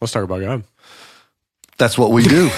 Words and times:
Let's 0.00 0.12
talk 0.12 0.22
about 0.24 0.40
God. 0.40 0.64
That's 1.78 1.96
what 1.98 2.10
we 2.10 2.22
do. 2.24 2.50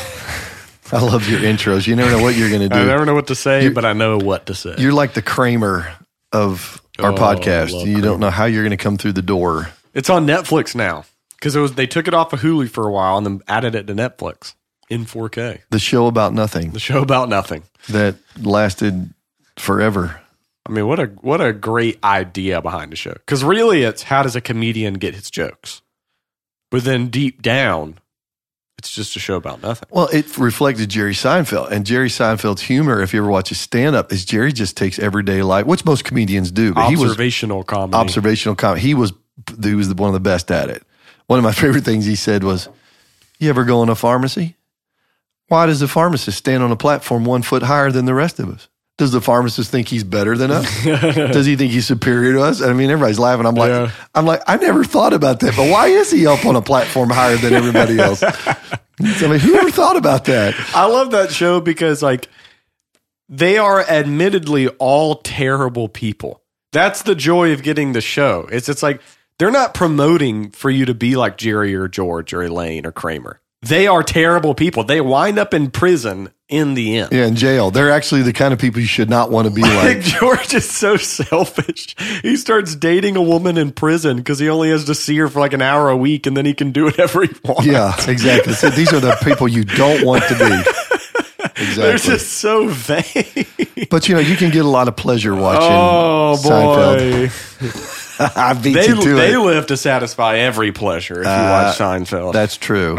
I 0.92 1.00
love 1.00 1.28
your 1.28 1.40
intros. 1.40 1.86
You 1.86 1.94
never 1.94 2.10
know 2.10 2.23
what 2.23 2.35
you're 2.35 2.48
going 2.48 2.63
to 2.63 2.69
do. 2.69 2.74
I 2.74 2.85
never 2.85 3.06
know 3.06 3.15
what 3.15 3.28
to 3.28 3.35
say, 3.35 3.65
You- 3.65 3.70
but 3.73 3.85
I 3.85 3.93
know 3.93 4.19
what 4.19 4.46
to 4.46 4.54
say. 4.54 4.74
You're 4.79 4.93
like 4.93 5.14
the 5.14 5.22
Kramer 5.22 5.92
of 6.32 6.80
our 6.98 7.12
Oh, 7.12 7.14
podcast. 7.16 7.72
love 7.72 7.87
You 7.87 7.95
Kramer. 7.95 8.00
don't 8.03 8.21
know 8.21 8.30
how 8.30 8.46
you're 8.46 8.62
going 8.62 8.71
to 8.76 8.76
come 8.76 8.96
through 8.96 9.12
the 9.12 9.22
door. 9.22 9.68
It's 9.95 10.11
on 10.11 10.26
Netflix 10.26 10.74
now 10.74 11.04
because 11.37 11.54
it 11.56 11.61
was 11.61 11.74
they 11.74 11.87
took 11.87 12.08
it 12.08 12.14
off 12.14 12.32
of 12.32 12.40
Hulu 12.40 12.71
for 12.71 12.87
a 12.87 12.92
while 12.92 13.16
and 13.18 13.27
then 13.27 13.41
added 13.48 13.75
it 13.75 13.86
to 13.86 13.95
Netflix 13.95 14.54
in 14.88 15.04
4K. 15.07 15.61
The 15.70 15.79
show 15.79 16.07
about 16.07 16.32
nothing 16.34 16.70
The 16.72 16.80
show 16.80 17.00
about 17.02 17.29
nothing. 17.29 17.62
that 17.88 18.16
lasted 18.41 19.12
forever. 19.59 20.20
I 20.68 20.72
mean, 20.72 20.86
what 20.86 20.98
a 21.00 21.07
what 21.07 21.41
a 21.41 21.52
great 21.52 21.98
idea 22.04 22.61
behind 22.62 22.93
the 22.93 22.96
show. 22.96 23.12
Because 23.14 23.43
really, 23.43 23.82
it's 23.82 24.04
how 24.04 24.22
does 24.22 24.36
a 24.36 24.41
comedian 24.41 24.95
get 24.95 25.14
his 25.14 25.30
jokes? 25.30 25.82
But 26.71 26.84
then 26.84 27.09
deep 27.09 27.43
down, 27.43 27.98
it's 28.79 28.91
just 28.93 29.14
a 29.16 29.19
show 29.19 29.34
about 29.37 29.60
nothing. 29.62 29.88
Well, 29.91 30.09
it 30.12 30.38
reflected 30.38 30.88
Jerry 30.88 31.12
Seinfeld. 31.12 31.70
And 31.70 31.84
Jerry 31.84 32.09
Seinfeld's 32.09 32.62
humor, 32.62 33.02
if 33.02 33.12
you 33.12 33.20
ever 33.20 33.29
watch 33.30 33.48
his 33.51 33.60
stand 33.60 33.95
up, 33.96 34.12
is 34.12 34.24
Jerry 34.24 34.52
just 34.52 34.77
takes 34.77 34.98
everyday 34.98 35.43
life, 35.43 35.66
which 35.66 35.84
most 35.84 36.05
comedians 36.05 36.51
do. 36.51 36.73
But 36.73 36.88
he 36.88 36.96
was 36.96 37.10
Observational 37.10 37.65
comedy. 37.65 37.96
observational 37.98 38.55
comedy. 38.56 38.80
He 38.83 38.95
was 38.95 39.12
he 39.62 39.74
was 39.74 39.93
one 39.95 40.09
of 40.09 40.15
the 40.15 40.20
best 40.20 40.51
at 40.51 40.70
it. 40.70 40.83
One 41.27 41.38
of 41.38 41.43
my 41.45 41.52
favorite 41.62 41.84
things 41.84 42.06
he 42.06 42.16
said 42.16 42.43
was, 42.45 42.69
"You 43.38 43.51
ever 43.51 43.65
go 43.65 43.82
in 43.82 43.88
a 43.91 43.95
pharmacy? 43.95 44.57
Why 45.48 45.66
does 45.66 45.80
the 45.80 45.88
pharmacist 45.88 46.38
stand 46.38 46.62
on 46.62 46.71
a 46.71 46.77
platform 46.77 47.24
one 47.24 47.43
foot 47.43 47.65
higher 47.65 47.91
than 47.91 48.05
the 48.07 48.15
rest 48.15 48.38
of 48.38 48.48
us? 48.48 48.68
Does 49.00 49.12
the 49.12 49.22
pharmacist 49.22 49.70
think 49.70 49.88
he's 49.88 50.04
better 50.04 50.36
than 50.36 50.50
us? 50.50 50.84
does 50.84 51.46
he 51.46 51.56
think 51.56 51.72
he's 51.72 51.86
superior 51.86 52.34
to 52.34 52.42
us? 52.42 52.60
I 52.60 52.74
mean, 52.74 52.90
everybody's 52.90 53.18
laughing. 53.18 53.46
I'm 53.46 53.54
like, 53.54 53.70
Yeah. 53.70 53.90
I'm 54.14 54.26
like, 54.26 54.42
I 54.46 54.59
never 54.59 54.84
thought 54.84 55.14
about 55.14 55.40
that. 55.40 55.56
But 55.56 55.70
why 55.70 55.86
is 55.86 56.10
he 56.10 56.26
up 56.26 56.45
on 56.45 56.54
a 56.54 56.60
platform 56.60 57.09
higher 57.09 57.38
than 57.38 57.54
everybody 57.54 57.98
else? 57.98 58.23
I 58.23 58.59
mean, 59.26 59.40
who 59.40 59.54
ever 59.54 59.70
thought 59.70 59.96
about 59.96 60.26
that? 60.26 60.54
I 60.74 60.84
love 60.84 61.12
that 61.12 61.30
show 61.32 61.62
because 61.62 62.02
like 62.02 62.29
they 63.30 63.57
are 63.57 63.80
admittedly 63.80 64.68
all 64.68 65.14
terrible 65.14 65.88
people. 65.88 66.42
That's 66.70 67.02
the 67.02 67.14
joy 67.14 67.54
of 67.54 67.62
getting 67.62 67.94
the 67.94 68.02
show. 68.02 68.48
It's 68.52 68.68
it's 68.68 68.82
like 68.82 69.00
they're 69.38 69.50
not 69.50 69.72
promoting 69.72 70.50
for 70.50 70.68
you 70.68 70.84
to 70.84 70.92
be 70.92 71.16
like 71.16 71.38
Jerry 71.38 71.74
or 71.74 71.88
George 71.88 72.34
or 72.34 72.42
Elaine 72.42 72.84
or 72.84 72.92
Kramer. 72.92 73.40
They 73.62 73.86
are 73.86 74.03
terrible 74.03 74.55
people. 74.55 74.84
They 74.84 75.00
wind 75.03 75.39
up 75.39 75.53
in 75.53 75.70
prison 75.70 76.30
in 76.48 76.72
the 76.75 76.97
end. 76.98 77.12
Yeah, 77.12 77.27
in 77.27 77.36
jail, 77.36 77.70
they're 77.70 77.91
actually 77.91 78.22
the 78.22 78.33
kind 78.33 78.55
of 78.55 78.58
people 78.58 78.80
you 78.80 78.86
should 78.86 79.11
not 79.11 79.30
want 79.30 79.48
to 79.48 79.55
be 79.55 79.61
Like 79.62 79.97
like. 79.97 80.00
George 80.00 80.55
is 80.55 80.69
so 80.69 80.97
selfish. 80.97 81.94
He 82.22 82.36
starts 82.36 82.75
dating 82.75 83.16
a 83.16 83.22
woman 83.22 83.58
in 83.58 83.70
prison 83.72 84.16
because 84.16 84.38
he 84.38 84.48
only 84.48 84.70
has 84.70 84.86
to 84.86 84.94
see 84.94 85.16
her 85.19 85.28
for 85.28 85.41
like 85.41 85.53
an 85.53 85.61
hour 85.61 85.91
a 85.91 85.97
week, 85.97 86.27
and 86.27 86.34
then 86.36 86.47
he 86.47 86.55
can 86.55 86.72
do 86.72 86.84
whatever 86.84 87.22
he 87.22 87.31
wants. 87.44 87.66
Yeah, 87.66 87.94
exactly. 88.08 88.55
So 88.55 88.70
these 88.70 88.92
are 88.94 89.00
the 89.00 89.14
people 89.22 89.47
you 89.47 89.64
don't 89.64 90.05
want 90.06 90.25
to 90.28 90.38
be. 90.38 90.62
Exactly. 91.56 91.83
They're 91.83 91.97
just 91.98 92.33
so 92.34 92.69
vain. 92.69 93.47
But 93.91 94.08
you 94.08 94.14
know, 94.14 94.20
you 94.20 94.36
can 94.36 94.50
get 94.50 94.64
a 94.64 94.69
lot 94.69 94.88
of 94.88 94.97
pleasure 94.97 95.34
watching 95.34 95.69
Oh 95.70 96.36
Seinfeld. 96.38 97.20
boy, 97.61 97.70
I 98.36 98.52
beat 98.54 98.74
they 98.74 98.88
you 98.88 99.00
to 99.02 99.14
they 99.14 99.34
it. 99.34 99.38
live 99.38 99.66
to 99.68 99.76
satisfy 99.76 100.36
every 100.38 100.72
pleasure. 100.72 101.20
If 101.20 101.26
you 101.26 101.32
Uh, 101.32 101.64
watch 101.64 101.78
Seinfeld, 101.78 102.32
That's 102.32 102.56
true. 102.56 102.98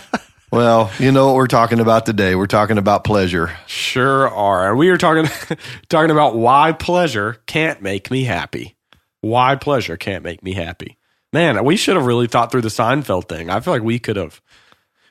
well, 0.52 0.90
you 0.98 1.12
know 1.12 1.26
what 1.26 1.34
we're 1.36 1.46
talking 1.46 1.80
about 1.80 2.06
today. 2.06 2.34
We're 2.34 2.46
talking 2.46 2.78
about 2.78 3.04
pleasure. 3.04 3.56
sure 3.66 4.28
are. 4.28 4.74
We 4.76 4.90
are 4.90 4.96
talking 4.98 5.30
talking 5.88 6.10
about 6.10 6.36
why 6.36 6.72
pleasure 6.72 7.42
can't 7.46 7.82
make 7.82 8.10
me 8.10 8.24
happy. 8.24 8.76
Why 9.20 9.56
pleasure 9.56 9.96
can't 9.96 10.24
make 10.24 10.42
me 10.42 10.52
happy. 10.52 10.98
Man, 11.32 11.64
we 11.64 11.76
should 11.76 11.96
have 11.96 12.06
really 12.06 12.26
thought 12.26 12.50
through 12.52 12.60
the 12.62 12.68
Seinfeld 12.68 13.28
thing. 13.28 13.48
I 13.50 13.60
feel 13.60 13.72
like 13.72 13.82
we 13.82 13.98
could 13.98 14.16
have 14.16 14.40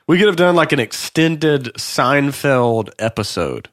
we 0.06 0.18
could 0.18 0.26
have 0.28 0.36
done 0.36 0.54
like 0.54 0.72
an 0.72 0.80
extended 0.80 1.64
Seinfeld 1.76 2.90
episode 2.98 3.68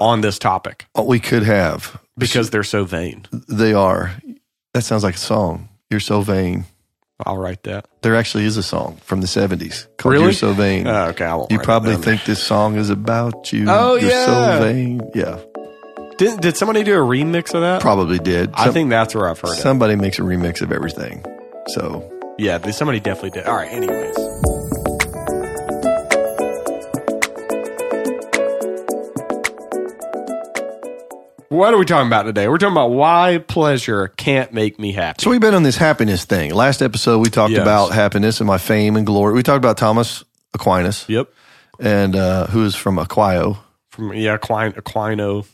on 0.00 0.20
this 0.20 0.38
topic 0.38 0.86
we 1.04 1.20
could 1.20 1.42
have 1.42 2.00
because 2.18 2.50
they're 2.50 2.62
so 2.62 2.84
vain. 2.84 3.26
they 3.48 3.72
are. 3.72 4.12
That 4.74 4.82
sounds 4.82 5.02
like 5.04 5.14
a 5.14 5.18
song. 5.18 5.68
You're 5.90 6.00
so 6.00 6.20
vain. 6.20 6.64
I'll 7.24 7.38
write 7.38 7.62
that. 7.62 7.86
There 8.02 8.14
actually 8.14 8.44
is 8.44 8.58
a 8.58 8.62
song 8.62 8.98
from 9.02 9.22
the 9.22 9.26
70s 9.26 9.86
called 9.96 10.12
Really? 10.12 10.24
You're 10.24 10.32
So 10.34 10.52
Vain. 10.52 10.86
Oh, 10.86 11.06
okay, 11.06 11.32
you 11.48 11.58
probably 11.58 11.96
think 11.96 12.24
this 12.24 12.42
song 12.42 12.76
is 12.76 12.90
about 12.90 13.54
you. 13.54 13.64
Oh, 13.68 13.94
You're 13.94 14.10
yeah. 14.10 14.26
so 14.58 14.62
vain. 14.64 15.00
Yeah, 15.14 15.40
Did, 16.18 16.40
did 16.42 16.56
somebody 16.58 16.82
do 16.82 16.92
a 16.94 16.98
remix 17.06 17.54
of 17.54 17.62
that? 17.62 17.80
probably 17.80 18.18
did. 18.18 18.50
I 18.52 18.70
think 18.70 18.90
that's 18.90 19.14
where 19.14 19.30
I've 19.30 19.40
heard 19.40 19.52
it. 19.56 19.62
somebody 19.62 19.96
makes 19.96 20.18
a 20.18 20.22
remix 20.22 20.60
of 20.60 20.72
everything. 20.72 21.24
So 21.68 22.06
Yeah, 22.36 22.70
somebody 22.70 23.00
definitely 23.00 23.30
did. 23.30 23.46
All 23.46 23.56
right, 23.56 23.72
anyways. 23.72 24.14
What 31.56 31.72
are 31.72 31.78
we 31.78 31.86
talking 31.86 32.06
about 32.06 32.24
today? 32.24 32.48
We're 32.48 32.58
talking 32.58 32.74
about 32.74 32.88
why 32.90 33.38
pleasure 33.38 34.08
can't 34.08 34.52
make 34.52 34.78
me 34.78 34.92
happy. 34.92 35.22
So 35.22 35.30
we've 35.30 35.40
been 35.40 35.54
on 35.54 35.62
this 35.62 35.78
happiness 35.78 36.26
thing. 36.26 36.52
Last 36.52 36.82
episode 36.82 37.20
we 37.20 37.30
talked 37.30 37.52
Yes. 37.52 37.62
about 37.62 37.92
happiness 37.92 38.40
and 38.40 38.46
my 38.46 38.58
fame 38.58 38.94
and 38.94 39.06
glory. 39.06 39.32
We 39.32 39.42
talked 39.42 39.56
about 39.56 39.78
Thomas 39.78 40.22
Aquinas 40.52 41.06
Yep. 41.08 41.28
and 41.80 42.14
uh, 42.14 42.46
who 42.48 42.66
is 42.66 42.74
from 42.74 42.96
Aquio, 42.98 43.56
From 43.88 44.12
yeah, 44.12 44.36
Aquino, 44.36 44.74
Aquino, 44.74 45.46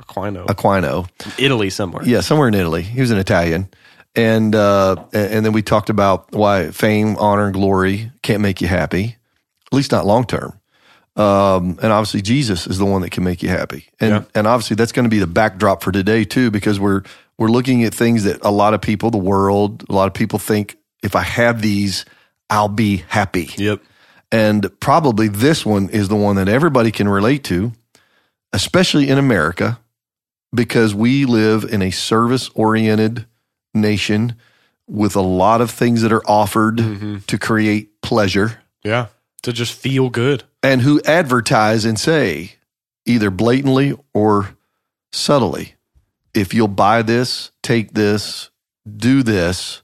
Aquino, 0.00 0.46
Aquino. 0.46 1.06
Italy 1.38 1.68
somewhere. 1.68 2.02
Yeah, 2.02 2.22
somewhere 2.22 2.48
in 2.48 2.54
Italy. 2.54 2.80
He 2.80 3.02
was 3.02 3.10
an 3.10 3.18
Italian. 3.18 3.68
And 4.16 4.54
uh, 4.54 4.96
and 5.12 5.34
and 5.34 5.44
then 5.46 5.52
we 5.52 5.60
talked 5.60 5.90
about 5.90 6.32
why 6.32 6.70
fame, 6.70 7.16
honor, 7.18 7.44
and 7.44 7.52
glory 7.52 8.10
can't 8.22 8.40
make 8.40 8.62
you 8.62 8.68
happy, 8.68 9.16
at 9.70 9.76
least 9.76 9.92
not 9.92 10.06
long 10.06 10.24
term. 10.24 10.58
Um, 11.14 11.78
and 11.82 11.92
obviously 11.92 12.22
Jesus 12.22 12.66
is 12.66 12.78
the 12.78 12.86
one 12.86 13.02
that 13.02 13.10
can 13.10 13.22
make 13.24 13.42
you 13.42 13.48
happy. 13.50 13.86
And 14.00 14.10
Yeah. 14.10 14.22
and 14.34 14.46
obviously 14.46 14.76
that's 14.76 14.92
going 14.92 15.04
to 15.04 15.10
be 15.10 15.18
the 15.18 15.26
backdrop 15.26 15.82
for 15.82 15.92
today 15.92 16.24
too, 16.24 16.50
because 16.50 16.80
we're 16.80 17.02
we're 17.38 17.48
looking 17.50 17.84
at 17.84 17.92
things 17.94 18.24
that 18.24 18.38
a 18.42 18.50
lot 18.50 18.72
of 18.74 18.80
people, 18.80 19.10
the 19.10 19.18
world, 19.18 19.84
a 19.88 19.92
lot 19.92 20.06
of 20.06 20.14
people 20.14 20.38
think 20.38 20.76
if 21.02 21.14
I 21.16 21.22
have 21.22 21.60
these, 21.60 22.04
I'll 22.48 22.68
be 22.68 23.04
happy. 23.08 23.50
Yep. 23.56 23.80
And 24.30 24.70
probably 24.80 25.28
this 25.28 25.66
one 25.66 25.88
is 25.90 26.08
the 26.08 26.16
one 26.16 26.36
that 26.36 26.48
everybody 26.48 26.90
can 26.90 27.08
relate 27.08 27.44
to, 27.44 27.72
especially 28.52 29.08
in 29.08 29.18
America, 29.18 29.78
because 30.54 30.94
we 30.94 31.24
live 31.24 31.64
in 31.64 31.82
a 31.82 31.90
service 31.90 32.48
oriented 32.54 33.26
nation 33.74 34.36
with 34.86 35.16
a 35.16 35.20
lot 35.20 35.60
of 35.60 35.70
things 35.70 36.02
that 36.02 36.12
are 36.12 36.22
offered 36.26 36.76
to 37.26 37.38
create 37.38 38.00
pleasure 38.02 38.60
Yeah. 38.84 39.06
To 39.42 39.52
just 39.52 39.72
feel 39.72 40.08
good. 40.10 40.44
And 40.62 40.82
who 40.82 41.00
advertise 41.04 41.84
and 41.84 41.98
say, 41.98 42.54
either 43.04 43.30
blatantly 43.30 43.96
or 44.14 44.56
subtly, 45.12 45.74
if 46.34 46.54
you'll 46.54 46.68
buy 46.68 47.02
this, 47.02 47.50
take 47.62 47.92
this, 47.92 48.50
do 48.96 49.22
this, 49.22 49.82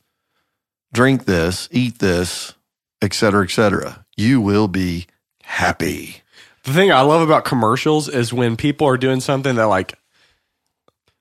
drink 0.93 1.25
this, 1.25 1.69
eat 1.71 1.99
this, 1.99 2.55
et 3.03 3.12
cetera, 3.12 3.44
et 3.44 3.50
cetera, 3.50 4.05
you 4.17 4.41
will 4.41 4.69
be 4.69 5.06
happy. 5.43 6.22
The 6.65 6.72
thing 6.72 6.93
I 6.93 7.00
love 7.00 7.22
about 7.22 7.44
commercials 7.44 8.09
is 8.09 8.33
when 8.33 8.56
people 8.56 8.87
are 8.87 8.99
doing 8.99 9.21
something 9.21 9.56
that 9.56 9.65
like 9.65 9.94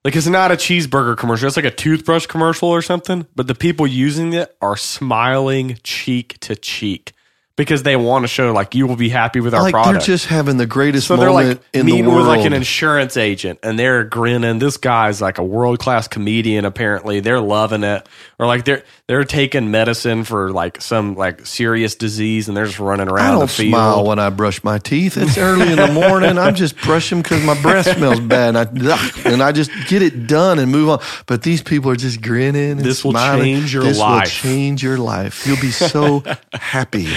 like 0.03 0.15
it's 0.15 0.27
not 0.27 0.51
a 0.51 0.55
cheeseburger 0.55 1.17
commercial, 1.17 1.47
it's 1.47 1.57
like 1.57 1.65
a 1.65 1.71
toothbrush 1.71 2.27
commercial 2.27 2.69
or 2.69 2.81
something, 2.81 3.27
but 3.35 3.47
the 3.47 3.55
people 3.55 3.85
using 3.85 4.31
it 4.33 4.55
are 4.61 4.77
smiling 4.77 5.77
cheek 5.83 6.37
to 6.39 6.55
cheek 6.55 7.11
because 7.57 7.83
they 7.83 7.97
want 7.97 8.23
to 8.23 8.27
show 8.29 8.53
like 8.53 8.73
you 8.75 8.87
will 8.87 8.95
be 8.95 9.09
happy 9.09 9.41
with 9.41 9.53
our 9.53 9.63
like 9.63 9.73
product. 9.73 9.93
they're 9.99 10.05
just 10.15 10.27
having 10.27 10.55
the 10.55 10.65
greatest 10.65 11.07
so 11.07 11.17
they're 11.17 11.27
moment 11.27 11.59
like 11.59 11.67
in 11.73 11.85
the 11.85 11.91
meeting 11.91 12.05
world. 12.05 12.19
with 12.19 12.27
like 12.27 12.45
an 12.45 12.53
insurance 12.53 13.17
agent 13.17 13.59
and 13.63 13.77
they're 13.77 14.05
grinning. 14.05 14.59
This 14.59 14.77
guy's 14.77 15.19
like 15.21 15.37
a 15.39 15.43
world 15.43 15.79
class 15.79 16.07
comedian. 16.07 16.63
Apparently, 16.63 17.19
they're 17.19 17.41
loving 17.41 17.83
it. 17.83 18.07
Or 18.39 18.45
like 18.47 18.63
they're 18.63 18.83
they're 19.07 19.23
taking 19.23 19.71
medicine 19.71 20.23
for 20.23 20.51
like 20.51 20.81
some 20.81 21.15
like 21.15 21.45
serious 21.45 21.95
disease 21.95 22.47
and 22.47 22.55
they're 22.55 22.67
just 22.67 22.79
running 22.79 23.09
I 23.09 23.11
around 23.11 23.31
don't 23.31 23.39
the 23.41 23.47
field. 23.47 23.71
smile 23.71 24.05
when 24.05 24.19
I 24.19 24.29
brush 24.29 24.63
my 24.63 24.77
teeth. 24.77 25.17
It's 25.17 25.37
early 25.37 25.69
in 25.71 25.77
the 25.77 25.91
morning. 25.91 26.37
I'm 26.37 26.53
just 26.55 26.77
brushing 26.81 27.21
because 27.21 27.43
my 27.43 27.59
breath 27.61 27.91
smells 27.97 28.19
bad, 28.19 28.55
and 28.55 28.89
I, 28.91 29.09
and 29.25 29.41
I 29.41 29.51
just 29.51 29.71
get 29.87 30.03
it 30.03 30.27
done 30.27 30.59
and 30.59 30.71
move 30.71 30.89
on. 30.89 30.99
But 31.25 31.41
these 31.41 31.63
people 31.63 31.89
are 31.89 31.95
just 31.95 32.21
grinning. 32.21 32.71
And 32.73 32.79
This 32.81 33.03
will 33.03 33.11
smiling. 33.11 33.43
change 33.43 33.73
your 33.73 33.83
this 33.83 33.97
life. 33.97 34.25
This 34.25 34.43
will 34.43 34.49
change 34.51 34.83
your 34.83 34.97
life. 34.99 35.47
You'll 35.47 35.59
be 35.59 35.71
so 35.71 36.23
happy. 36.53 37.07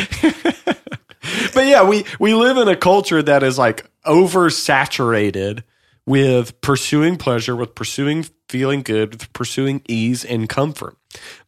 But 1.54 1.66
yeah, 1.66 1.82
we 1.82 2.04
we 2.18 2.34
live 2.34 2.56
in 2.56 2.68
a 2.68 2.76
culture 2.76 3.22
that 3.22 3.42
is 3.42 3.58
like 3.58 3.86
oversaturated 4.06 5.62
with 6.06 6.60
pursuing 6.60 7.16
pleasure, 7.16 7.54
with 7.54 7.74
pursuing 7.74 8.26
feeling 8.48 8.82
good, 8.82 9.10
with 9.12 9.32
pursuing 9.32 9.82
ease 9.88 10.24
and 10.24 10.48
comfort. 10.48 10.96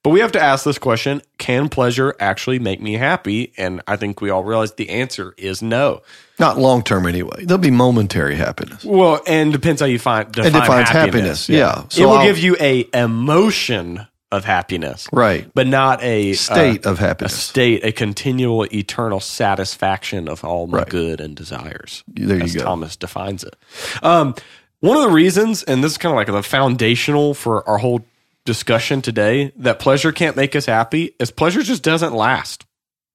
But 0.03 0.11
we 0.11 0.21
have 0.21 0.33
to 0.33 0.41
ask 0.41 0.65
this 0.65 0.79
question, 0.79 1.23
can 1.39 1.69
pleasure 1.69 2.15
actually 2.21 2.59
make 2.59 2.81
me 2.81 2.95
happy? 2.95 3.53
And 3.57 3.81
I 3.87 3.97
think 3.97 4.21
we 4.21 4.29
all 4.31 4.43
realize 4.45 4.73
the 4.75 4.91
answer 4.91 5.35
is 5.39 5.63
no. 5.63 6.03
Not 6.39 6.59
long 6.59 6.83
term 6.83 7.07
anyway. 7.07 7.45
There'll 7.45 7.59
be 7.61 7.71
momentary 7.71 8.35
happiness. 8.35 8.85
Well, 8.85 9.21
and 9.27 9.53
depends 9.53 9.81
how 9.81 9.87
you 9.87 9.99
find 10.01 10.31
define 10.33 10.53
defines 10.53 10.89
happiness. 10.91 11.47
happiness, 11.47 11.49
yeah. 11.49 11.83
it 11.85 11.93
So 11.93 12.09
will 12.09 12.19
I'll- 12.19 12.25
give 12.27 12.39
you 12.39 12.57
a 12.61 12.89
emotion 12.95 14.07
of 14.33 14.45
happiness, 14.45 15.09
Right. 15.13 15.49
but 15.55 15.67
not 15.69 16.03
a 16.03 16.33
uh, 16.33 16.35
State 16.35 16.87
of 16.87 16.99
happiness, 16.99 17.35
a 17.35 17.37
state, 17.39 17.85
a 17.85 17.93
continual, 17.93 18.65
eternal 18.75 19.21
satisfaction 19.21 20.29
of 20.29 20.43
all 20.45 20.67
my 20.67 20.79
Right. 20.79 20.89
good 20.89 21.21
and 21.21 21.37
desires. 21.37 22.03
There 22.09 22.39
you 22.39 22.43
as 22.45 22.55
go. 22.57 22.63
Thomas 22.65 22.97
defines 22.97 23.45
it. 23.45 23.55
Um, 24.03 24.35
one 24.81 24.97
of 24.97 25.03
the 25.05 25.11
reasons, 25.11 25.63
and 25.63 25.85
this 25.85 25.93
is 25.93 25.99
kind 25.99 26.13
of 26.13 26.17
like 26.17 26.27
the 26.27 26.43
foundational 26.43 27.35
for 27.35 27.69
our 27.69 27.79
whole 27.79 28.01
discussion 28.45 29.01
today, 29.03 29.53
that 29.57 29.79
pleasure 29.79 30.11
can't 30.11 30.35
make 30.37 30.57
us 30.57 30.67
happy 30.67 31.15
is 31.21 31.31
pleasure 31.31 31.63
just 31.63 31.83
doesn't 31.85 32.15
last. 32.15 32.65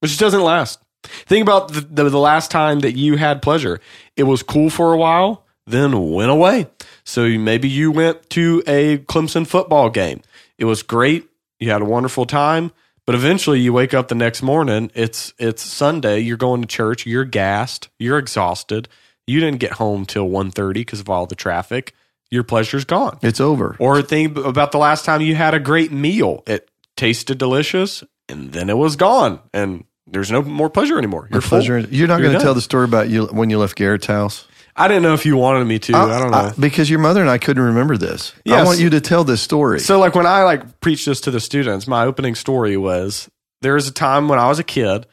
It 0.01 0.07
just 0.07 0.19
doesn't 0.19 0.41
last. 0.43 0.79
Think 1.03 1.41
about 1.43 1.73
the, 1.73 1.81
the, 1.81 2.09
the 2.09 2.19
last 2.19 2.51
time 2.51 2.79
that 2.81 2.95
you 2.95 3.17
had 3.17 3.41
pleasure. 3.41 3.79
It 4.15 4.23
was 4.23 4.43
cool 4.43 4.69
for 4.69 4.93
a 4.93 4.97
while, 4.97 5.43
then 5.65 6.11
went 6.11 6.31
away. 6.31 6.67
So 7.03 7.27
maybe 7.27 7.67
you 7.67 7.91
went 7.91 8.29
to 8.31 8.63
a 8.67 8.99
Clemson 8.99 9.45
football 9.45 9.89
game. 9.89 10.21
It 10.57 10.65
was 10.65 10.83
great. 10.83 11.27
You 11.59 11.71
had 11.71 11.81
a 11.81 11.85
wonderful 11.85 12.25
time, 12.25 12.71
but 13.05 13.15
eventually 13.15 13.59
you 13.59 13.73
wake 13.73 13.93
up 13.93 14.07
the 14.07 14.15
next 14.15 14.41
morning. 14.41 14.91
It's 14.93 15.33
it's 15.39 15.63
Sunday. 15.63 16.19
You're 16.19 16.37
going 16.37 16.61
to 16.61 16.67
church. 16.67 17.05
You're 17.05 17.25
gassed. 17.25 17.89
You're 17.99 18.19
exhausted. 18.19 18.87
You 19.25 19.39
didn't 19.39 19.59
get 19.59 19.73
home 19.73 20.05
till 20.05 20.29
1.30 20.29 20.73
because 20.73 20.99
of 21.01 21.09
all 21.09 21.25
the 21.25 21.35
traffic. 21.35 21.93
Your 22.29 22.43
pleasure's 22.43 22.85
gone. 22.85 23.19
It's 23.21 23.39
over. 23.39 23.75
Or 23.79 24.01
think 24.01 24.37
about 24.37 24.71
the 24.71 24.77
last 24.77 25.05
time 25.05 25.21
you 25.21 25.35
had 25.35 25.53
a 25.53 25.59
great 25.59 25.91
meal. 25.91 26.43
It 26.45 26.69
tasted 26.95 27.37
delicious, 27.37 28.03
and 28.27 28.51
then 28.51 28.69
it 28.69 28.77
was 28.77 28.95
gone, 28.95 29.39
and 29.53 29.85
there's 30.05 30.31
no 30.31 30.41
more 30.41 30.69
pleasure 30.69 30.97
anymore. 30.97 31.27
You're 31.31 31.41
pleasure. 31.41 31.79
You're 31.79 32.07
not 32.07 32.21
going 32.21 32.33
to 32.33 32.39
tell 32.39 32.53
the 32.53 32.61
story 32.61 32.85
about 32.85 33.09
you 33.09 33.25
when 33.27 33.49
you 33.49 33.59
left 33.59 33.75
Garrett's 33.75 34.07
house. 34.07 34.45
I 34.77 34.87
didn't 34.87 35.03
know 35.03 35.13
if 35.15 35.25
you 35.25 35.37
wanted 35.37 35.65
me 35.65 35.79
to. 35.79 35.95
I, 35.95 36.19
don't 36.19 36.31
know. 36.31 36.53
because 36.59 36.89
your 36.89 36.99
mother 36.99 37.21
and 37.21 37.29
I 37.29 37.39
couldn't 37.39 37.63
remember 37.63 37.97
this. 37.97 38.33
I 38.47 38.63
want 38.63 38.79
you 38.79 38.91
to 38.91 39.01
tell 39.01 39.23
this 39.23 39.41
story. 39.41 39.79
so, 39.79 39.99
like 39.99 40.13
when 40.13 40.27
I 40.27 40.43
like 40.43 40.79
preach 40.81 41.05
this 41.05 41.21
to 41.21 41.31
the 41.31 41.39
students, 41.39 41.87
my 41.87 42.05
opening 42.05 42.35
story 42.35 42.77
was 42.77 43.29
there 43.61 43.73
was 43.73 43.87
a 43.87 43.93
time 43.93 44.27
when 44.27 44.39
I 44.39 44.47
was 44.47 44.59
a 44.59 44.63
kid. 44.63 45.07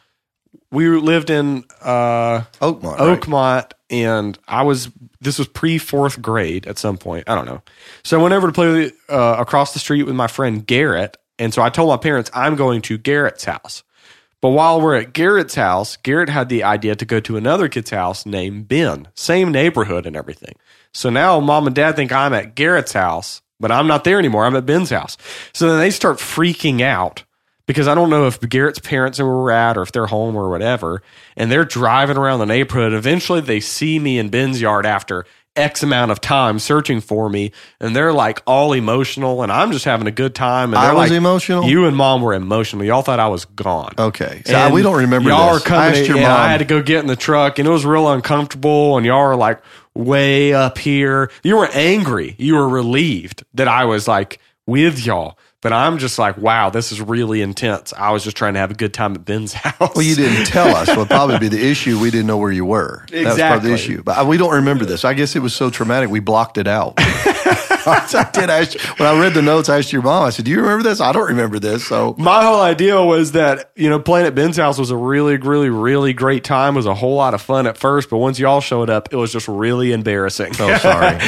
We 0.71 0.89
lived 0.89 1.31
in 1.31 1.65
uh, 1.83 2.43
Oakmont. 2.61 2.99
right? 2.99 3.21
Oakmont, 3.21 3.73
and 3.91 4.37
I 4.49 4.63
was 4.63 4.91
this 5.21 5.39
was 5.39 5.49
pre 5.49 5.79
fourth 5.79 6.21
grade 6.21 6.67
at 6.67 6.79
some 6.79 6.99
point. 6.99 7.29
I 7.29 7.35
don't 7.35 7.47
know. 7.47 7.63
So 8.03 8.19
I 8.19 8.23
went 8.23 8.35
over 8.35 8.49
to 8.49 8.53
play 8.53 8.93
uh, 9.09 9.37
across 9.39 9.73
the 9.73 9.79
street 9.79 10.03
with 10.03 10.17
my 10.17 10.27
friend 10.27 10.67
Garrett, 10.67 11.17
and 11.39 11.55
so 11.55 11.63
I 11.63 11.71
told 11.71 11.91
my 11.91 11.97
parents 11.97 12.31
I'm 12.35 12.57
going 12.57 12.83
to 12.83 12.99
Garrett's 12.99 13.45
house. 13.45 13.84
But 14.45 14.51
while 14.51 14.79
we're 14.79 14.97
at 14.97 15.15
Garrett's 15.15 15.55
house, 15.55 15.97
Garrett 15.97 16.29
had 16.29 16.51
the 16.51 16.65
idea 16.65 16.95
to 16.97 17.07
go 17.07 17.19
to 17.19 17.39
another 17.39 17.67
kid's 17.67 17.89
house 17.89 18.27
named 18.27 18.69
Ben, 18.69 19.09
same 19.15 19.51
neighborhood 19.51 20.05
and 20.05 20.15
everything. 20.15 20.57
So 20.93 21.09
now 21.09 21.41
mom 21.41 21.67
and 21.67 21.75
dad 21.75 21.97
think 21.97 22.13
I'm 22.13 22.35
at 22.35 22.55
Garrett's 22.55 22.93
house, 22.93 23.41
but 23.59 23.73
I'm 23.73 23.87
not 23.87 24.05
there 24.05 24.19
anymore. 24.19 24.45
I'm 24.45 24.55
at 24.55 24.67
Ben's 24.67 24.91
house. 24.91 25.17
So 25.55 25.71
then 25.71 25.79
they 25.79 25.91
start 25.91 26.19
freaking 26.19 26.83
out 26.83 27.25
because 27.65 27.89
I 27.89 27.95
don't 27.95 28.11
know 28.11 28.27
if 28.27 28.39
Garrett's 28.39 28.81
parents 28.81 29.19
are 29.19 29.25
where 29.25 29.45
we're 29.45 29.51
at 29.51 29.79
or 29.79 29.83
if 29.83 29.93
they're 29.93 30.05
home 30.05 30.37
or 30.37 30.51
whatever. 30.51 31.01
And 31.39 31.51
they're 31.51 31.65
driving 31.65 32.19
around 32.19 32.41
the 32.41 32.45
neighborhood. 32.45 32.93
Eventually 32.93 33.41
they 33.41 33.61
see 33.61 33.99
me 33.99 34.19
in 34.19 34.29
Ben's 34.29 34.61
yard 34.61 34.85
after 34.85 35.25
X 35.57 35.83
amount 35.83 36.11
of 36.11 36.21
time 36.21 36.59
searching 36.59 37.01
for 37.01 37.29
me. 37.29 37.53
And 37.81 37.95
they're 37.95 38.13
like 38.13 38.43
all 38.47 38.73
emotional 38.73 39.43
and 39.43 39.53
I'm 39.53 39.73
just 39.73 39.85
having 39.85 40.07
a 40.07 40.11
good 40.13 40.35
time. 40.35 40.75
And 40.75 40.79
I 40.79 40.93
was 40.93 41.11
like, 41.11 41.17
emotional? 41.17 41.65
You 41.65 41.87
and 41.87 41.97
mom 41.97 42.23
were 42.23 42.35
emotional. 42.35 42.85
Y'all 42.85 43.03
thought 43.03 43.21
I 43.21 43.29
was 43.29 43.45
gone. 43.45 43.95
Okay. 43.99 44.43
So 44.47 44.55
And 44.55 44.75
we 44.75 44.83
don't 44.83 44.97
remember 44.99 45.31
Y'all 45.31 45.55
this. 45.55 45.63
are 45.63 45.67
coming. 45.67 45.95
I 45.95 45.99
and 45.99 46.15
mom. 46.15 46.25
I 46.25 46.49
had 46.51 46.59
to 46.59 46.65
go 46.65 46.83
get 46.83 47.01
in 47.01 47.07
the 47.07 47.17
truck, 47.17 47.59
and 47.59 47.69
it 47.69 47.71
was 47.71 47.87
real 47.87 48.11
uncomfortable. 48.11 48.97
And 48.97 49.07
y'all 49.07 49.19
are 49.19 49.37
like 49.37 49.63
way 49.95 50.53
up 50.53 50.79
here. 50.79 51.31
You 51.43 51.57
were 51.57 51.69
angry. 51.73 52.35
You 52.39 52.57
were 52.57 52.69
relieved 52.69 53.45
that 53.55 53.69
I 53.69 53.85
was 53.85 54.09
like 54.09 54.41
with 54.67 55.05
y'all. 55.05 55.39
But 55.65 55.73
I'm 55.73 55.97
just 55.97 56.19
like, 56.19 56.37
wow, 56.37 56.69
this 56.69 56.93
is 56.93 57.01
really 57.01 57.41
intense. 57.41 57.95
I 57.95 58.11
was 58.11 58.23
just 58.23 58.37
trying 58.37 58.53
to 58.53 58.61
have 58.61 58.71
a 58.71 58.75
good 58.75 58.93
time 58.93 59.15
at 59.15 59.25
Ben's 59.25 59.53
house. 59.55 59.95
well, 59.95 60.03
you 60.03 60.15
didn't 60.15 60.45
tell 60.45 60.77
us. 60.77 60.95
Would 60.95 61.09
probably 61.09 61.39
be 61.39 61.49
the 61.49 61.71
issue. 61.71 61.99
We 61.99 62.11
didn't 62.11 62.27
know 62.27 62.37
where 62.37 62.53
you 62.53 62.67
were. 62.67 63.07
That 63.11 63.25
was 63.25 63.39
part 63.39 63.57
of 63.57 63.63
the 63.63 63.73
issue. 63.73 64.03
But 64.03 64.19
uh, 64.19 64.27
we 64.27 64.37
don't 64.37 64.53
remember 64.57 64.85
this. 64.85 65.07
I 65.07 65.15
guess 65.15 65.35
it 65.35 65.39
was 65.39 65.55
so 65.55 65.71
traumatic 65.71 66.11
we 66.11 66.21
blocked 66.21 66.59
it 66.59 66.69
out. 66.69 66.99
I 68.15 68.31
did 68.33 68.51
ask 68.51 68.79
when 68.99 69.09
I 69.09 69.19
read 69.21 69.35
the 69.35 69.43
notes. 69.43 69.69
I 69.69 69.79
asked 69.79 69.93
your 69.93 70.03
mom. 70.03 70.25
I 70.25 70.31
said, 70.31 70.45
"Do 70.45 70.51
you 70.51 70.61
remember 70.61 70.83
this?" 70.83 71.01
I 71.01 71.13
don't 71.13 71.29
remember 71.29 71.59
this. 71.59 71.87
So 71.87 72.15
My 72.19 72.45
whole 72.45 72.61
idea 72.61 73.03
was 73.03 73.33
that, 73.33 73.71
you 73.77 73.89
know, 73.91 73.99
playing 73.99 74.27
at 74.27 74.35
Ben's 74.35 74.57
house 74.57 74.79
was 74.79 74.91
a 74.91 74.97
really, 74.97 75.37
really, 75.37 75.69
really 75.71 76.13
great 76.13 76.45
time. 76.45 76.75
It 76.75 76.77
was 76.77 76.87
a 76.87 76.95
whole 76.95 77.17
lot 77.17 77.35
of 77.35 77.43
fun 77.43 77.67
at 77.67 77.77
first, 77.77 78.11
but 78.11 78.19
once 78.19 78.39
y'all 78.39 78.61
showed 78.61 78.91
up, 78.91 79.13
it 79.13 79.17
was 79.17 79.33
just 79.33 79.49
really 79.49 79.93
embarrassing. 79.93 80.53
Oh, 80.59 80.77
sorry. 80.79 81.17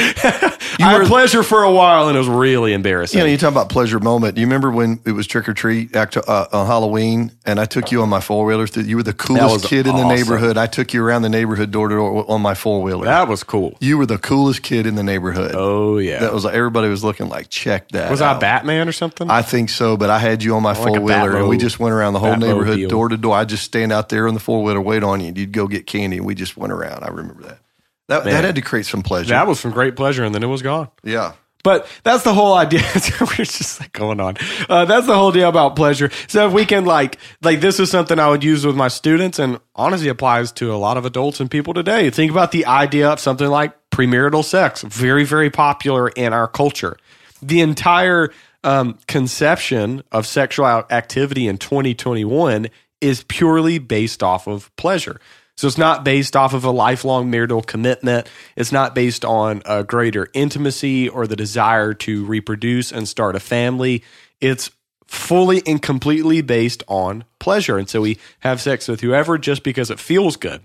you 0.79 0.85
I 0.85 0.93
had 0.99 1.07
pleasure 1.07 1.43
for 1.43 1.63
a 1.63 1.71
while 1.71 2.07
and 2.07 2.15
it 2.15 2.19
was 2.19 2.27
really 2.29 2.73
embarrassing. 2.73 3.17
You 3.19 3.25
know, 3.25 3.31
you 3.31 3.37
talk 3.37 3.51
about 3.51 3.69
pleasure 3.69 3.99
moment. 3.99 4.35
Do 4.35 4.41
you 4.41 4.47
remember 4.47 4.71
when 4.71 4.99
it 5.05 5.11
was 5.11 5.27
trick 5.27 5.47
or 5.49 5.53
treat 5.53 5.95
act- 5.95 6.17
uh, 6.17 6.47
on 6.51 6.67
Halloween, 6.67 7.31
and 7.45 7.59
I 7.59 7.65
took 7.65 7.91
you 7.91 8.01
on 8.01 8.09
my 8.09 8.19
four 8.19 8.45
wheeler? 8.45 8.67
You 8.75 8.97
were 8.97 9.03
the 9.03 9.13
coolest 9.13 9.65
kid 9.65 9.87
in 9.87 9.95
the 9.95 10.07
neighborhood. 10.07 10.57
I 10.57 10.67
took 10.67 10.93
you 10.93 11.03
around 11.03 11.21
the 11.21 11.29
neighborhood 11.29 11.71
door 11.71 11.87
to 11.89 11.95
door 11.95 12.25
on 12.29 12.41
my 12.41 12.53
four 12.53 12.81
wheeler. 12.81 13.05
that 13.05 13.27
was 13.27 13.43
cool. 13.43 13.77
You 13.79 13.97
were 13.97 14.05
the 14.05 14.17
coolest 14.17 14.63
kid 14.63 14.85
in 14.85 14.95
the 14.95 15.03
neighborhood. 15.03 15.51
Oh, 15.55 15.97
yeah. 15.97 16.19
That 16.19 16.33
was 16.33 16.45
like 16.47 16.55
everybody 16.55 16.89
was 16.89 17.03
looking 17.03 17.29
like, 17.29 17.49
check 17.49 17.89
that. 17.89 18.09
was 18.09 18.21
I. 18.21 18.37
Batman 18.39 18.87
or 18.89 18.91
something? 18.91 19.29
I 19.29 19.41
think 19.41 19.69
so, 19.69 19.95
but 19.97 20.09
I 20.09 20.19
had 20.19 20.43
you 20.43 20.55
on 20.55 20.63
my 20.63 20.73
like 20.73 20.77
four 20.77 20.99
wheeler, 20.99 21.37
and 21.37 21.47
we 21.47 21.57
just 21.57 21.79
went 21.79 21.93
around 21.93 22.13
the 22.13 22.19
whole 22.19 22.33
Batmobile. 22.33 22.39
neighborhood, 22.39 22.89
door 22.89 23.09
to 23.09 23.17
door. 23.17 23.35
I 23.35 23.45
just 23.45 23.63
stand 23.63 23.91
out 23.91 24.09
there 24.09 24.27
on 24.27 24.33
the 24.33 24.39
four 24.39 24.63
wheeler, 24.63 24.81
wait 24.81 25.03
on 25.03 25.21
you, 25.21 25.27
and 25.27 25.37
you'd 25.37 25.51
go 25.51 25.67
get 25.67 25.85
candy, 25.87 26.17
and 26.17 26.25
we 26.25 26.35
just 26.35 26.57
went 26.57 26.73
around. 26.73 27.03
I 27.03 27.09
remember 27.09 27.43
that. 27.43 27.59
That, 28.07 28.23
that 28.23 28.43
had 28.43 28.55
to 28.55 28.61
create 28.61 28.85
some 28.85 29.03
pleasure. 29.03 29.29
that 29.29 29.47
was 29.47 29.59
some 29.59 29.71
great 29.71 29.95
pleasure, 29.95 30.23
and 30.23 30.33
then 30.33 30.41
it 30.43 30.47
was 30.47 30.61
gone. 30.61 30.89
yeah. 31.03 31.33
But 31.63 31.85
that's 32.03 32.23
the 32.23 32.33
whole 32.33 32.53
idea. 32.53 32.79
We're 33.19 33.43
just 33.43 33.81
like 33.81 33.91
going 33.91 34.21
on. 34.21 34.37
Uh, 34.69 34.85
that's 34.85 35.05
the 35.05 35.15
whole 35.15 35.33
deal 35.33 35.49
about 35.49 35.75
pleasure. 35.75 36.09
So 36.27 36.47
if 36.47 36.53
we 36.53 36.65
can 36.65 36.85
like, 36.85 37.17
like 37.41 37.59
this 37.59 37.77
is 37.81 37.91
something 37.91 38.17
I 38.17 38.29
would 38.29 38.41
use 38.41 38.65
with 38.65 38.77
my 38.77 38.87
students 38.87 39.37
and 39.37 39.59
honestly 39.75 40.07
applies 40.07 40.53
to 40.53 40.71
a 40.73 40.77
lot 40.77 40.95
of 40.95 41.03
adults 41.05 41.41
and 41.41 41.51
people 41.51 41.73
today. 41.73 42.09
Think 42.09 42.31
about 42.31 42.51
the 42.53 42.67
idea 42.67 43.09
of 43.09 43.19
something 43.19 43.47
like 43.49 43.73
premarital 43.91 44.43
sex. 44.43 44.81
Very, 44.81 45.23
very 45.23 45.49
popular 45.49 46.09
in 46.09 46.33
our 46.33 46.47
culture. 46.47 46.97
The 47.41 47.61
entire 47.61 48.31
um, 48.63 48.97
conception 49.07 50.03
of 50.11 50.25
sexual 50.25 50.65
activity 50.65 51.47
in 51.47 51.57
2021 51.57 52.67
is 53.01 53.23
purely 53.23 53.79
based 53.79 54.23
off 54.23 54.47
of 54.47 54.75
pleasure. 54.75 55.19
So 55.55 55.67
it's 55.67 55.77
not 55.77 56.03
based 56.03 56.35
off 56.35 56.53
of 56.53 56.63
a 56.63 56.71
lifelong 56.71 57.31
marital 57.31 57.63
commitment. 57.63 58.29
It's 58.55 58.71
not 58.71 58.93
based 58.93 59.25
on 59.25 59.63
a 59.65 59.83
greater 59.83 60.29
intimacy 60.33 61.09
or 61.09 61.25
the 61.25 61.35
desire 61.35 61.95
to 61.95 62.25
reproduce 62.25 62.91
and 62.91 63.07
start 63.07 63.35
a 63.35 63.39
family. 63.39 64.03
It's 64.39 64.69
fully 65.07 65.63
and 65.65 65.81
completely 65.81 66.41
based 66.41 66.83
on 66.87 67.23
pleasure. 67.39 67.77
And 67.77 67.89
so 67.89 68.01
we 68.01 68.19
have 68.41 68.61
sex 68.61 68.87
with 68.87 69.01
whoever 69.01 69.37
just 69.37 69.63
because 69.63 69.89
it 69.89 69.99
feels 69.99 70.35
good. 70.35 70.61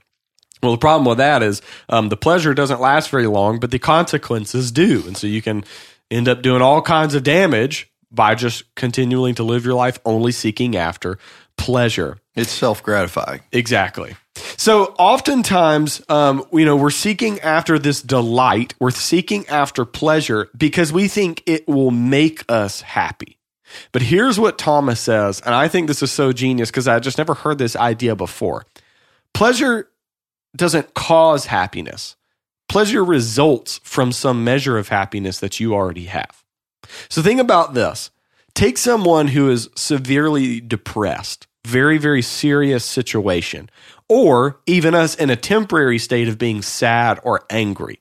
Well, 0.63 0.73
the 0.73 0.79
problem 0.79 1.07
with 1.07 1.19
that 1.19 1.43
is 1.43 1.61
um, 1.89 2.09
the 2.09 2.17
pleasure 2.17 2.55
doesn't 2.55 2.81
last 2.81 3.11
very 3.11 3.27
long, 3.27 3.59
but 3.59 3.71
the 3.71 3.79
consequences 3.79 4.71
do. 4.71 5.03
And 5.07 5.17
so 5.17 5.27
you 5.27 5.43
can 5.43 5.65
end 6.11 6.29
up 6.29 6.43
doing 6.43 6.63
all 6.63 6.81
kinds 6.83 7.15
of 7.15 7.25
damage 7.25 7.91
by 8.13 8.35
just 8.35 8.73
continuing 8.75 9.35
to 9.37 9.43
live 9.43 9.65
your 9.65 9.75
life 9.75 9.99
only 10.05 10.31
seeking 10.33 10.77
after 10.77 11.19
pleasure. 11.57 12.19
It's 12.35 12.51
self 12.51 12.83
gratifying. 12.83 13.41
Exactly. 13.51 14.15
So 14.57 14.95
oftentimes, 14.99 16.03
um, 16.09 16.45
you 16.53 16.65
know, 16.65 16.77
we're 16.77 16.91
seeking 16.91 17.41
after 17.41 17.79
this 17.79 18.01
delight. 18.01 18.75
We're 18.79 18.91
seeking 18.91 19.47
after 19.49 19.85
pleasure 19.85 20.49
because 20.57 20.93
we 20.93 21.09
think 21.09 21.43
it 21.47 21.67
will 21.67 21.91
make 21.91 22.45
us 22.49 22.81
happy. 22.81 23.39
But 23.91 24.03
here's 24.03 24.39
what 24.39 24.59
Thomas 24.59 25.01
says, 25.01 25.41
and 25.41 25.55
I 25.55 25.69
think 25.69 25.89
this 25.89 26.03
is 26.03 26.13
so 26.13 26.33
genius 26.33 26.71
because 26.71 26.87
I 26.87 26.99
just 27.01 27.19
never 27.19 27.35
heard 27.35 27.59
this 27.59 27.75
idea 27.75 28.15
before. 28.15 28.67
Pleasure 29.33 29.89
doesn't 30.57 30.95
cause 30.95 31.47
happiness. 31.47 32.17
Pleasure 32.69 33.05
results 33.05 33.81
from 33.85 34.13
some 34.13 34.45
measure 34.45 34.79
of 34.79 34.89
happiness 34.89 35.41
that 35.41 35.61
you 35.61 35.75
already 35.75 36.07
have. 36.07 36.43
So 37.09 37.23
think 37.23 37.41
about 37.41 37.75
this. 37.75 38.11
Take 38.55 38.79
someone 38.79 39.29
who 39.29 39.51
is 39.51 39.69
severely 39.77 40.61
depressed, 40.61 41.47
very, 41.67 41.99
very 41.99 42.23
serious 42.23 42.85
situation, 42.85 43.71
or 44.09 44.61
even 44.67 44.95
us 44.95 45.15
in 45.15 45.31
a 45.31 45.37
temporary 45.37 45.99
state 45.99 46.29
of 46.29 46.39
being 46.39 46.61
sad 46.61 47.19
or 47.23 47.45
angry. 47.51 48.01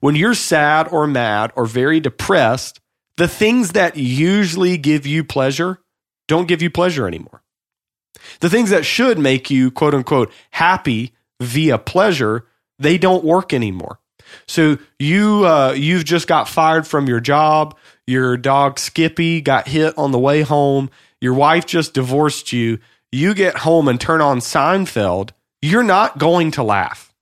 When 0.00 0.14
you're 0.14 0.34
sad 0.34 0.88
or 0.88 1.06
mad 1.06 1.52
or 1.56 1.66
very 1.66 2.00
depressed, 2.00 2.80
the 3.16 3.28
things 3.28 3.72
that 3.72 3.96
usually 3.96 4.78
give 4.78 5.06
you 5.06 5.24
pleasure 5.24 5.80
don't 6.28 6.46
give 6.46 6.62
you 6.62 6.70
pleasure 6.70 7.08
anymore. 7.08 7.42
The 8.38 8.48
things 8.48 8.70
that 8.70 8.86
should 8.86 9.18
make 9.18 9.50
you 9.50 9.70
quote 9.70 9.94
unquote 9.94 10.32
happy 10.52 11.14
via 11.40 11.78
pleasure, 11.78 12.46
they 12.78 12.98
don't 12.98 13.24
work 13.24 13.52
anymore. 13.52 13.98
So 14.46 14.78
you 14.98 15.44
uh, 15.46 15.72
you've 15.72 16.04
just 16.04 16.28
got 16.28 16.48
fired 16.48 16.86
from 16.86 17.08
your 17.08 17.20
job. 17.20 17.76
Your 18.06 18.36
dog 18.36 18.78
Skippy 18.78 19.40
got 19.40 19.68
hit 19.68 19.96
on 19.98 20.12
the 20.12 20.18
way 20.18 20.42
home. 20.42 20.90
Your 21.20 21.34
wife 21.34 21.66
just 21.66 21.94
divorced 21.94 22.52
you. 22.52 22.78
You 23.12 23.34
get 23.34 23.58
home 23.58 23.88
and 23.88 24.00
turn 24.00 24.20
on 24.20 24.38
Seinfeld. 24.38 25.30
You're 25.60 25.82
not 25.82 26.18
going 26.18 26.52
to 26.52 26.62
laugh. 26.62 27.12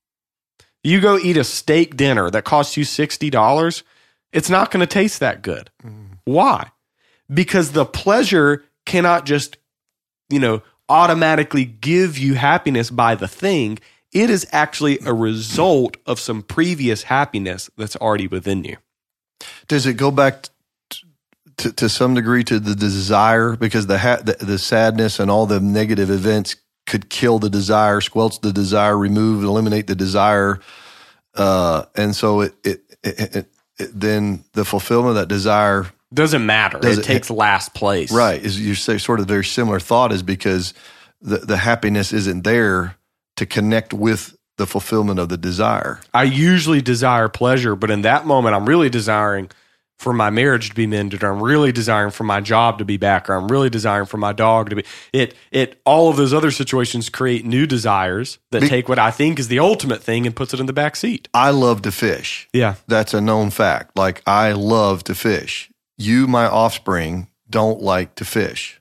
You 0.85 1.01
go 1.01 1.19
eat 1.19 1.37
a 1.37 1.45
steak 1.45 1.97
dinner 1.97 2.31
that 2.31 2.45
costs 2.45 2.77
you 2.77 2.85
sixty 2.85 3.31
dollars. 3.31 3.83
It's 4.33 4.51
not 4.51 4.71
going 4.71 4.81
to 4.81 4.87
taste 4.87 5.21
that 5.21 5.43
good. 5.43 5.71
Why? 6.25 6.71
because 7.33 7.73
the 7.73 7.85
pleasure 7.85 8.65
cannot 8.87 9.27
just, 9.27 9.59
you 10.31 10.39
know, 10.39 10.63
automatically 10.89 11.65
give 11.65 12.17
you 12.17 12.35
happiness 12.35 12.91
by 12.91 13.15
the 13.15 13.29
thing. 13.29 13.79
It 14.19 14.31
is 14.31 14.47
actually 14.53 14.99
a 15.05 15.13
result 15.15 15.97
of 16.07 16.19
some 16.19 16.43
previous 16.43 17.05
happiness 17.05 17.71
that's 17.77 17.97
already 17.97 18.27
within 18.27 18.65
you. 18.65 18.77
Does 19.69 19.87
it 19.87 19.95
go 19.95 20.11
back 20.11 20.49
t- 20.91 21.07
to, 21.59 21.73
to 21.73 21.89
some 21.89 22.15
degree 22.15 22.43
to 22.45 22.59
the 22.59 22.75
desire 22.75 23.55
because 23.57 23.87
the, 23.87 23.99
ha- 23.99 24.21
the 24.23 24.37
the 24.41 24.59
sadness 24.59 25.21
and 25.21 25.31
all 25.31 25.47
the 25.47 25.61
negative 25.61 26.11
events 26.11 26.57
could 26.87 27.09
kill 27.11 27.39
the 27.39 27.51
desire, 27.51 28.01
squelch 28.01 28.41
the 28.41 28.53
desire, 28.53 28.97
remove, 28.99 29.45
eliminate 29.45 29.87
the 29.87 29.95
desire, 29.95 30.59
uh, 31.37 31.85
and 31.95 32.17
so 32.17 32.41
it 32.41 32.55
it, 32.65 32.81
it, 33.05 33.37
it, 33.37 33.47
it 33.79 33.91
then 33.95 34.43
the 34.55 34.65
fulfillment 34.65 35.11
of 35.11 35.15
that 35.17 35.29
desire 35.29 35.87
Doesn't 36.13 36.45
matter. 36.45 36.81
Does 36.81 36.99
it, 36.99 37.03
it- 37.03 37.05
takes 37.05 37.31
last 37.31 37.73
place. 37.75 38.11
Right. 38.11 38.43
Is 38.43 38.61
you 38.61 38.75
say 38.75 38.99
sort 38.99 39.21
of 39.21 39.27
very 39.27 39.45
similar 39.45 39.79
thought 39.79 40.11
is 40.11 40.25
because 40.25 40.75
the, 41.21 41.39
the 41.39 41.57
happiness 41.59 42.13
isn't 42.13 42.43
there 42.43 42.97
to 43.39 43.47
connect 43.47 43.95
with 43.95 44.37
the 44.57 44.67
fulfillment 44.67 45.21
of 45.21 45.29
the 45.29 45.37
desire. 45.37 46.01
I 46.13 46.25
usually 46.25 46.83
desire 46.83 47.29
pleasure, 47.29 47.77
but 47.77 47.91
in 47.91 48.03
that 48.03 48.27
moment, 48.27 48.55
I'm 48.57 48.67
really 48.67 48.91
desiring 48.91 49.51
for 49.99 50.13
my 50.13 50.31
marriage 50.31 50.69
to 50.69 50.75
be 50.77 50.87
mended, 50.87 51.25
or 51.25 51.33
I'm 51.33 51.43
really 51.43 51.73
desiring 51.73 52.13
for 52.13 52.23
my 52.23 52.41
job 52.41 52.79
to 52.79 52.85
be 52.85 52.97
back, 52.97 53.29
or 53.29 53.35
I'm 53.35 53.49
really 53.49 53.69
desiring 53.69 54.07
for 54.07 54.17
my 54.17 54.33
dog 54.33 54.71
to 54.71 54.77
be. 54.77 54.85
It 55.13 55.35
it 55.51 55.81
all 55.85 56.09
of 56.09 56.17
those 56.17 56.33
other 56.33 56.51
situations 56.51 57.09
create 57.09 57.45
new 57.45 57.67
desires 57.67 58.39
that 58.51 58.63
Be- 58.63 58.69
take 58.69 58.89
what 58.89 58.99
I 58.99 59.11
think 59.11 59.39
is 59.39 59.49
the 59.49 59.59
ultimate 59.59 60.03
thing 60.03 60.27
and 60.27 60.37
puts 60.37 60.55
it 60.55 60.61
in 60.61 60.67
the 60.67 60.73
back 60.73 60.95
seat. 60.95 61.29
I 61.35 61.51
love 61.51 61.83
to 61.83 61.93
fish. 61.93 62.49
Yeah, 62.53 62.77
That's 62.87 63.15
a 63.15 63.21
known 63.21 63.51
fact. 63.51 63.97
Like 63.97 64.23
I 64.27 64.53
love 64.53 65.03
to 65.05 65.15
fish. 65.15 65.69
You, 65.97 66.29
my 66.29 66.47
offspring, 66.47 67.29
don't 67.51 67.81
like 67.81 68.15
to 68.17 68.25
fish. 68.25 68.78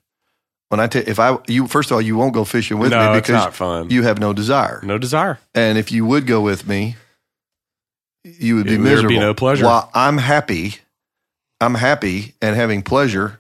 When 0.69 0.79
I 0.81 0.87
tell 0.87 1.03
if 1.05 1.19
I 1.19 1.37
you 1.47 1.67
first 1.67 1.91
of 1.91 1.95
all, 1.95 2.01
you 2.01 2.17
won't 2.17 2.33
go 2.33 2.43
fishing 2.43 2.77
with 2.79 2.91
no, 2.91 3.11
me 3.13 3.17
it's 3.17 3.27
because 3.27 3.41
not 3.45 3.53
fun. 3.55 3.89
you 3.89 4.03
have 4.03 4.19
no 4.19 4.33
desire. 4.33 4.81
no 4.83 4.97
desire. 4.97 5.39
And 5.55 5.77
if 5.77 5.91
you 5.91 6.05
would 6.05 6.27
go 6.27 6.41
with 6.41 6.67
me, 6.67 6.97
you 8.23 8.55
would 8.57 8.65
be 8.65 8.73
It- 8.73 8.77
would 8.77 8.83
be 8.83 8.89
miserable. 8.89 9.19
no 9.19 9.33
pleasure. 9.33 9.65
While 9.65 9.89
I'm 9.93 10.17
happy, 10.17 10.75
I'm 11.61 11.75
happy 11.75 12.33
and 12.41 12.55
having 12.55 12.81
pleasure. 12.81 13.39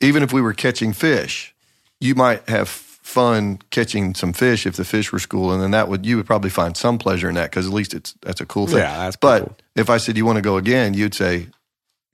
Even 0.00 0.22
if 0.22 0.32
we 0.32 0.40
were 0.40 0.52
catching 0.54 0.92
fish, 0.92 1.54
you 2.00 2.14
might 2.14 2.48
have 2.48 2.68
fun 2.68 3.58
catching 3.70 4.14
some 4.14 4.32
fish 4.32 4.66
if 4.66 4.76
the 4.76 4.84
fish 4.84 5.10
were 5.12 5.18
school, 5.18 5.50
and 5.52 5.62
then 5.62 5.70
that 5.72 5.88
would 5.88 6.06
you 6.06 6.16
would 6.16 6.26
probably 6.26 6.50
find 6.50 6.76
some 6.76 6.96
pleasure 6.98 7.28
in 7.28 7.34
that 7.34 7.50
because 7.50 7.66
at 7.66 7.72
least 7.72 7.92
it's 7.94 8.14
that's 8.22 8.40
a 8.40 8.46
cool 8.46 8.66
thing. 8.66 8.78
Yeah, 8.78 8.98
that's 8.98 9.16
but 9.16 9.42
cool. 9.42 9.56
if 9.74 9.90
I 9.90 9.96
said 9.96 10.16
you 10.16 10.24
want 10.26 10.36
to 10.36 10.42
go 10.42 10.56
again, 10.58 10.94
you'd 10.94 11.14
say 11.14 11.48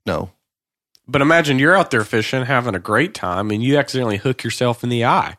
no. 0.05 0.31
But 1.07 1.21
imagine 1.21 1.57
you're 1.59 1.75
out 1.75 1.91
there 1.91 2.03
fishing, 2.03 2.43
having 2.45 2.75
a 2.75 2.79
great 2.79 3.13
time, 3.13 3.49
and 3.51 3.63
you 3.63 3.77
accidentally 3.77 4.17
hook 4.17 4.43
yourself 4.43 4.83
in 4.83 4.89
the 4.89 5.05
eye. 5.05 5.37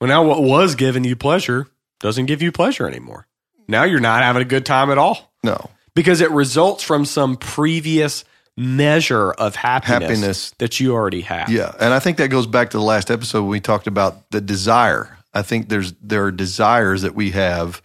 Well, 0.00 0.08
now 0.08 0.24
what 0.24 0.42
was 0.42 0.74
giving 0.74 1.04
you 1.04 1.16
pleasure 1.16 1.68
doesn't 2.00 2.26
give 2.26 2.42
you 2.42 2.50
pleasure 2.50 2.86
anymore. 2.88 3.26
Now 3.68 3.84
you're 3.84 4.00
not 4.00 4.22
having 4.22 4.42
a 4.42 4.46
good 4.46 4.66
time 4.66 4.90
at 4.90 4.98
all 4.98 5.32
No, 5.44 5.70
because 5.94 6.20
it 6.20 6.30
results 6.30 6.82
from 6.82 7.04
some 7.04 7.36
previous 7.36 8.24
measure 8.56 9.30
of 9.32 9.54
happiness, 9.56 10.02
Happiness. 10.08 10.50
that 10.58 10.80
you 10.80 10.92
already 10.94 11.20
have. 11.22 11.48
Yeah, 11.48 11.72
and 11.80 11.94
I 11.94 11.98
think 12.00 12.16
that 12.18 12.28
goes 12.28 12.46
back 12.46 12.70
to 12.70 12.76
the 12.76 12.82
last 12.82 13.10
episode 13.10 13.42
when 13.42 13.50
we 13.50 13.60
talked 13.60 13.86
about 13.86 14.30
the 14.30 14.40
desire. 14.40 15.16
I 15.32 15.42
think 15.42 15.68
there's 15.68 15.92
there 16.02 16.24
are 16.24 16.32
desires 16.32 17.02
that 17.02 17.14
we 17.14 17.30
have 17.30 17.80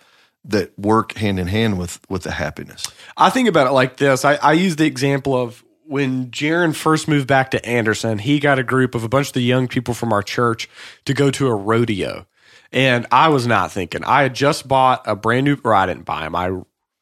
that 0.46 0.78
work 0.80 1.14
hand 1.14 1.40
in 1.40 1.48
hand 1.48 1.78
with 1.78 2.00
with 2.10 2.24
the 2.24 2.32
happiness. 2.32 2.84
I 3.16 3.30
think 3.30 3.48
about 3.48 3.68
it 3.68 3.72
like 3.72 3.98
this. 3.98 4.26
I, 4.26 4.36
I 4.36 4.54
use 4.54 4.76
the 4.78 4.86
example 4.86 5.36
of 5.36 5.64
when 5.88 6.32
Jaron 6.32 6.76
first 6.76 7.08
moved 7.08 7.28
back 7.28 7.52
to 7.52 7.66
Anderson, 7.66 8.20
he 8.20 8.40
got 8.40 8.60
a 8.60 8.64
group 8.64 8.94
of 8.94 9.04
a 9.04 9.10
bunch 9.10 9.28
of 9.28 9.34
the 9.34 9.42
young 9.42 9.68
people 9.68 9.94
from 9.94 10.12
our 10.12 10.22
church 10.22 10.70
to 11.06 11.14
go 11.14 11.32
to 11.32 11.48
a 11.48 11.56
rodeo. 11.56 12.28
And 12.72 13.08
I 13.12 13.30
was 13.30 13.48
not 13.48 13.72
thinking. 13.72 14.04
I 14.04 14.24
had 14.24 14.36
just 14.36 14.68
bought 14.68 15.04
a 15.06 15.16
brand 15.16 15.46
new, 15.46 15.58
or 15.64 15.74
I 15.74 15.86
didn't 15.86 16.04
buy 16.04 16.22
them. 16.22 16.36
I, 16.36 16.52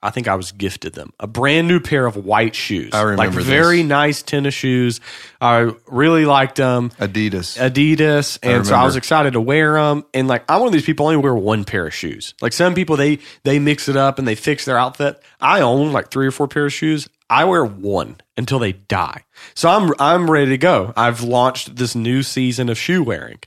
I 0.03 0.11
think 0.11 0.27
I 0.27 0.35
was 0.35 0.51
gifted 0.51 0.93
them 0.93 1.13
a 1.19 1.25
brand 1.25 1.67
new 1.67 1.79
pair 1.79 2.05
of 2.05 2.15
white 2.15 2.53
shoes. 2.53 2.93
I 2.93 3.01
remember 3.01 3.23
like 3.23 3.33
this. 3.33 3.45
very 3.45 3.81
nice 3.81 4.21
tennis 4.21 4.53
shoes. 4.53 5.01
I 5.41 5.71
really 5.87 6.25
liked 6.25 6.57
them. 6.57 6.91
Adidas. 6.99 7.57
Adidas, 7.57 8.37
and 8.43 8.67
so 8.67 8.75
I 8.75 8.83
was 8.83 8.95
excited 8.95 9.33
to 9.33 9.41
wear 9.41 9.73
them. 9.73 10.05
And 10.13 10.27
like 10.27 10.43
I'm 10.47 10.59
one 10.59 10.67
of 10.67 10.73
these 10.73 10.85
people, 10.85 11.07
I 11.07 11.15
only 11.15 11.23
wear 11.23 11.33
one 11.33 11.63
pair 11.63 11.87
of 11.87 11.93
shoes. 11.93 12.35
Like 12.41 12.53
some 12.53 12.75
people, 12.75 12.97
they 12.97 13.19
they 13.43 13.57
mix 13.57 13.89
it 13.89 13.97
up 13.97 14.19
and 14.19 14.27
they 14.27 14.35
fix 14.35 14.65
their 14.65 14.77
outfit. 14.77 15.19
I 15.41 15.61
own 15.61 15.91
like 15.91 16.11
three 16.11 16.27
or 16.27 16.31
four 16.31 16.47
pairs 16.47 16.73
of 16.73 16.73
shoes. 16.73 17.09
I 17.27 17.45
wear 17.45 17.65
one 17.65 18.17
until 18.37 18.59
they 18.59 18.73
die. 18.73 19.23
So 19.55 19.69
I'm 19.69 19.91
I'm 19.97 20.29
ready 20.29 20.51
to 20.51 20.57
go. 20.57 20.93
I've 20.95 21.23
launched 21.23 21.75
this 21.77 21.95
new 21.95 22.21
season 22.21 22.69
of 22.69 22.77
shoe 22.77 23.01
wearing. 23.01 23.39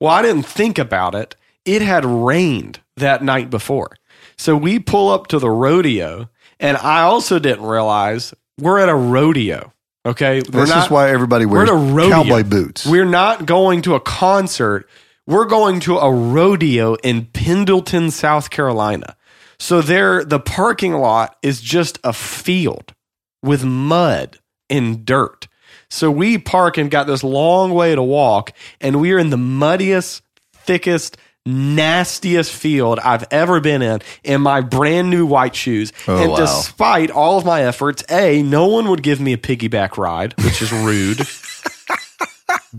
Well, 0.00 0.12
I 0.12 0.22
didn't 0.22 0.44
think 0.44 0.78
about 0.78 1.14
it. 1.14 1.36
It 1.64 1.82
had 1.82 2.06
rained 2.06 2.80
that 2.96 3.22
night 3.22 3.50
before. 3.50 3.96
So 4.38 4.56
we 4.56 4.78
pull 4.78 5.10
up 5.10 5.26
to 5.28 5.38
the 5.38 5.50
rodeo, 5.50 6.30
and 6.60 6.76
I 6.76 7.02
also 7.02 7.38
didn't 7.38 7.64
realize 7.64 8.32
we're 8.58 8.78
at 8.78 8.88
a 8.88 8.94
rodeo. 8.94 9.72
Okay, 10.06 10.36
we're 10.36 10.60
this 10.60 10.70
not, 10.70 10.86
is 10.86 10.90
why 10.90 11.10
everybody 11.10 11.44
wears 11.44 11.68
at 11.68 11.74
a 11.74 11.76
rodeo. 11.76 12.10
cowboy 12.10 12.44
boots. 12.44 12.86
We're 12.86 13.04
not 13.04 13.46
going 13.46 13.82
to 13.82 13.94
a 13.94 14.00
concert. 14.00 14.88
We're 15.26 15.44
going 15.44 15.80
to 15.80 15.98
a 15.98 16.10
rodeo 16.10 16.94
in 16.94 17.26
Pendleton, 17.26 18.10
South 18.10 18.48
Carolina. 18.48 19.16
So 19.58 19.82
there, 19.82 20.24
the 20.24 20.40
parking 20.40 20.94
lot 20.94 21.36
is 21.42 21.60
just 21.60 21.98
a 22.04 22.12
field 22.12 22.94
with 23.42 23.64
mud 23.64 24.38
and 24.70 25.04
dirt. 25.04 25.48
So 25.90 26.10
we 26.10 26.38
park 26.38 26.78
and 26.78 26.90
got 26.90 27.06
this 27.06 27.24
long 27.24 27.74
way 27.74 27.94
to 27.94 28.02
walk, 28.02 28.52
and 28.80 29.00
we 29.00 29.12
are 29.12 29.18
in 29.18 29.30
the 29.30 29.36
muddiest, 29.36 30.22
thickest, 30.54 31.16
nastiest 31.48 32.52
field 32.52 32.98
I've 32.98 33.24
ever 33.30 33.60
been 33.60 33.82
in 33.82 34.00
in 34.22 34.40
my 34.42 34.60
brand 34.60 35.10
new 35.10 35.26
white 35.26 35.56
shoes. 35.56 35.92
Oh, 36.06 36.16
and 36.16 36.30
wow. 36.32 36.36
despite 36.36 37.10
all 37.10 37.38
of 37.38 37.44
my 37.44 37.62
efforts, 37.62 38.04
A, 38.10 38.42
no 38.42 38.66
one 38.66 38.88
would 38.90 39.02
give 39.02 39.20
me 39.20 39.32
a 39.32 39.38
piggyback 39.38 39.96
ride, 39.96 40.34
which 40.44 40.60
is 40.62 40.70
rude. 40.72 41.18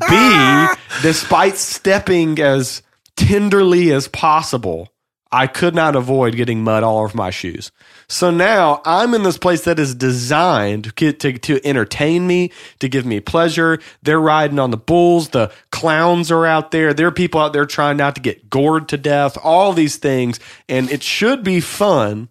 B, 0.09 0.67
despite 1.01 1.57
stepping 1.57 2.39
as 2.39 2.83
tenderly 3.15 3.91
as 3.91 4.07
possible, 4.07 4.89
I 5.31 5.45
could 5.45 5.75
not 5.75 5.95
avoid 5.95 6.36
getting 6.36 6.63
mud 6.63 6.81
all 6.83 7.00
over 7.03 7.15
my 7.15 7.29
shoes. 7.29 7.71
So 8.07 8.31
now 8.31 8.81
I'm 8.83 9.13
in 9.13 9.21
this 9.21 9.38
place 9.38 9.65
that 9.65 9.77
is 9.77 9.93
designed 9.93 10.86
to, 10.86 10.91
get- 10.93 11.19
to, 11.19 11.38
to 11.38 11.63
entertain 11.65 12.25
me, 12.25 12.51
to 12.79 12.89
give 12.89 13.05
me 13.05 13.19
pleasure. 13.19 13.79
They're 14.01 14.19
riding 14.19 14.57
on 14.57 14.71
the 14.71 14.77
bulls. 14.77 15.29
The 15.29 15.51
clowns 15.71 16.31
are 16.31 16.48
out 16.48 16.71
there. 16.71 16.95
There 16.95 17.05
are 17.05 17.12
people 17.12 17.39
out 17.41 17.53
there 17.53 17.67
trying 17.67 17.98
not 17.98 18.15
to 18.15 18.21
get 18.21 18.50
gored 18.50 18.89
to 18.89 18.98
death, 18.98 19.38
all 19.43 19.74
these 19.74 19.98
things. 19.98 20.39
And 20.67 20.89
it 20.89 21.03
should 21.03 21.43
be 21.43 21.59
fun, 21.59 22.29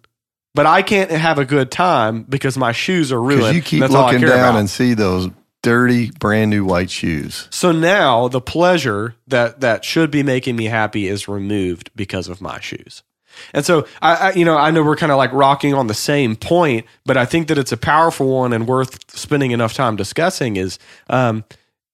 but 0.53 0.65
I 0.65 0.81
can't 0.81 1.09
have 1.11 1.39
a 1.39 1.45
good 1.45 1.71
time 1.71 2.23
because 2.23 2.57
my 2.57 2.73
shoes 2.73 3.13
are 3.13 3.21
ruined. 3.21 3.55
You 3.55 3.61
keep 3.61 3.79
That's 3.79 3.95
all 3.95 4.03
I 4.07 4.11
looking 4.11 4.27
down 4.27 4.39
about. 4.39 4.59
and 4.59 4.69
see 4.69 4.93
those 4.93 5.29
dirty, 5.61 6.11
brand 6.11 6.49
new 6.49 6.65
white 6.65 6.89
shoes. 6.89 7.47
So 7.51 7.71
now 7.71 8.27
the 8.27 8.41
pleasure 8.41 9.15
that 9.27 9.61
that 9.61 9.83
should 9.83 10.11
be 10.11 10.23
making 10.23 10.55
me 10.55 10.65
happy 10.65 11.07
is 11.07 11.27
removed 11.27 11.91
because 11.95 12.27
of 12.27 12.41
my 12.41 12.59
shoes. 12.59 13.03
And 13.53 13.65
so 13.65 13.85
I, 14.01 14.15
I 14.15 14.31
you 14.33 14.45
know, 14.45 14.57
I 14.57 14.71
know 14.71 14.83
we're 14.83 14.95
kind 14.95 15.11
of 15.11 15.17
like 15.17 15.31
rocking 15.33 15.73
on 15.73 15.87
the 15.87 15.93
same 15.93 16.35
point, 16.35 16.85
but 17.05 17.17
I 17.17 17.25
think 17.25 17.47
that 17.47 17.57
it's 17.57 17.71
a 17.71 17.77
powerful 17.77 18.27
one 18.27 18.53
and 18.53 18.67
worth 18.67 19.15
spending 19.15 19.51
enough 19.51 19.73
time 19.73 19.95
discussing 19.95 20.55
is 20.55 20.79
um 21.09 21.43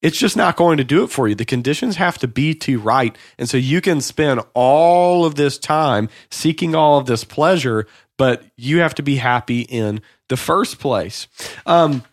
it's 0.01 0.19
just 0.19 0.37
not 0.37 0.55
going 0.55 0.77
to 0.77 0.83
do 0.83 1.03
it 1.03 1.07
for 1.07 1.27
you. 1.27 1.33
The 1.33 1.45
conditions 1.45 1.95
have 1.95 2.19
to 2.19 2.27
be 2.27 2.53
too 2.53 2.77
right. 2.79 3.17
And 3.39 3.49
so 3.49 3.57
you 3.57 3.81
can 3.81 4.01
spend 4.01 4.39
all 4.53 5.25
of 5.25 5.33
this 5.33 5.57
time 5.57 6.09
seeking 6.29 6.75
all 6.75 6.99
of 6.99 7.07
this 7.07 7.23
pleasure, 7.23 7.87
but 8.15 8.43
you 8.55 8.81
have 8.81 8.93
to 8.95 9.03
be 9.03 9.15
happy 9.15 9.61
in 9.61 10.01
the 10.27 10.37
first 10.37 10.77
place. 10.77 11.27
Um, 11.65 12.03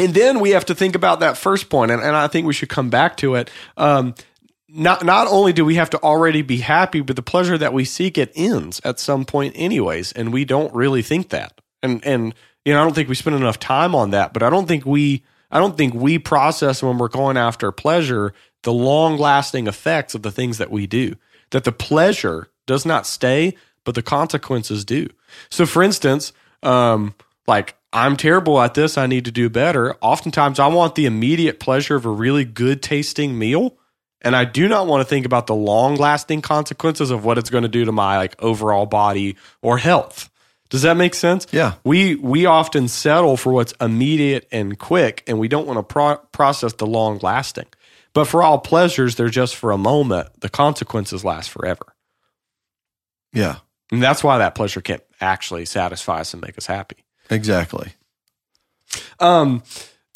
and 0.00 0.14
then 0.14 0.40
we 0.40 0.50
have 0.50 0.64
to 0.66 0.74
think 0.74 0.94
about 0.94 1.20
that 1.20 1.36
first 1.36 1.68
point, 1.68 1.90
and, 1.90 2.02
and 2.02 2.16
I 2.16 2.26
think 2.26 2.46
we 2.46 2.54
should 2.54 2.70
come 2.70 2.88
back 2.88 3.18
to 3.18 3.34
it. 3.34 3.50
Um, 3.76 4.14
not 4.68 5.04
not 5.04 5.26
only 5.26 5.52
do 5.52 5.64
we 5.64 5.74
have 5.74 5.90
to 5.90 6.02
already 6.02 6.42
be 6.42 6.58
happy, 6.58 7.00
but 7.00 7.16
the 7.16 7.22
pleasure 7.22 7.58
that 7.58 7.72
we 7.72 7.84
seek 7.84 8.16
it 8.16 8.32
ends 8.34 8.80
at 8.84 8.98
some 8.98 9.24
point, 9.24 9.54
anyways, 9.56 10.12
and 10.12 10.32
we 10.32 10.44
don't 10.44 10.72
really 10.74 11.02
think 11.02 11.28
that. 11.30 11.60
And 11.82 12.04
and 12.04 12.34
you 12.64 12.72
know, 12.72 12.80
I 12.80 12.84
don't 12.84 12.94
think 12.94 13.08
we 13.08 13.14
spend 13.14 13.36
enough 13.36 13.58
time 13.58 13.94
on 13.94 14.10
that. 14.10 14.32
But 14.32 14.42
I 14.42 14.50
don't 14.50 14.66
think 14.66 14.86
we 14.86 15.22
I 15.50 15.58
don't 15.58 15.76
think 15.76 15.94
we 15.94 16.18
process 16.18 16.82
when 16.82 16.98
we're 16.98 17.08
going 17.08 17.36
after 17.36 17.70
pleasure 17.72 18.32
the 18.62 18.72
long 18.72 19.16
lasting 19.16 19.66
effects 19.66 20.14
of 20.14 20.22
the 20.22 20.30
things 20.30 20.58
that 20.58 20.70
we 20.70 20.86
do. 20.86 21.14
That 21.50 21.64
the 21.64 21.72
pleasure 21.72 22.48
does 22.66 22.86
not 22.86 23.06
stay, 23.06 23.56
but 23.84 23.94
the 23.94 24.02
consequences 24.02 24.84
do. 24.84 25.08
So, 25.50 25.66
for 25.66 25.82
instance, 25.82 26.32
um, 26.62 27.14
like 27.46 27.74
I'm 27.92 28.16
terrible 28.16 28.60
at 28.60 28.74
this, 28.74 28.96
I 28.96 29.06
need 29.06 29.24
to 29.24 29.32
do 29.32 29.50
better. 29.50 29.96
Oftentimes, 30.00 30.58
I 30.60 30.68
want 30.68 30.94
the 30.94 31.06
immediate 31.06 31.58
pleasure 31.58 31.96
of 31.96 32.06
a 32.06 32.10
really 32.10 32.44
good 32.44 32.82
tasting 32.82 33.36
meal, 33.36 33.76
and 34.22 34.36
I 34.36 34.44
do 34.44 34.68
not 34.68 34.86
want 34.86 35.00
to 35.00 35.04
think 35.04 35.26
about 35.26 35.48
the 35.48 35.56
long 35.56 35.96
lasting 35.96 36.42
consequences 36.42 37.10
of 37.10 37.24
what 37.24 37.36
it's 37.36 37.50
going 37.50 37.62
to 37.62 37.68
do 37.68 37.84
to 37.84 37.92
my 37.92 38.16
like 38.16 38.40
overall 38.40 38.86
body 38.86 39.36
or 39.60 39.78
health. 39.78 40.30
Does 40.68 40.82
that 40.82 40.96
make 40.96 41.14
sense? 41.14 41.48
Yeah. 41.50 41.74
We 41.82 42.14
we 42.14 42.46
often 42.46 42.86
settle 42.86 43.36
for 43.36 43.52
what's 43.52 43.72
immediate 43.80 44.46
and 44.52 44.78
quick, 44.78 45.24
and 45.26 45.40
we 45.40 45.48
don't 45.48 45.66
want 45.66 45.78
to 45.78 45.82
pro- 45.82 46.18
process 46.30 46.74
the 46.74 46.86
long 46.86 47.18
lasting. 47.22 47.66
But 48.12 48.26
for 48.26 48.42
all 48.42 48.58
pleasures, 48.58 49.16
they're 49.16 49.28
just 49.28 49.56
for 49.56 49.72
a 49.72 49.78
moment. 49.78 50.28
The 50.40 50.48
consequences 50.48 51.24
last 51.24 51.50
forever, 51.50 51.94
Yeah, 53.32 53.56
and 53.90 54.00
that's 54.00 54.22
why 54.22 54.38
that 54.38 54.54
pleasure 54.54 54.80
can't 54.80 55.02
actually 55.20 55.64
satisfy 55.64 56.20
us 56.20 56.32
and 56.34 56.42
make 56.42 56.56
us 56.56 56.66
happy. 56.66 57.04
Exactly. 57.30 57.92
Um, 59.18 59.62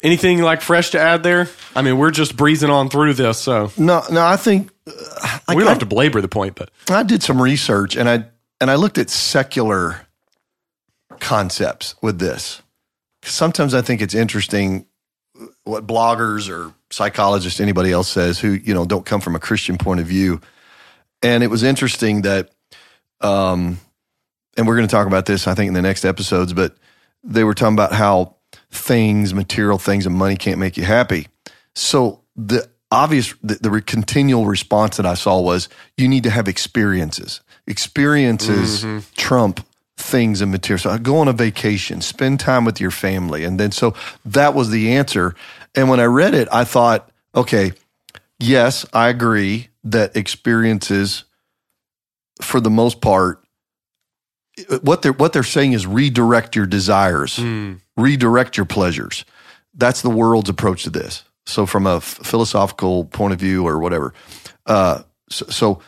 anything 0.01 0.41
like 0.41 0.61
fresh 0.61 0.91
to 0.91 0.99
add 0.99 1.23
there? 1.23 1.49
I 1.75 1.81
mean, 1.81 1.97
we're 1.97 2.11
just 2.11 2.35
breezing 2.35 2.69
on 2.69 2.89
through 2.89 3.13
this, 3.13 3.39
so 3.39 3.71
No, 3.77 4.03
no, 4.11 4.25
I 4.25 4.37
think 4.37 4.71
uh, 4.87 5.39
we 5.49 5.55
don't 5.55 5.67
I, 5.67 5.69
have 5.69 5.79
to 5.79 5.85
belabor 5.85 6.21
the 6.21 6.27
point. 6.27 6.55
But 6.55 6.71
I 6.89 7.03
did 7.03 7.23
some 7.23 7.41
research 7.41 7.95
and 7.95 8.09
I 8.09 8.25
and 8.61 8.71
I 8.71 8.75
looked 8.75 8.97
at 8.97 9.09
secular 9.09 10.07
concepts 11.19 11.95
with 12.01 12.19
this. 12.19 12.61
Sometimes 13.23 13.73
I 13.73 13.81
think 13.81 14.01
it's 14.01 14.13
interesting 14.13 14.85
what 15.63 15.85
bloggers 15.85 16.49
or 16.49 16.73
psychologists, 16.91 17.59
anybody 17.59 17.91
else 17.91 18.07
says 18.07 18.39
who 18.39 18.51
you 18.51 18.73
know 18.73 18.85
don't 18.85 19.05
come 19.05 19.21
from 19.21 19.35
a 19.35 19.39
Christian 19.39 19.77
point 19.77 19.99
of 19.99 20.07
view. 20.07 20.41
And 21.21 21.43
it 21.43 21.47
was 21.47 21.63
interesting 21.63 22.21
that, 22.21 22.51
um, 23.21 23.79
and 24.55 24.67
we're 24.67 24.75
going 24.75 24.87
to 24.87 24.91
talk 24.91 25.07
about 25.07 25.25
this, 25.25 25.47
I 25.47 25.55
think, 25.55 25.69
in 25.69 25.73
the 25.73 25.81
next 25.81 26.05
episodes. 26.05 26.53
But 26.53 26.75
they 27.25 27.43
were 27.43 27.53
talking 27.53 27.73
about 27.73 27.91
how 27.91 28.35
things, 28.71 29.33
material 29.33 29.77
things, 29.77 30.05
and 30.05 30.15
money 30.15 30.35
can't 30.35 30.59
make 30.59 30.77
you 30.77 30.83
happy. 30.83 31.27
So 31.73 32.21
the 32.35 32.69
obvious, 32.91 33.33
the, 33.41 33.55
the 33.55 33.81
continual 33.81 34.45
response 34.45 34.97
that 34.97 35.05
I 35.05 35.15
saw 35.15 35.41
was, 35.41 35.67
you 35.97 36.07
need 36.07 36.23
to 36.23 36.29
have 36.29 36.47
experiences. 36.47 37.41
Experiences 37.67 38.83
mm-hmm. 38.83 38.99
trump 39.15 39.65
things 39.97 40.41
and 40.41 40.51
material. 40.51 40.79
So 40.79 40.89
uh, 40.91 40.97
go 40.97 41.17
on 41.17 41.27
a 41.27 41.33
vacation, 41.33 42.01
spend 42.01 42.39
time 42.39 42.65
with 42.65 42.79
your 42.79 42.91
family. 42.91 43.43
And 43.43 43.59
then 43.59 43.71
so 43.71 43.95
that 44.25 44.53
was 44.53 44.69
the 44.69 44.93
answer. 44.93 45.35
And 45.73 45.89
when 45.89 45.99
I 45.99 46.05
read 46.05 46.33
it, 46.33 46.47
I 46.51 46.63
thought, 46.63 47.09
okay, 47.33 47.73
yes, 48.39 48.85
I 48.93 49.09
agree 49.09 49.69
that 49.83 50.15
experiences, 50.15 51.23
for 52.41 52.59
the 52.59 52.69
most 52.69 53.01
part, 53.01 53.44
what 54.81 55.01
they're 55.01 55.13
what 55.13 55.33
they're 55.33 55.43
saying 55.43 55.73
is 55.73 55.85
redirect 55.85 56.55
your 56.55 56.65
desires, 56.65 57.39
redirect 57.97 58.57
your 58.57 58.65
pleasures. 58.65 59.25
That's 59.73 60.01
the 60.01 60.09
world's 60.09 60.49
approach 60.49 60.83
to 60.83 60.89
this. 60.89 61.23
So, 61.45 61.65
from 61.65 61.85
a 61.85 61.97
f- 61.97 62.03
philosophical 62.03 63.05
point 63.05 63.33
of 63.33 63.39
view 63.39 63.67
or 63.67 63.77
whatever, 63.79 64.13
uh, 64.65 65.03
so, 65.29 65.45
so 65.47 65.81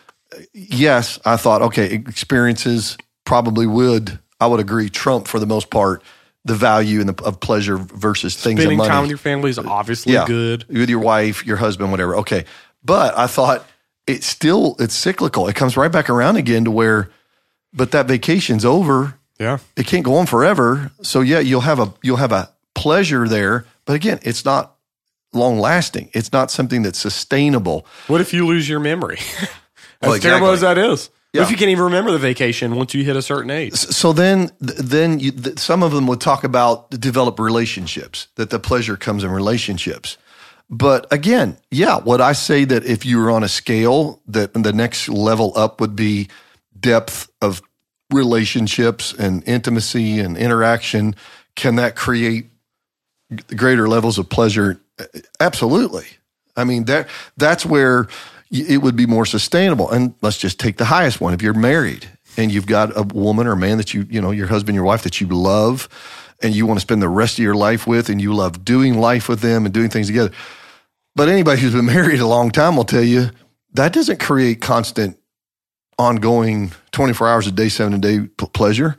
yes, 0.54 1.20
I 1.26 1.38
thought 1.38 1.62
okay, 1.64 1.94
experiences 1.94 2.98
probably 3.26 3.66
would 3.66 4.20
I 4.40 4.48
would 4.48 4.60
agree 4.60 4.90
trump 4.90 5.28
for 5.28 5.40
the 5.40 5.48
most 5.48 5.70
part 5.70 6.04
the 6.46 6.56
value 6.56 7.02
and 7.02 7.10
the, 7.10 7.24
of 7.26 7.40
pleasure 7.40 7.78
versus 7.78 8.36
things 8.36 8.62
spending 8.62 8.80
time 8.80 9.02
with 9.02 9.10
your 9.10 9.18
family 9.18 9.50
is 9.50 9.60
obviously 9.60 10.14
good. 10.26 10.66
with 10.70 10.90
your 10.90 11.00
wife, 11.00 11.46
your 11.46 11.58
husband, 11.58 11.92
whatever. 11.92 12.16
Okay, 12.18 12.46
but 12.84 13.18
I 13.18 13.28
thought 13.28 13.68
it's 14.08 14.26
still 14.26 14.76
it's 14.80 14.96
cyclical. 14.96 15.48
It 15.48 15.56
comes 15.56 15.76
right 15.76 15.92
back 15.92 16.10
around 16.10 16.38
again 16.38 16.64
to 16.64 16.72
where, 16.72 17.10
but 17.78 17.92
that 17.92 18.08
vacation's 18.08 18.66
over. 18.66 19.18
Yeah. 19.40 19.60
It 19.76 19.86
can't 19.86 20.04
go 20.04 20.16
on 20.16 20.26
forever. 20.26 20.92
So 21.02 21.22
yeah, 21.22 21.40
you'll 21.40 21.62
have 21.62 21.80
a 21.80 21.94
you'll 22.02 22.18
have 22.18 22.32
a 22.32 22.50
pleasure 22.74 23.28
there, 23.28 23.66
but 23.86 23.96
again, 23.96 24.20
it's 24.24 24.44
not 24.44 24.76
long 25.34 25.60
lasting. 25.60 26.10
It's 26.14 26.34
not 26.34 26.52
something 26.52 26.82
that's 26.82 27.00
sustainable. 27.00 27.86
What 28.08 28.20
if 28.20 28.34
you 28.34 28.46
lose 28.46 28.68
your 28.68 28.80
memory? 28.80 29.20
as 30.02 30.10
Well, 30.10 30.20
terrible 30.20 30.50
as 30.50 30.62
that 30.62 30.78
is. 30.78 31.10
Yeah. 31.34 31.44
If 31.44 31.52
you 31.52 31.58
can't 31.58 31.70
even 31.70 31.86
remember 31.86 32.12
the 32.12 32.18
vacation 32.18 32.76
once 32.76 32.94
you 32.94 33.04
hit 33.04 33.16
a 33.16 33.22
certain 33.22 33.52
age? 33.52 33.74
So 33.74 34.14
then, 34.14 34.50
then 34.60 35.20
you, 35.20 35.32
some 35.58 35.84
of 35.84 35.92
them 35.92 36.08
would 36.08 36.22
talk 36.22 36.44
about 36.44 36.90
develop 36.90 37.38
relationships. 37.38 38.28
That 38.36 38.50
the 38.50 38.60
pleasure 38.60 38.96
comes 38.96 39.24
in 39.24 39.30
relationships. 39.30 40.18
But 40.70 41.06
again, 41.12 41.58
yeah, 41.70 41.98
would 41.98 42.22
I 42.22 42.34
say 42.34 42.66
that 42.66 42.86
if 42.86 43.06
you 43.06 43.20
were 43.20 43.30
on 43.30 43.44
a 43.44 43.48
scale, 43.48 44.22
that 44.28 44.54
the 44.54 44.74
next 44.74 45.10
level 45.10 45.54
up 45.56 45.80
would 45.80 45.96
be 45.96 46.30
depth 46.80 47.30
of 47.42 47.62
relationships 48.12 49.14
and 49.14 49.44
intimacy 49.48 50.20
and 50.20 50.38
interaction? 50.38 51.15
Can 51.56 51.76
that 51.76 51.96
create 51.96 52.48
greater 53.56 53.88
levels 53.88 54.17
of 54.17 54.30
pleasure? 54.30 54.80
Absolutely. 55.39 56.08
I 56.56 56.63
mean 56.63 56.86
that 56.86 57.08
that's 57.38 57.65
where 57.65 58.08
it 58.52 58.82
would 58.82 58.96
be 58.96 59.06
more 59.06 59.26
sustainable. 59.26 59.89
And 59.91 60.15
let's 60.22 60.38
just 60.38 60.60
take 60.60 60.78
the 60.78 60.86
highest 60.86 61.20
one. 61.20 61.34
If 61.34 61.41
you're 61.41 61.54
married 61.54 62.08
and 62.38 62.52
you've 62.52 62.67
got 62.67 62.96
a 62.98 63.04
woman 63.04 63.48
or 63.48 63.54
a 63.54 63.58
man 63.58 63.78
that 63.78 63.93
you 63.93 64.08
you 64.10 64.22
know 64.22 64.32
your 64.32 64.48
husband, 64.48 64.76
your 64.76 64.86
wife 64.86 65.04
that 65.04 65.20
you 65.20 65.28
love, 65.28 65.89
and 66.41 66.56
you 66.56 66.65
want 66.65 66.80
to 66.80 66.82
spend 66.82 67.02
the 67.02 67.10
rest 67.10 67.38
of 67.38 67.43
your 67.43 67.56
life 67.56 67.88
with, 67.88 68.10
and 68.10 68.22
you 68.22 68.34
love 68.34 68.63
doing 68.63 69.00
life 69.00 69.28
with 69.28 69.41
them 69.41 69.65
and 69.65 69.74
doing 69.74 69.89
things 69.89 70.08
together. 70.08 70.32
But 71.15 71.30
anybody 71.30 71.62
who's 71.62 71.74
been 71.74 71.86
married 71.98 72.20
a 72.20 72.28
long 72.28 72.52
time 72.52 72.76
will 72.76 72.86
tell 72.86 73.04
you 73.04 73.32
that 73.74 73.93
doesn't 73.93 74.20
create 74.20 74.62
constant, 74.62 75.17
ongoing, 75.98 76.72
24 76.92 77.28
hours 77.28 77.48
a 77.48 77.52
day, 77.52 77.70
seven 77.70 77.94
a 77.94 77.98
day 77.98 78.20
p- 78.22 78.48
pleasure. 78.54 78.98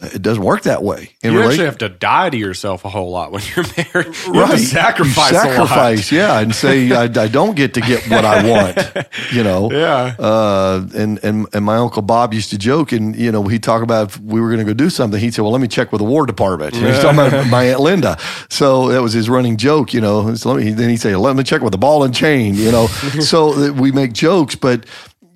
Uh, 0.00 0.08
It 0.14 0.22
doesn't 0.22 0.44
work 0.44 0.62
that 0.62 0.84
way. 0.84 1.10
In 1.22 1.32
You 1.32 1.40
rela- 1.40 1.48
actually 1.48 1.64
have 1.66 1.78
to 1.78 1.88
die 1.88 2.30
to 2.30 2.36
yourself 2.36 2.84
a 2.84 2.88
whole 2.88 3.10
lot 3.10 3.32
when 3.32 3.42
you're 3.56 3.64
married. 3.76 4.14
You 4.26 4.32
have 4.34 4.50
to 4.52 4.58
sacrifice, 4.58 5.32
You 5.32 5.38
sacrifice, 5.40 6.12
yeah, 6.12 6.38
and 6.38 6.54
say 6.54 6.92
I, 6.92 7.02
I 7.04 7.26
don't 7.26 7.56
get 7.56 7.74
to 7.74 7.80
get 7.80 8.08
what 8.08 8.24
I 8.24 8.48
want, 8.52 9.08
you 9.32 9.42
know. 9.42 9.70
Yeah. 9.72 10.14
Uh, 10.16 10.86
and 10.94 11.18
and 11.24 11.46
and 11.52 11.64
my 11.64 11.76
uncle 11.78 12.02
Bob 12.02 12.32
used 12.32 12.50
to 12.50 12.58
joke, 12.58 12.92
and 12.92 13.16
you 13.16 13.32
know, 13.32 13.42
he'd 13.48 13.64
talk 13.64 13.82
about 13.82 14.10
if 14.10 14.20
we 14.20 14.40
were 14.40 14.46
going 14.48 14.60
to 14.60 14.64
go 14.64 14.72
do 14.72 14.88
something. 14.88 15.18
He'd 15.20 15.34
say, 15.34 15.42
"Well, 15.42 15.50
let 15.52 15.60
me 15.60 15.66
check 15.68 15.90
with 15.90 15.98
the 15.98 16.06
War 16.06 16.26
Department." 16.26 16.74
And 16.76 16.86
he's 16.86 17.00
talking 17.00 17.18
about 17.18 17.48
my 17.48 17.64
aunt 17.64 17.80
Linda, 17.80 18.16
so 18.48 18.88
that 18.90 19.02
was 19.02 19.12
his 19.12 19.28
running 19.28 19.56
joke, 19.56 19.92
you 19.92 20.00
know. 20.00 20.32
So 20.36 20.52
let 20.52 20.64
me, 20.64 20.70
then 20.70 20.90
he'd 20.90 20.98
say, 21.00 21.16
"Let 21.16 21.34
me 21.34 21.42
check 21.42 21.60
with 21.60 21.72
the 21.72 21.78
ball 21.78 22.04
and 22.04 22.14
chain," 22.14 22.54
you 22.54 22.70
know. 22.70 22.86
so 23.20 23.52
that 23.54 23.74
we 23.74 23.90
make 23.90 24.12
jokes, 24.12 24.54
but 24.54 24.86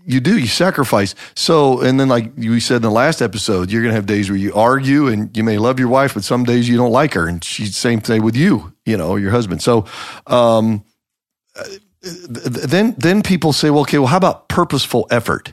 you 0.04 0.20
do 0.20 0.38
you 0.38 0.46
sacrifice. 0.46 1.14
So 1.34 1.80
and 1.80 1.98
then 1.98 2.08
like 2.08 2.32
you 2.36 2.58
said 2.60 2.76
in 2.76 2.82
the 2.82 2.90
last 2.90 3.22
episode 3.22 3.70
you're 3.70 3.82
going 3.82 3.92
to 3.92 3.96
have 3.96 4.06
days 4.06 4.30
where 4.30 4.38
you 4.38 4.52
argue 4.54 5.08
and 5.08 5.34
you 5.36 5.44
may 5.44 5.58
love 5.58 5.78
your 5.78 5.88
wife 5.88 6.14
but 6.14 6.24
some 6.24 6.44
days 6.44 6.68
you 6.68 6.76
don't 6.76 6.92
like 6.92 7.14
her 7.14 7.26
and 7.26 7.42
she's 7.42 7.76
same 7.76 8.00
thing 8.00 8.22
with 8.22 8.36
you 8.36 8.72
you 8.84 8.96
know 8.96 9.16
your 9.16 9.30
husband. 9.30 9.62
So 9.62 9.86
um 10.26 10.84
then 12.02 12.94
then 12.98 13.22
people 13.22 13.52
say 13.52 13.70
well 13.70 13.82
okay 13.82 13.98
well 13.98 14.08
how 14.08 14.16
about 14.16 14.48
purposeful 14.48 15.06
effort? 15.10 15.52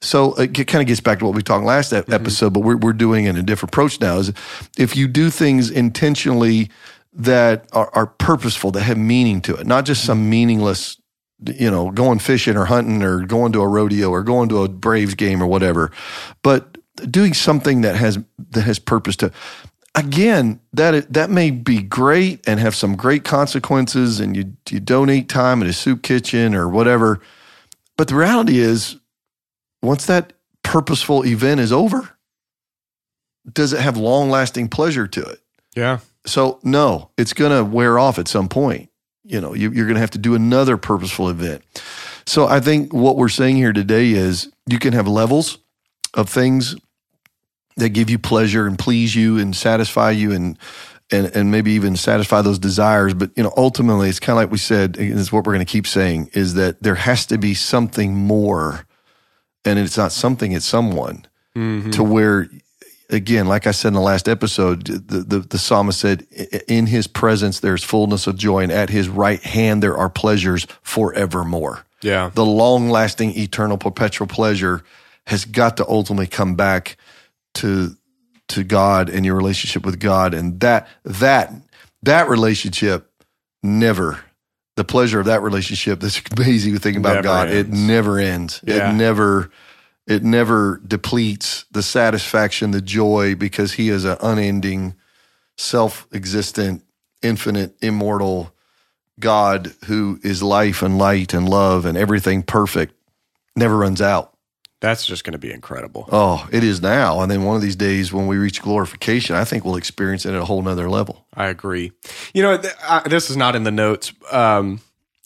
So 0.00 0.32
uh, 0.32 0.42
it 0.42 0.68
kind 0.68 0.80
of 0.80 0.86
gets 0.86 1.00
back 1.00 1.18
to 1.18 1.24
what 1.24 1.34
we 1.34 1.42
talked 1.42 1.64
last 1.64 1.92
ep- 1.92 2.04
mm-hmm. 2.04 2.14
episode 2.14 2.52
but 2.52 2.60
we're, 2.60 2.76
we're 2.76 2.92
doing 2.92 3.24
it 3.24 3.30
in 3.30 3.36
a 3.36 3.42
different 3.42 3.72
approach 3.72 4.00
now 4.00 4.18
is 4.18 4.32
if 4.76 4.94
you 4.96 5.08
do 5.08 5.30
things 5.30 5.70
intentionally 5.70 6.70
that 7.14 7.66
are, 7.72 7.90
are 7.94 8.06
purposeful 8.06 8.70
that 8.70 8.82
have 8.82 8.98
meaning 8.98 9.40
to 9.40 9.56
it 9.56 9.66
not 9.66 9.84
just 9.84 10.04
some 10.04 10.18
mm-hmm. 10.18 10.30
meaningless 10.30 10.97
you 11.44 11.70
know, 11.70 11.90
going 11.90 12.18
fishing 12.18 12.56
or 12.56 12.64
hunting 12.64 13.02
or 13.02 13.24
going 13.24 13.52
to 13.52 13.60
a 13.60 13.68
rodeo 13.68 14.10
or 14.10 14.22
going 14.22 14.48
to 14.48 14.62
a 14.62 14.68
Braves 14.68 15.14
game 15.14 15.42
or 15.42 15.46
whatever, 15.46 15.90
but 16.42 16.78
doing 17.10 17.34
something 17.34 17.82
that 17.82 17.96
has 17.96 18.18
that 18.50 18.62
has 18.62 18.78
purpose 18.78 19.16
to. 19.16 19.32
Again, 19.94 20.60
that 20.72 21.12
that 21.12 21.30
may 21.30 21.50
be 21.50 21.82
great 21.82 22.46
and 22.46 22.60
have 22.60 22.74
some 22.74 22.96
great 22.96 23.24
consequences, 23.24 24.20
and 24.20 24.36
you 24.36 24.56
you 24.68 24.80
donate 24.80 25.28
time 25.28 25.62
at 25.62 25.68
a 25.68 25.72
soup 25.72 26.02
kitchen 26.02 26.54
or 26.54 26.68
whatever. 26.68 27.20
But 27.96 28.08
the 28.08 28.14
reality 28.14 28.58
is, 28.58 28.96
once 29.82 30.06
that 30.06 30.34
purposeful 30.62 31.24
event 31.24 31.60
is 31.60 31.72
over, 31.72 32.16
does 33.52 33.72
it 33.72 33.80
have 33.80 33.96
long 33.96 34.30
lasting 34.30 34.68
pleasure 34.68 35.08
to 35.08 35.22
it? 35.22 35.40
Yeah. 35.74 35.98
So 36.26 36.60
no, 36.62 37.10
it's 37.16 37.32
going 37.32 37.56
to 37.56 37.64
wear 37.64 37.98
off 37.98 38.18
at 38.18 38.28
some 38.28 38.48
point. 38.48 38.90
You 39.24 39.40
know, 39.40 39.54
you, 39.54 39.70
you're 39.70 39.86
going 39.86 39.96
to 39.96 40.00
have 40.00 40.12
to 40.12 40.18
do 40.18 40.34
another 40.34 40.76
purposeful 40.76 41.28
event. 41.28 41.62
So 42.26 42.46
I 42.46 42.60
think 42.60 42.92
what 42.92 43.16
we're 43.16 43.28
saying 43.28 43.56
here 43.56 43.72
today 43.72 44.10
is 44.10 44.50
you 44.66 44.78
can 44.78 44.92
have 44.92 45.08
levels 45.08 45.58
of 46.14 46.28
things 46.28 46.76
that 47.76 47.90
give 47.90 48.10
you 48.10 48.18
pleasure 48.18 48.66
and 48.66 48.78
please 48.78 49.14
you 49.14 49.38
and 49.38 49.54
satisfy 49.54 50.10
you 50.10 50.32
and 50.32 50.58
and 51.10 51.34
and 51.34 51.50
maybe 51.50 51.72
even 51.72 51.96
satisfy 51.96 52.42
those 52.42 52.58
desires. 52.58 53.14
But 53.14 53.30
you 53.36 53.42
know, 53.42 53.52
ultimately, 53.56 54.08
it's 54.08 54.20
kind 54.20 54.36
of 54.36 54.42
like 54.42 54.50
we 54.50 54.58
said. 54.58 54.96
and 54.98 55.18
It's 55.18 55.32
what 55.32 55.46
we're 55.46 55.54
going 55.54 55.64
to 55.64 55.70
keep 55.70 55.86
saying 55.86 56.30
is 56.34 56.54
that 56.54 56.82
there 56.82 56.96
has 56.96 57.26
to 57.26 57.38
be 57.38 57.54
something 57.54 58.14
more, 58.14 58.86
and 59.64 59.78
it's 59.78 59.96
not 59.96 60.12
something; 60.12 60.52
it's 60.52 60.66
someone 60.66 61.26
mm-hmm. 61.56 61.90
to 61.90 62.02
where 62.02 62.48
again, 63.10 63.46
like 63.46 63.66
I 63.66 63.70
said 63.70 63.88
in 63.88 63.94
the 63.94 64.00
last 64.00 64.28
episode, 64.28 64.86
the, 64.86 65.20
the, 65.20 65.38
the 65.40 65.58
psalmist 65.58 66.00
said, 66.00 66.26
in 66.68 66.86
his 66.86 67.06
presence, 67.06 67.60
there's 67.60 67.82
fullness 67.82 68.26
of 68.26 68.36
joy, 68.36 68.62
and 68.62 68.72
at 68.72 68.90
his 68.90 69.08
right 69.08 69.42
hand, 69.42 69.82
there 69.82 69.96
are 69.96 70.10
pleasures 70.10 70.66
forevermore. 70.82 71.84
Yeah. 72.02 72.30
The 72.32 72.44
long 72.44 72.90
lasting, 72.90 73.36
eternal, 73.36 73.78
perpetual 73.78 74.26
pleasure 74.26 74.84
has 75.26 75.44
got 75.44 75.76
to 75.78 75.88
ultimately 75.88 76.26
come 76.26 76.54
back 76.54 76.96
to, 77.54 77.96
to 78.48 78.64
God 78.64 79.10
and 79.10 79.26
your 79.26 79.34
relationship 79.34 79.84
with 79.84 79.98
God. 79.98 80.34
And 80.34 80.60
that, 80.60 80.88
that, 81.04 81.52
that 82.02 82.28
relationship 82.28 83.10
never, 83.62 84.20
the 84.76 84.84
pleasure 84.84 85.18
of 85.18 85.26
that 85.26 85.42
relationship, 85.42 86.00
that's 86.00 86.22
amazing 86.36 86.74
to 86.74 86.78
think 86.78 86.96
about 86.96 87.14
Never 87.14 87.22
God. 87.22 87.50
It 87.50 87.68
never 87.68 88.18
ends. 88.18 88.60
Yeah. 88.64 88.90
It 88.90 88.94
never, 88.94 89.50
It 90.08 90.24
never 90.24 90.80
depletes 90.86 91.66
the 91.70 91.82
satisfaction, 91.82 92.70
the 92.70 92.80
joy, 92.80 93.34
because 93.34 93.74
he 93.74 93.90
is 93.90 94.04
an 94.04 94.16
unending, 94.22 94.94
self 95.58 96.08
existent, 96.12 96.82
infinite, 97.22 97.76
immortal 97.82 98.54
God 99.20 99.74
who 99.84 100.18
is 100.22 100.42
life 100.42 100.80
and 100.82 100.96
light 100.98 101.34
and 101.34 101.46
love 101.46 101.84
and 101.84 101.98
everything 101.98 102.42
perfect, 102.42 102.94
never 103.54 103.76
runs 103.76 104.00
out. 104.00 104.32
That's 104.80 105.04
just 105.04 105.24
going 105.24 105.32
to 105.32 105.38
be 105.38 105.52
incredible. 105.52 106.08
Oh, 106.10 106.48
it 106.52 106.64
is 106.64 106.80
now. 106.80 107.20
And 107.20 107.30
then 107.30 107.42
one 107.42 107.56
of 107.56 107.62
these 107.62 107.76
days 107.76 108.10
when 108.12 108.28
we 108.28 108.38
reach 108.38 108.62
glorification, 108.62 109.34
I 109.36 109.44
think 109.44 109.64
we'll 109.64 109.76
experience 109.76 110.24
it 110.24 110.30
at 110.30 110.40
a 110.40 110.44
whole 110.44 110.62
nother 110.62 110.88
level. 110.88 111.26
I 111.34 111.48
agree. 111.48 111.92
You 112.32 112.42
know, 112.44 112.56
th- 112.56 112.74
I, 112.82 113.06
this 113.08 113.28
is 113.28 113.36
not 113.36 113.56
in 113.56 113.64
the 113.64 113.72
notes. 113.72 114.12
Um, 114.30 114.80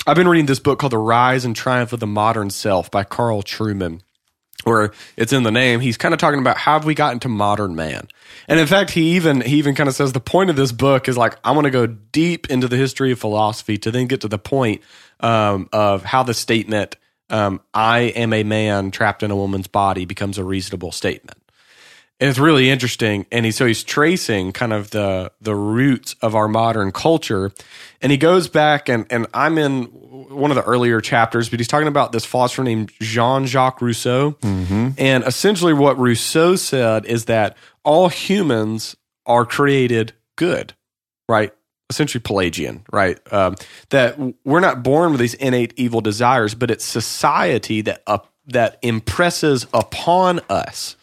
I've 0.06 0.16
been 0.16 0.26
reading 0.26 0.46
this 0.46 0.58
book 0.58 0.78
called 0.78 0.92
The 0.92 0.98
Rise 0.98 1.44
and 1.44 1.54
Triumph 1.54 1.92
of 1.92 2.00
the 2.00 2.06
Modern 2.06 2.50
Self 2.50 2.90
by 2.90 3.04
Carl 3.04 3.42
Trueman, 3.42 4.00
where 4.64 4.92
it's 5.16 5.32
in 5.32 5.42
the 5.42 5.50
name. 5.50 5.80
He's 5.80 5.96
kind 5.96 6.14
of 6.14 6.20
talking 6.20 6.40
about 6.40 6.56
how 6.56 6.74
have 6.74 6.84
we 6.84 6.94
gotten 6.94 7.20
to 7.20 7.28
modern 7.28 7.74
man. 7.74 8.08
And 8.48 8.60
in 8.60 8.66
fact, 8.66 8.90
he 8.90 9.16
even 9.16 9.40
he 9.40 9.56
even 9.56 9.74
kind 9.74 9.88
of 9.88 9.94
says 9.94 10.12
the 10.12 10.20
point 10.20 10.50
of 10.50 10.56
this 10.56 10.72
book 10.72 11.08
is 11.08 11.16
like 11.16 11.36
I 11.44 11.52
want 11.52 11.64
to 11.66 11.70
go 11.70 11.86
deep 11.86 12.50
into 12.50 12.68
the 12.68 12.76
history 12.76 13.12
of 13.12 13.18
philosophy 13.18 13.78
to 13.78 13.90
then 13.90 14.06
get 14.06 14.20
to 14.22 14.28
the 14.28 14.38
point 14.38 14.82
um, 15.20 15.68
of 15.72 16.04
how 16.04 16.22
the 16.22 16.34
statement 16.34 16.96
um, 17.30 17.60
"I 17.72 18.00
am 18.00 18.32
a 18.32 18.42
man 18.42 18.90
trapped 18.90 19.22
in 19.22 19.30
a 19.30 19.36
woman's 19.36 19.68
body" 19.68 20.04
becomes 20.04 20.38
a 20.38 20.44
reasonable 20.44 20.92
statement. 20.92 21.38
And 22.22 22.30
it's 22.30 22.38
really 22.38 22.70
interesting. 22.70 23.26
And 23.32 23.44
he 23.44 23.50
so 23.50 23.66
he's 23.66 23.82
tracing 23.82 24.52
kind 24.52 24.72
of 24.72 24.90
the 24.90 25.32
the 25.40 25.56
roots 25.56 26.14
of 26.22 26.36
our 26.36 26.46
modern 26.46 26.92
culture. 26.92 27.50
And 28.00 28.12
he 28.12 28.16
goes 28.16 28.46
back 28.46 28.88
and 28.88 29.06
and 29.10 29.26
I'm 29.34 29.58
in 29.58 29.90
one 30.30 30.50
of 30.50 30.56
the 30.56 30.62
earlier 30.64 31.00
chapters, 31.00 31.48
but 31.48 31.60
he's 31.60 31.68
talking 31.68 31.88
about 31.88 32.12
this 32.12 32.24
philosopher 32.24 32.62
named 32.62 32.92
Jean 33.00 33.46
Jacques 33.46 33.80
Rousseau. 33.80 34.36
And 34.98 35.24
essentially 35.24 35.72
what 35.72 35.98
Rousseau 35.98 36.56
said 36.56 37.04
is 37.06 37.26
that 37.26 37.56
all 37.84 38.08
humans 38.08 38.96
are 39.26 39.44
created 39.44 40.12
good, 40.36 40.74
right? 41.28 41.52
Essentially 41.90 42.20
Pelagian, 42.22 42.84
right? 42.92 43.18
Um, 43.32 43.56
that 43.90 44.18
we're 44.44 44.60
not 44.60 44.82
born 44.82 45.12
with 45.12 45.20
these 45.20 45.34
innate 45.34 45.74
evil 45.76 46.00
desires, 46.00 46.54
but 46.54 46.70
it's 46.70 46.84
society 46.84 47.82
that 47.82 48.02
up 48.06 48.32
that 48.46 48.78
impresses 48.82 49.66
upon 49.72 50.40
us 50.48 50.96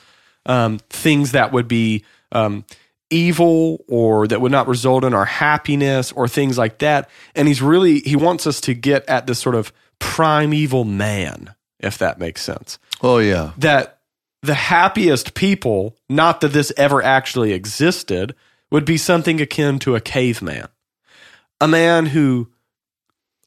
um, 0.46 0.80
things 0.90 1.32
that 1.32 1.52
would 1.54 1.68
be 1.68 2.04
um, 2.32 2.66
evil 3.10 3.84
or 3.88 4.28
that 4.28 4.42
would 4.42 4.52
not 4.52 4.68
result 4.68 5.04
in 5.04 5.14
our 5.14 5.26
happiness 5.26 6.12
or 6.12 6.28
things 6.28 6.58
like 6.58 6.80
that. 6.80 7.10
And 7.36 7.48
he's 7.48 7.62
really, 7.62 8.00
he 8.00 8.16
wants 8.16 8.46
us 8.46 8.62
to 8.62 8.74
get 8.74 9.08
at 9.10 9.28
this 9.28 9.40
sort 9.40 9.56
of 9.56 9.74
primeval 10.00 10.86
man, 10.86 11.56
if 11.80 11.98
that 11.98 12.20
makes 12.20 12.42
sense. 12.42 12.80
Oh, 13.02 13.18
yeah. 13.18 13.52
That 13.58 14.00
the 14.42 14.54
happiest 14.54 15.34
people, 15.34 15.96
not 16.08 16.42
that 16.42 16.54
this 16.54 16.72
ever 16.78 17.02
actually 17.02 17.52
existed, 17.54 18.36
would 18.72 18.86
be 18.86 18.98
something 18.98 19.42
akin 19.42 19.80
to 19.80 19.96
a 19.96 20.02
caveman, 20.02 20.68
a 21.60 21.68
man 21.68 22.08
who 22.08 22.50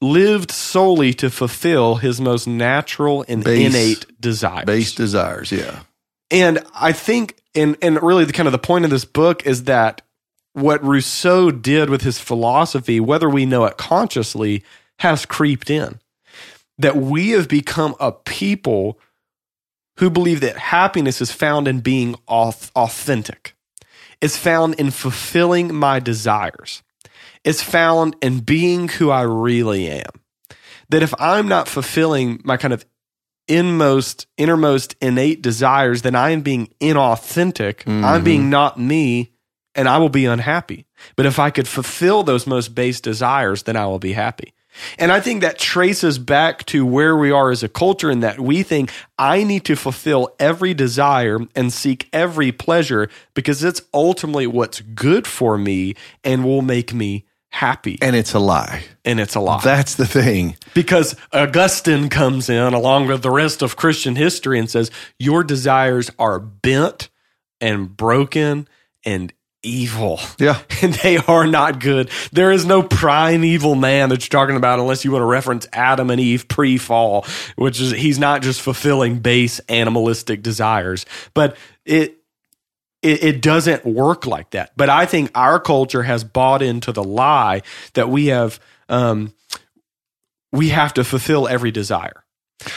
lived 0.01 0.51
solely 0.51 1.15
to 1.15 1.31
fulfill 1.31 1.95
his 1.97 2.21
most 2.21 2.47
natural 2.47 3.25
and 3.29 3.45
Base- 3.45 3.73
innate 3.73 4.21
desires. 4.21 4.65
Base 4.65 4.95
desires. 4.95 5.53
Yeah. 5.53 5.81
And 6.33 6.65
I 6.75 6.93
think, 6.93 7.37
and 7.55 7.77
and 7.83 8.03
really, 8.03 8.25
the 8.25 8.33
kind 8.33 8.49
of 8.49 8.53
the 8.53 8.59
point 8.59 8.87
of 8.87 8.91
this 8.91 9.05
book 9.05 9.47
is 9.47 9.65
that 9.65 10.01
what 10.55 10.83
Rousseau 10.83 11.51
did 11.51 11.91
with 11.91 12.03
his 12.03 12.19
philosophy, 12.19 12.99
whether 12.99 13.29
we 13.29 13.47
know 13.47 13.67
it 13.67 13.77
consciously, 13.77 14.65
has 15.01 15.27
creeped 15.27 15.69
in. 15.71 16.01
That 16.79 16.97
we 16.97 17.31
have 17.31 17.49
become 17.49 17.95
a 18.01 18.13
people 18.13 18.99
who 19.99 20.09
believe 20.09 20.41
that 20.41 20.57
happiness 20.57 21.21
is 21.21 21.31
found 21.31 21.69
in 21.69 21.81
being 21.81 22.17
authentic. 22.27 23.55
It's 24.23 24.39
found 24.39 24.75
in 24.77 24.91
fulfilling 24.91 25.75
my 25.75 26.01
desires. 26.01 26.83
It's 27.45 27.63
found 27.63 28.17
in 28.23 28.41
being 28.41 28.89
who 28.89 29.11
I 29.11 29.23
really 29.23 29.89
am. 29.89 30.11
That 30.89 31.03
if 31.03 31.13
I'm 31.19 31.47
not 31.47 31.69
fulfilling 31.69 32.41
my 32.43 32.57
kind 32.57 32.73
of 32.73 32.87
inmost, 33.49 34.27
innermost 34.37 34.95
innate 35.01 35.43
desires, 35.43 36.03
then 36.03 36.15
I 36.15 36.31
am 36.31 36.43
being 36.43 36.73
inauthentic. 36.81 37.87
I'm 37.87 38.03
mm-hmm. 38.03 38.25
being 38.25 38.51
not 38.51 38.79
me, 38.79 39.33
and 39.75 39.89
I 39.89 39.99
will 39.99 40.09
be 40.09 40.27
unhappy. 40.27 40.87
But 41.17 41.27
if 41.27 41.39
I 41.39 41.51
could 41.51 41.69
fulfill 41.69 42.23
those 42.23 42.47
most 42.47 42.75
base 42.75 43.01
desires, 43.01 43.65
then 43.65 43.77
I 43.77 43.87
will 43.87 43.99
be 43.99 44.13
happy. 44.13 44.55
And 44.99 45.13
I 45.13 45.21
think 45.21 45.43
that 45.43 45.59
traces 45.59 46.19
back 46.19 46.65
to 46.67 46.87
where 46.87 47.17
we 47.17 47.31
are 47.31 47.51
as 47.51 47.63
a 47.63 47.69
culture 47.69 48.11
in 48.11 48.21
that 48.21 48.41
we 48.41 48.63
think 48.63 48.91
I 49.19 49.45
need 49.45 49.65
to 49.67 49.77
fulfill 49.77 50.35
every 50.39 50.73
desire 50.73 51.39
and 51.55 51.73
seek 51.73 52.09
every 52.13 52.53
pleasure 52.53 53.11
because 53.35 53.63
it's 53.63 53.83
ultimately 53.93 54.47
what's 54.47 54.81
good 54.81 55.27
for 55.27 55.59
me 55.59 55.95
and 56.25 56.45
will 56.45 56.63
make 56.63 56.95
me 56.95 57.27
happy. 57.53 57.99
And 58.03 58.17
it's 58.17 58.35
a 58.35 58.39
lie. 58.39 58.83
And 59.05 59.21
it's 59.21 59.35
a 59.35 59.41
lie 59.41 59.61
That's 59.63 59.95
the 59.95 60.07
thing. 60.07 60.57
because 60.75 61.15
Augustine 61.33 62.09
comes 62.09 62.49
in 62.49 62.75
along 62.75 63.07
with 63.07 63.23
the 63.23 63.31
rest 63.31 63.63
of 63.63 63.77
Christian 63.77 64.17
history 64.17 64.59
and 64.59 64.69
says, 64.71 64.91
Your 65.19 65.45
desires 65.45 66.11
are 66.19 66.39
bent 66.41 67.09
and 67.61 67.97
broken 67.97 68.67
and 69.05 69.33
evil. 69.63 70.19
Yeah. 70.39 70.59
And 70.83 70.95
they 70.95 71.17
are 71.17 71.47
not 71.47 71.79
good. 71.79 72.11
There 72.33 72.51
is 72.51 72.65
no 72.67 72.83
primeval 72.83 73.77
man 73.77 74.09
that 74.09 74.23
you're 74.23 74.41
talking 74.41 74.57
about 74.57 74.81
unless 74.81 75.05
you 75.05 75.13
want 75.13 75.23
to 75.23 75.27
reference 75.27 75.69
Adam 75.73 76.11
and 76.11 76.21
Eve 76.21 76.49
pre 76.49 76.77
fall, 76.77 77.25
which 77.55 77.81
is 77.81 77.93
he's 77.93 78.19
not 78.19 78.43
just 78.43 78.61
fulfilling 78.61 79.21
base 79.21 79.61
animalistic 79.69 80.43
desires, 80.43 81.07
but 81.35 81.57
it 81.85 82.19
it, 83.03 83.25
it 83.25 83.43
doesn't 83.43 83.85
work 83.85 84.27
like 84.27 84.51
that. 84.51 84.73
But 84.77 84.89
I 84.89 85.07
think 85.07 85.31
our 85.35 85.61
culture 85.61 86.03
has 86.03 86.25
bought 86.25 86.63
into 86.63 86.93
the 86.93 87.05
lie 87.05 87.63
that 87.95 88.09
we 88.09 88.27
have 88.27 88.61
um, 88.89 89.33
we 90.53 90.69
have 90.69 90.95
to 90.95 91.05
fulfill 91.05 91.49
every 91.49 91.71
desire. 91.71 92.25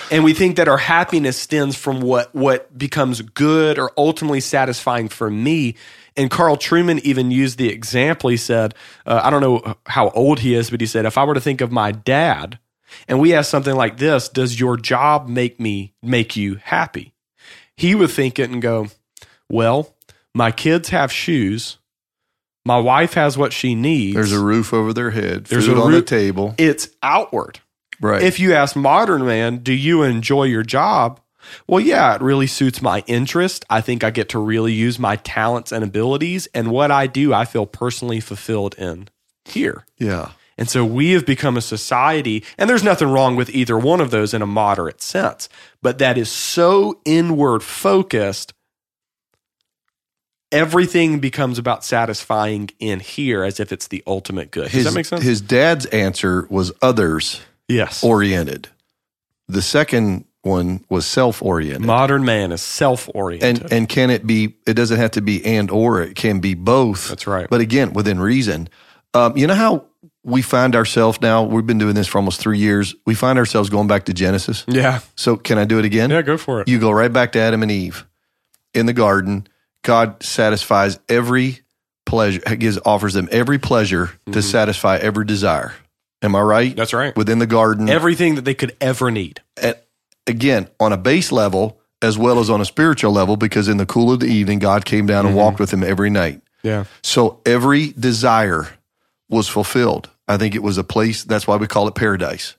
And 0.09 0.23
we 0.23 0.33
think 0.33 0.55
that 0.55 0.67
our 0.67 0.77
happiness 0.77 1.37
stems 1.37 1.75
from 1.75 2.01
what 2.01 2.33
what 2.33 2.75
becomes 2.75 3.21
good 3.21 3.77
or 3.77 3.91
ultimately 3.97 4.39
satisfying 4.39 5.09
for 5.09 5.29
me. 5.29 5.75
And 6.17 6.31
Carl 6.31 6.55
Trueman 6.55 7.01
even 7.01 7.29
used 7.29 7.57
the 7.57 7.69
example. 7.69 8.29
He 8.29 8.37
said, 8.37 8.73
uh, 9.05 9.21
I 9.23 9.29
don't 9.29 9.41
know 9.41 9.75
how 9.85 10.09
old 10.11 10.39
he 10.39 10.55
is, 10.55 10.69
but 10.69 10.79
he 10.79 10.87
said, 10.87 11.05
if 11.05 11.17
I 11.17 11.25
were 11.25 11.33
to 11.33 11.41
think 11.41 11.59
of 11.59 11.73
my 11.73 11.91
dad, 11.91 12.57
and 13.07 13.19
we 13.19 13.33
ask 13.33 13.49
something 13.51 13.75
like 13.75 13.97
this, 13.97 14.29
does 14.29 14.59
your 14.59 14.77
job 14.77 15.27
make 15.27 15.59
me 15.59 15.93
make 16.01 16.35
you 16.35 16.55
happy? 16.55 17.13
He 17.75 17.93
would 17.93 18.11
think 18.11 18.39
it 18.39 18.49
and 18.49 18.61
go, 18.61 18.87
well, 19.49 19.94
my 20.35 20.51
kids 20.51 20.89
have 20.89 21.11
shoes. 21.11 21.77
My 22.65 22.77
wife 22.77 23.13
has 23.13 23.37
what 23.37 23.53
she 23.53 23.73
needs. 23.75 24.15
There's 24.15 24.31
a 24.31 24.39
roof 24.39 24.73
over 24.73 24.91
their 24.91 25.11
head. 25.11 25.45
There's 25.45 25.67
food 25.67 25.77
a 25.77 25.81
on 25.81 25.91
the 25.91 26.01
table. 26.01 26.55
it's 26.57 26.89
outward. 27.01 27.59
Right. 28.01 28.21
If 28.21 28.39
you 28.39 28.53
ask 28.53 28.75
modern 28.75 29.25
man, 29.25 29.59
do 29.59 29.71
you 29.73 30.03
enjoy 30.03 30.43
your 30.43 30.63
job? 30.63 31.21
Well, 31.67 31.79
yeah, 31.79 32.15
it 32.15 32.21
really 32.21 32.47
suits 32.47 32.81
my 32.81 33.03
interest. 33.07 33.63
I 33.69 33.81
think 33.81 34.03
I 34.03 34.09
get 34.09 34.29
to 34.29 34.39
really 34.39 34.73
use 34.73 34.99
my 34.99 35.15
talents 35.17 35.71
and 35.71 35.83
abilities. 35.83 36.47
And 36.53 36.71
what 36.71 36.91
I 36.91 37.07
do, 37.07 37.33
I 37.33 37.45
feel 37.45 37.65
personally 37.65 38.19
fulfilled 38.19 38.75
in 38.77 39.07
here. 39.45 39.85
yeah. 39.97 40.31
And 40.57 40.69
so 40.69 40.85
we 40.85 41.11
have 41.11 41.25
become 41.25 41.57
a 41.57 41.61
society, 41.61 42.43
and 42.57 42.69
there's 42.69 42.81
nothing 42.81 43.09
wrong 43.09 43.35
with 43.35 43.49
either 43.49 43.77
one 43.77 43.99
of 43.99 44.09
those 44.09 44.33
in 44.33 44.41
a 44.41 44.47
moderate 44.47 45.01
sense, 45.01 45.49
but 45.81 45.97
that 45.97 46.17
is 46.17 46.31
so 46.31 47.01
inward 47.03 47.61
focused. 47.61 48.53
Everything 50.55 51.19
becomes 51.19 51.57
about 51.59 51.83
satisfying 51.83 52.69
in 52.79 52.99
here 52.99 53.43
as 53.43 53.59
if 53.59 53.71
it's 53.71 53.87
the 53.87 54.03
ultimate 54.07 54.51
good. 54.51 54.63
Does 54.65 54.71
His, 54.73 54.83
that 54.85 54.93
make 54.93 55.05
sense? 55.05 55.23
his 55.23 55.41
dad's 55.41 55.85
answer 55.87 56.47
was 56.49 56.71
others 56.81 57.41
yes. 57.67 58.03
oriented. 58.03 58.69
The 59.47 59.61
second 59.61 60.25
one 60.41 60.83
was 60.89 61.05
self 61.05 61.41
oriented. 61.41 61.85
Modern 61.85 62.23
man 62.25 62.51
is 62.51 62.61
self 62.61 63.09
oriented. 63.13 63.63
and 63.63 63.73
and 63.73 63.89
can 63.89 64.09
it 64.09 64.25
be 64.27 64.55
it 64.67 64.73
doesn't 64.75 64.97
have 64.97 65.11
to 65.11 65.21
be 65.21 65.43
and 65.45 65.69
or 65.71 66.01
it 66.01 66.15
can 66.15 66.39
be 66.39 66.53
both 66.53 67.09
That's 67.09 67.25
right. 67.27 67.47
but 67.49 67.61
again 67.61 67.93
within 67.93 68.19
reason 68.19 68.69
um, 69.15 69.35
you 69.37 69.47
know 69.47 69.55
how 69.55 69.85
we 70.23 70.41
find 70.43 70.75
ourselves 70.75 71.19
now 71.21 71.43
we've 71.43 71.65
been 71.65 71.77
doing 71.79 71.95
this 71.95 72.07
for 72.07 72.19
almost 72.19 72.39
three 72.39 72.59
years 72.59 72.93
we 73.07 73.15
find 73.15 73.39
ourselves 73.39 73.69
going 73.71 73.87
back 73.87 74.05
to 74.05 74.13
genesis 74.13 74.65
yeah. 74.67 74.99
so 75.15 75.35
can 75.35 75.57
i 75.57 75.65
do 75.65 75.79
it 75.79 75.85
again 75.85 76.09
Yeah, 76.11 76.21
go 76.21 76.37
for 76.37 76.61
it. 76.61 76.67
you 76.67 76.77
go 76.79 76.91
right 76.91 77.11
back 77.11 77.31
to 77.31 77.39
adam 77.39 77.63
and 77.63 77.71
eve 77.71 78.05
in 78.75 78.85
the 78.85 78.93
garden 78.93 79.47
god 79.85 80.21
satisfies 80.21 80.99
every 81.07 81.61
pleasure 82.05 82.39
gives 82.57 82.77
offers 82.85 83.13
them 83.13 83.27
every 83.31 83.57
pleasure 83.57 84.11
to 84.31 84.41
satisfy 84.41 84.97
every 84.97 85.25
desire. 85.25 85.73
Am 86.21 86.35
i 86.35 86.41
right? 86.41 86.69
Mm-hmm. 86.69 86.77
That's 86.77 86.93
right. 86.93 87.15
within 87.15 87.39
the 87.39 87.47
garden. 87.47 87.87
Everything 87.89 88.35
that 88.35 88.45
they 88.45 88.53
could 88.53 88.75
ever 88.81 89.09
need. 89.11 89.41
at, 89.61 89.85
again 90.27 90.67
on 90.79 90.91
a 90.91 90.97
base 90.97 91.31
level 91.31 91.79
as 92.01 92.17
well 92.17 92.39
as 92.39 92.49
on 92.49 92.59
a 92.61 92.65
spiritual 92.65 93.11
level 93.11 93.37
because 93.37 93.67
in 93.67 93.77
the 93.77 93.85
cool 93.85 94.11
of 94.11 94.19
the 94.19 94.27
evening 94.27 94.59
god 94.59 94.83
came 94.85 95.05
down 95.05 95.25
and 95.25 95.35
walked 95.35 95.59
with 95.59 95.71
him 95.71 95.83
every 95.83 96.09
night. 96.09 96.41
Yeah. 96.63 96.85
so 97.03 97.39
every 97.45 97.93
desire 97.93 98.67
was 99.29 99.47
fulfilled. 99.47 100.09
I 100.27 100.37
think 100.37 100.55
it 100.55 100.63
was 100.63 100.77
a 100.79 100.83
place 100.83 101.23
that's 101.23 101.45
why 101.47 101.55
we 101.57 101.67
call 101.67 101.87
it 101.87 101.93
paradise. 101.95 102.55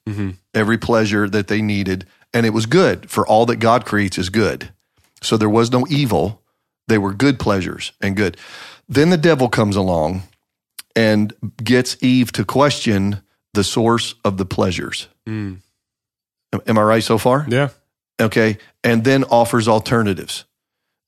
Every 0.55 0.79
pleasure 0.79 1.29
that 1.29 1.49
they 1.49 1.61
needed. 1.61 2.07
And 2.33 2.47
it 2.47 2.51
was 2.51 2.67
good. 2.67 3.11
For 3.11 3.27
all 3.27 3.47
that 3.47 3.57
god 3.57 3.85
creates 3.85 4.19
is 4.19 4.29
good. 4.31 4.73
So 5.23 5.37
there 5.37 5.49
was 5.51 5.73
no 5.73 5.87
evil. 5.89 6.43
They 6.89 6.99
were 6.99 7.13
good 7.13 7.39
pleasures 7.39 7.93
and 8.01 8.17
good. 8.17 8.37
Then 8.89 9.11
the 9.11 9.17
devil 9.17 9.49
comes 9.49 9.77
along 9.77 10.23
and 10.95 11.35
gets 11.63 11.97
Eve 12.03 12.33
to 12.33 12.45
question 12.45 13.23
the 13.55 13.65
source 13.65 14.15
of 14.25 14.37
the 14.37 14.47
pleasures. 14.47 15.09
Mm. 15.29 15.59
Am- 16.67 16.79
I 16.79 16.83
right 16.83 17.03
so 17.03 17.19
far? 17.19 17.45
Yeah. 17.49 17.71
Okay. 18.21 18.59
And 18.85 19.05
then 19.05 19.25
offers 19.25 19.67
alternatives. 19.69 20.45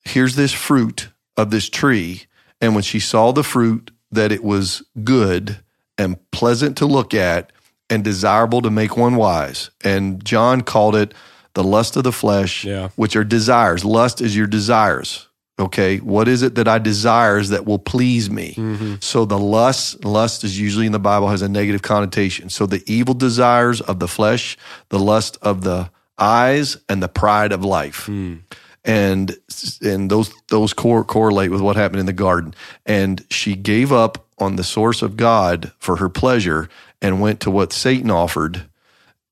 Here's 0.04 0.34
this 0.36 0.52
fruit 0.52 1.08
of 1.36 1.50
this 1.50 1.68
tree. 1.68 2.24
And 2.60 2.74
when 2.74 2.82
she 2.82 2.98
saw 3.00 3.32
the 3.32 3.44
fruit, 3.44 3.90
that 4.10 4.32
it 4.32 4.42
was 4.42 4.82
good 5.04 5.58
and 5.96 6.16
pleasant 6.32 6.76
to 6.78 6.86
look 6.86 7.12
at 7.14 7.52
and 7.90 8.02
desirable 8.02 8.62
to 8.62 8.70
make 8.70 8.96
one 8.96 9.16
wise. 9.16 9.70
And 9.84 10.24
John 10.24 10.62
called 10.62 10.96
it 10.96 11.14
the 11.54 11.62
lust 11.64 11.96
of 11.96 12.04
the 12.04 12.12
flesh, 12.12 12.64
Yeah. 12.64 12.88
which 12.96 13.16
are 13.16 13.24
desires. 13.24 13.84
Lust 13.84 14.20
is 14.20 14.34
your 14.36 14.46
desires. 14.46 15.27
Okay. 15.58 15.98
What 15.98 16.28
is 16.28 16.42
it 16.42 16.54
that 16.54 16.68
I 16.68 16.78
desires 16.78 17.48
that 17.48 17.66
will 17.66 17.78
please 17.78 18.30
me? 18.30 18.54
Mm-hmm. 18.54 18.94
So 19.00 19.24
the 19.24 19.38
lust, 19.38 20.04
lust 20.04 20.44
is 20.44 20.58
usually 20.58 20.86
in 20.86 20.92
the 20.92 21.00
Bible 21.00 21.28
has 21.28 21.42
a 21.42 21.48
negative 21.48 21.82
connotation. 21.82 22.48
So 22.48 22.66
the 22.66 22.82
evil 22.86 23.14
desires 23.14 23.80
of 23.80 23.98
the 23.98 24.08
flesh, 24.08 24.56
the 24.88 24.98
lust 24.98 25.36
of 25.42 25.62
the 25.62 25.90
eyes, 26.18 26.76
and 26.88 27.02
the 27.02 27.08
pride 27.08 27.52
of 27.52 27.64
life. 27.64 28.06
Hmm. 28.06 28.36
And 28.84 29.36
and 29.82 30.10
those 30.10 30.32
those 30.46 30.72
cor- 30.72 31.04
correlate 31.04 31.50
with 31.50 31.60
what 31.60 31.76
happened 31.76 32.00
in 32.00 32.06
the 32.06 32.12
garden. 32.12 32.54
And 32.86 33.24
she 33.28 33.54
gave 33.54 33.92
up 33.92 34.24
on 34.38 34.56
the 34.56 34.64
source 34.64 35.02
of 35.02 35.16
God 35.16 35.72
for 35.78 35.96
her 35.96 36.08
pleasure 36.08 36.68
and 37.02 37.20
went 37.20 37.40
to 37.40 37.50
what 37.50 37.72
Satan 37.72 38.10
offered. 38.10 38.68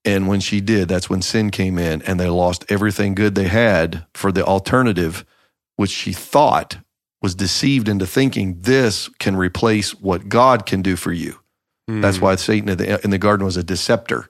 And 0.04 0.28
when 0.28 0.40
she 0.40 0.60
did, 0.60 0.88
that's 0.88 1.10
when 1.10 1.22
sin 1.22 1.50
came 1.50 1.78
in 1.78 2.02
and 2.02 2.20
they 2.20 2.28
lost 2.28 2.64
everything 2.68 3.14
good 3.14 3.34
they 3.34 3.48
had 3.48 4.04
for 4.14 4.30
the 4.30 4.44
alternative, 4.44 5.24
which 5.76 5.90
she 5.90 6.12
thought 6.12 6.78
was 7.22 7.34
deceived 7.34 7.88
into 7.88 8.06
thinking 8.06 8.60
this 8.60 9.08
can 9.18 9.36
replace 9.36 9.92
what 9.94 10.28
God 10.28 10.66
can 10.66 10.82
do 10.82 10.96
for 10.96 11.12
you. 11.12 11.38
That's 11.88 12.18
hmm. 12.18 12.24
why 12.24 12.36
Satan 12.36 12.68
in 12.68 12.78
the, 12.78 13.04
in 13.04 13.10
the 13.10 13.18
garden 13.18 13.46
was 13.46 13.56
a 13.56 13.62
deceptor. 13.62 14.28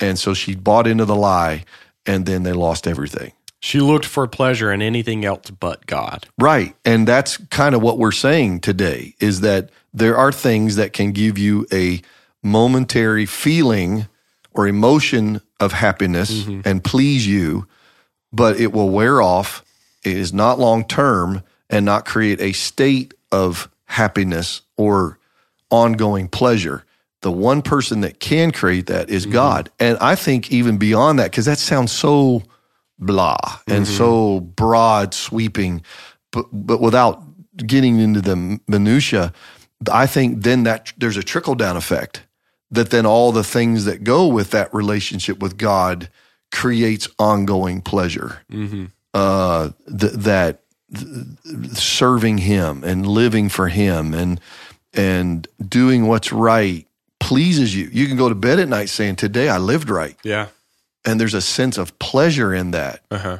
And 0.00 0.18
so 0.18 0.34
she 0.34 0.54
bought 0.54 0.86
into 0.86 1.04
the 1.04 1.16
lie 1.16 1.64
and 2.06 2.26
then 2.26 2.42
they 2.42 2.52
lost 2.52 2.86
everything. 2.86 3.32
She 3.60 3.80
looked 3.80 4.04
for 4.04 4.26
pleasure 4.28 4.72
in 4.72 4.82
anything 4.82 5.24
else 5.24 5.50
but 5.50 5.86
God. 5.86 6.28
Right. 6.38 6.76
And 6.84 7.08
that's 7.08 7.36
kind 7.48 7.74
of 7.74 7.82
what 7.82 7.98
we're 7.98 8.12
saying 8.12 8.60
today 8.60 9.14
is 9.18 9.40
that 9.40 9.70
there 9.92 10.16
are 10.16 10.30
things 10.30 10.76
that 10.76 10.92
can 10.92 11.12
give 11.12 11.38
you 11.38 11.66
a 11.72 12.00
momentary 12.42 13.26
feeling 13.26 14.06
or 14.52 14.68
emotion 14.68 15.40
of 15.58 15.72
happiness 15.72 16.42
mm-hmm. 16.42 16.60
and 16.64 16.84
please 16.84 17.26
you, 17.26 17.66
but 18.32 18.60
it 18.60 18.72
will 18.72 18.90
wear 18.90 19.20
off. 19.20 19.64
It 20.12 20.18
is 20.18 20.32
not 20.32 20.58
long 20.58 20.84
term 20.84 21.42
and 21.70 21.84
not 21.84 22.04
create 22.04 22.40
a 22.40 22.52
state 22.52 23.14
of 23.30 23.70
happiness 23.84 24.62
or 24.76 25.18
ongoing 25.70 26.28
pleasure. 26.28 26.84
The 27.22 27.32
one 27.32 27.62
person 27.62 28.00
that 28.02 28.20
can 28.20 28.52
create 28.52 28.86
that 28.86 29.10
is 29.10 29.24
mm-hmm. 29.24 29.32
God. 29.32 29.70
And 29.80 29.98
I 30.00 30.14
think 30.14 30.52
even 30.52 30.78
beyond 30.78 31.18
that, 31.18 31.30
because 31.30 31.46
that 31.46 31.58
sounds 31.58 31.92
so 31.92 32.42
blah 32.98 33.38
and 33.66 33.84
mm-hmm. 33.84 33.96
so 33.96 34.40
broad 34.40 35.14
sweeping, 35.14 35.82
but, 36.32 36.46
but 36.52 36.80
without 36.80 37.22
getting 37.56 37.98
into 37.98 38.20
the 38.20 38.60
minutia, 38.68 39.32
I 39.90 40.06
think 40.06 40.42
then 40.42 40.64
that 40.64 40.92
there's 40.96 41.16
a 41.16 41.22
trickle 41.22 41.54
down 41.54 41.76
effect 41.76 42.24
that 42.70 42.90
then 42.90 43.06
all 43.06 43.32
the 43.32 43.44
things 43.44 43.84
that 43.84 44.04
go 44.04 44.26
with 44.26 44.50
that 44.50 44.72
relationship 44.74 45.40
with 45.40 45.56
God 45.56 46.10
creates 46.52 47.08
ongoing 47.18 47.80
pleasure. 47.80 48.42
Mm-hmm. 48.50 48.86
Uh, 49.14 49.70
th- 49.88 50.12
that 50.12 50.60
th- 50.94 51.26
serving 51.72 52.38
Him 52.38 52.84
and 52.84 53.06
living 53.06 53.48
for 53.48 53.68
Him 53.68 54.14
and 54.14 54.40
and 54.94 55.48
doing 55.66 56.06
what's 56.06 56.32
right 56.32 56.86
pleases 57.20 57.74
you. 57.74 57.88
You 57.92 58.06
can 58.06 58.16
go 58.16 58.28
to 58.28 58.34
bed 58.34 58.58
at 58.58 58.68
night 58.68 58.88
saying, 58.88 59.16
"Today 59.16 59.48
I 59.48 59.58
lived 59.58 59.88
right," 59.90 60.16
Yeah. 60.22 60.48
and 61.04 61.20
there's 61.20 61.34
a 61.34 61.40
sense 61.40 61.78
of 61.78 61.98
pleasure 61.98 62.54
in 62.54 62.72
that. 62.72 63.02
Uh-huh. 63.10 63.38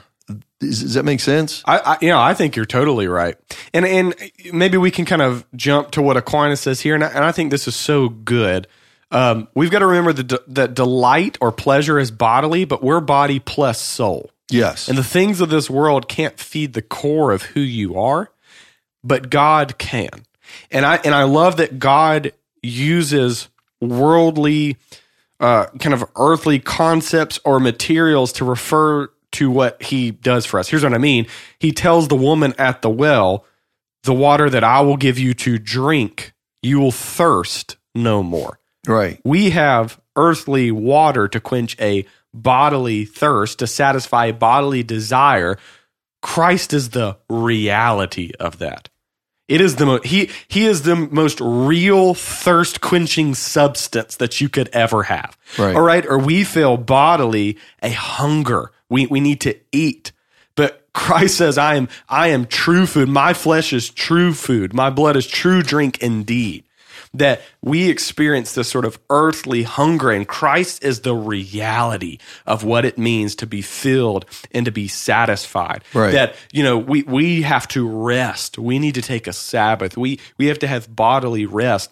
Does, 0.60 0.82
does 0.82 0.94
that 0.94 1.04
make 1.04 1.20
sense? 1.20 1.62
I, 1.66 1.78
I 1.78 1.98
you 2.00 2.08
know, 2.08 2.18
I 2.20 2.34
think 2.34 2.56
you're 2.56 2.64
totally 2.66 3.06
right. 3.06 3.36
And 3.72 3.84
and 3.86 4.14
maybe 4.52 4.76
we 4.78 4.90
can 4.90 5.04
kind 5.04 5.22
of 5.22 5.44
jump 5.54 5.92
to 5.92 6.02
what 6.02 6.16
Aquinas 6.16 6.60
says 6.60 6.80
here 6.80 6.94
and 6.94 7.04
I, 7.04 7.08
and 7.08 7.24
I 7.24 7.32
think 7.32 7.50
this 7.50 7.68
is 7.68 7.76
so 7.76 8.08
good. 8.08 8.66
Um, 9.10 9.48
we've 9.54 9.70
got 9.70 9.78
to 9.78 9.86
remember 9.86 10.12
that, 10.14 10.54
that 10.54 10.74
delight 10.74 11.38
or 11.40 11.50
pleasure 11.52 11.98
is 11.98 12.10
bodily, 12.10 12.64
but 12.66 12.82
we're 12.82 13.00
body 13.00 13.38
plus 13.38 13.80
soul. 13.80 14.30
Yes. 14.50 14.88
And 14.88 14.96
the 14.96 15.04
things 15.04 15.40
of 15.40 15.50
this 15.50 15.68
world 15.68 16.08
can't 16.08 16.38
feed 16.38 16.72
the 16.72 16.82
core 16.82 17.32
of 17.32 17.42
who 17.42 17.60
you 17.60 17.98
are, 17.98 18.30
but 19.04 19.30
God 19.30 19.78
can. 19.78 20.24
And 20.70 20.86
I 20.86 20.96
and 20.96 21.14
I 21.14 21.24
love 21.24 21.58
that 21.58 21.78
God 21.78 22.32
uses 22.62 23.48
worldly 23.80 24.76
uh, 25.40 25.66
kind 25.78 25.94
of 25.94 26.04
earthly 26.16 26.58
concepts 26.58 27.38
or 27.44 27.60
materials 27.60 28.32
to 28.34 28.44
refer 28.44 29.08
to 29.32 29.50
what 29.50 29.82
he 29.82 30.10
does 30.10 30.46
for 30.46 30.58
us. 30.58 30.68
Here's 30.68 30.82
what 30.82 30.94
I 30.94 30.98
mean. 30.98 31.26
He 31.58 31.72
tells 31.72 32.08
the 32.08 32.16
woman 32.16 32.54
at 32.58 32.82
the 32.82 32.90
well, 32.90 33.44
the 34.04 34.14
water 34.14 34.48
that 34.48 34.64
I 34.64 34.80
will 34.80 34.96
give 34.96 35.18
you 35.18 35.34
to 35.34 35.58
drink, 35.58 36.32
you 36.62 36.80
will 36.80 36.92
thirst 36.92 37.76
no 37.94 38.22
more 38.22 38.58
right. 38.86 39.20
we 39.24 39.50
have 39.50 40.00
earthly 40.16 40.70
water 40.70 41.28
to 41.28 41.40
quench 41.40 41.76
a 41.80 42.06
bodily 42.42 43.04
thirst, 43.04 43.58
to 43.60 43.66
satisfy 43.66 44.26
a 44.26 44.32
bodily 44.32 44.82
desire. 44.82 45.58
Christ 46.22 46.72
is 46.72 46.90
the 46.90 47.18
reality 47.28 48.32
of 48.40 48.58
that. 48.58 48.88
It 49.48 49.62
is 49.62 49.76
the 49.76 49.86
mo- 49.86 50.00
he 50.04 50.30
he 50.46 50.66
is 50.66 50.82
the 50.82 50.94
most 50.94 51.40
real 51.40 52.12
thirst 52.12 52.80
quenching 52.82 53.34
substance 53.34 54.16
that 54.16 54.40
you 54.40 54.48
could 54.48 54.68
ever 54.74 55.04
have. 55.04 55.38
Right. 55.58 55.74
All 55.74 55.80
right, 55.80 56.04
or 56.06 56.18
we 56.18 56.44
feel 56.44 56.76
bodily 56.76 57.56
a 57.82 57.90
hunger. 57.90 58.72
We 58.90 59.06
we 59.06 59.20
need 59.20 59.40
to 59.42 59.56
eat. 59.72 60.12
But 60.54 60.86
Christ 60.92 61.38
says, 61.38 61.56
I 61.56 61.76
am 61.76 61.88
I 62.08 62.28
am 62.28 62.44
true 62.44 62.84
food. 62.84 63.08
My 63.08 63.32
flesh 63.32 63.72
is 63.72 63.88
true 63.88 64.34
food. 64.34 64.74
My 64.74 64.90
blood 64.90 65.16
is 65.16 65.26
true 65.26 65.62
drink 65.62 66.02
indeed 66.02 66.64
that 67.18 67.42
we 67.62 67.88
experience 67.88 68.54
this 68.54 68.68
sort 68.68 68.84
of 68.84 68.98
earthly 69.10 69.62
hunger, 69.62 70.10
and 70.10 70.26
Christ 70.26 70.82
is 70.82 71.00
the 71.00 71.14
reality 71.14 72.18
of 72.46 72.64
what 72.64 72.84
it 72.84 72.98
means 72.98 73.34
to 73.36 73.46
be 73.46 73.62
filled 73.62 74.24
and 74.52 74.64
to 74.66 74.72
be 74.72 74.88
satisfied. 74.88 75.82
Right. 75.94 76.12
That 76.12 76.36
you 76.52 76.62
know 76.62 76.78
we 76.78 77.02
we 77.02 77.42
have 77.42 77.68
to 77.68 77.88
rest. 77.88 78.58
We 78.58 78.78
need 78.78 78.94
to 78.94 79.02
take 79.02 79.26
a 79.26 79.32
Sabbath. 79.32 79.96
We 79.96 80.20
we 80.36 80.46
have 80.46 80.58
to 80.60 80.66
have 80.66 80.94
bodily 80.94 81.46
rest. 81.46 81.90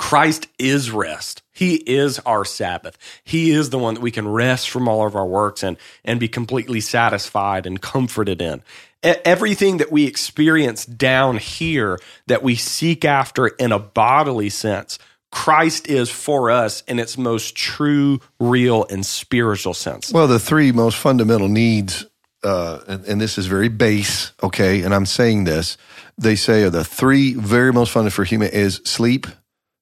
Christ 0.00 0.48
is 0.58 0.90
rest. 0.90 1.42
He 1.52 1.74
is 1.74 2.18
our 2.20 2.42
Sabbath. 2.46 2.96
He 3.22 3.50
is 3.50 3.68
the 3.68 3.78
one 3.78 3.94
that 3.94 4.00
we 4.00 4.10
can 4.10 4.26
rest 4.26 4.70
from 4.70 4.88
all 4.88 5.06
of 5.06 5.14
our 5.14 5.26
works 5.26 5.62
and 5.62 5.76
and 6.06 6.18
be 6.18 6.26
completely 6.26 6.80
satisfied 6.80 7.66
and 7.66 7.82
comforted 7.82 8.40
in. 8.40 8.62
Everything 9.02 9.76
that 9.76 9.92
we 9.92 10.06
experience 10.06 10.86
down 10.86 11.36
here 11.36 11.98
that 12.28 12.42
we 12.42 12.54
seek 12.54 13.04
after 13.04 13.48
in 13.48 13.72
a 13.72 13.78
bodily 13.78 14.48
sense, 14.48 14.98
Christ 15.32 15.86
is 15.86 16.08
for 16.08 16.50
us 16.50 16.82
in 16.88 16.98
its 16.98 17.18
most 17.18 17.54
true, 17.54 18.20
real, 18.40 18.86
and 18.88 19.04
spiritual 19.04 19.74
sense. 19.74 20.10
Well, 20.10 20.28
the 20.28 20.38
three 20.38 20.72
most 20.72 20.96
fundamental 20.96 21.48
needs, 21.48 22.06
uh, 22.42 22.80
and, 22.88 23.04
and 23.04 23.20
this 23.20 23.36
is 23.36 23.46
very 23.46 23.68
base, 23.68 24.32
okay, 24.42 24.80
and 24.80 24.94
I'm 24.94 25.06
saying 25.06 25.44
this, 25.44 25.76
they 26.16 26.36
say 26.36 26.62
are 26.62 26.70
the 26.70 26.84
three 26.84 27.34
very 27.34 27.70
most 27.70 27.92
fundamental 27.92 28.16
for 28.16 28.24
human 28.24 28.48
is 28.48 28.80
sleep, 28.84 29.26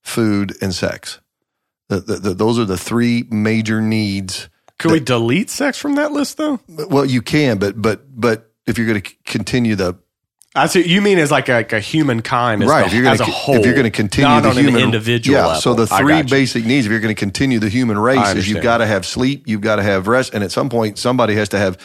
food, 0.09 0.57
and 0.61 0.75
sex. 0.75 1.21
The, 1.89 2.01
the, 2.01 2.15
the, 2.17 2.35
those 2.35 2.59
are 2.59 2.65
the 2.65 2.77
three 2.77 3.27
major 3.31 3.81
needs. 3.81 4.49
Could 4.79 4.93
we 4.93 5.01
delete 5.01 5.51
sex 5.51 5.79
from 5.79 5.97
that 5.97 6.13
list, 6.13 6.37
though? 6.37 6.61
Well, 6.69 7.05
you 7.05 7.23
can, 7.23 7.59
but 7.59 7.81
but 7.81 8.03
but 8.09 8.51
if 8.67 8.79
you're 8.79 8.87
going 8.87 9.01
to 9.01 9.15
continue 9.25 9.75
the 9.75 9.99
I 10.55 10.67
see. 10.67 10.87
You 10.87 11.01
mean 11.01 11.19
as 11.19 11.31
like 11.31 11.49
a, 11.49 11.55
like 11.55 11.73
a 11.73 11.81
humankind, 11.81 12.63
as, 12.63 12.69
right, 12.69 12.81
the, 12.81 12.87
if 12.87 12.93
you're 12.95 13.03
going 13.03 13.15
as 13.15 13.21
a 13.21 13.25
whole, 13.25 13.57
if 13.57 13.65
you're 13.65 13.75
going 13.75 13.85
to 13.85 13.91
continue 13.91 14.29
not 14.29 14.43
the 14.43 14.51
on 14.51 14.57
human 14.57 14.77
an 14.77 14.81
individual 14.81 15.39
yeah. 15.39 15.47
level. 15.47 15.61
So 15.61 15.75
the 15.75 15.87
three 15.87 16.23
basic 16.23 16.65
needs, 16.65 16.87
if 16.87 16.91
you're 16.91 17.01
going 17.01 17.15
to 17.15 17.19
continue 17.19 17.59
the 17.59 17.69
human 17.69 17.99
race, 17.99 18.35
is 18.35 18.49
you've 18.49 18.63
got 18.63 18.79
to 18.79 18.87
have 18.87 19.07
sleep, 19.07 19.47
you've 19.47 19.61
got 19.61 19.77
to 19.77 19.83
have 19.83 20.09
rest, 20.09 20.35
and 20.35 20.43
at 20.43 20.51
some 20.51 20.69
point 20.69 20.99
somebody 20.99 21.35
has 21.35 21.51
to 21.51 21.59
have 21.59 21.79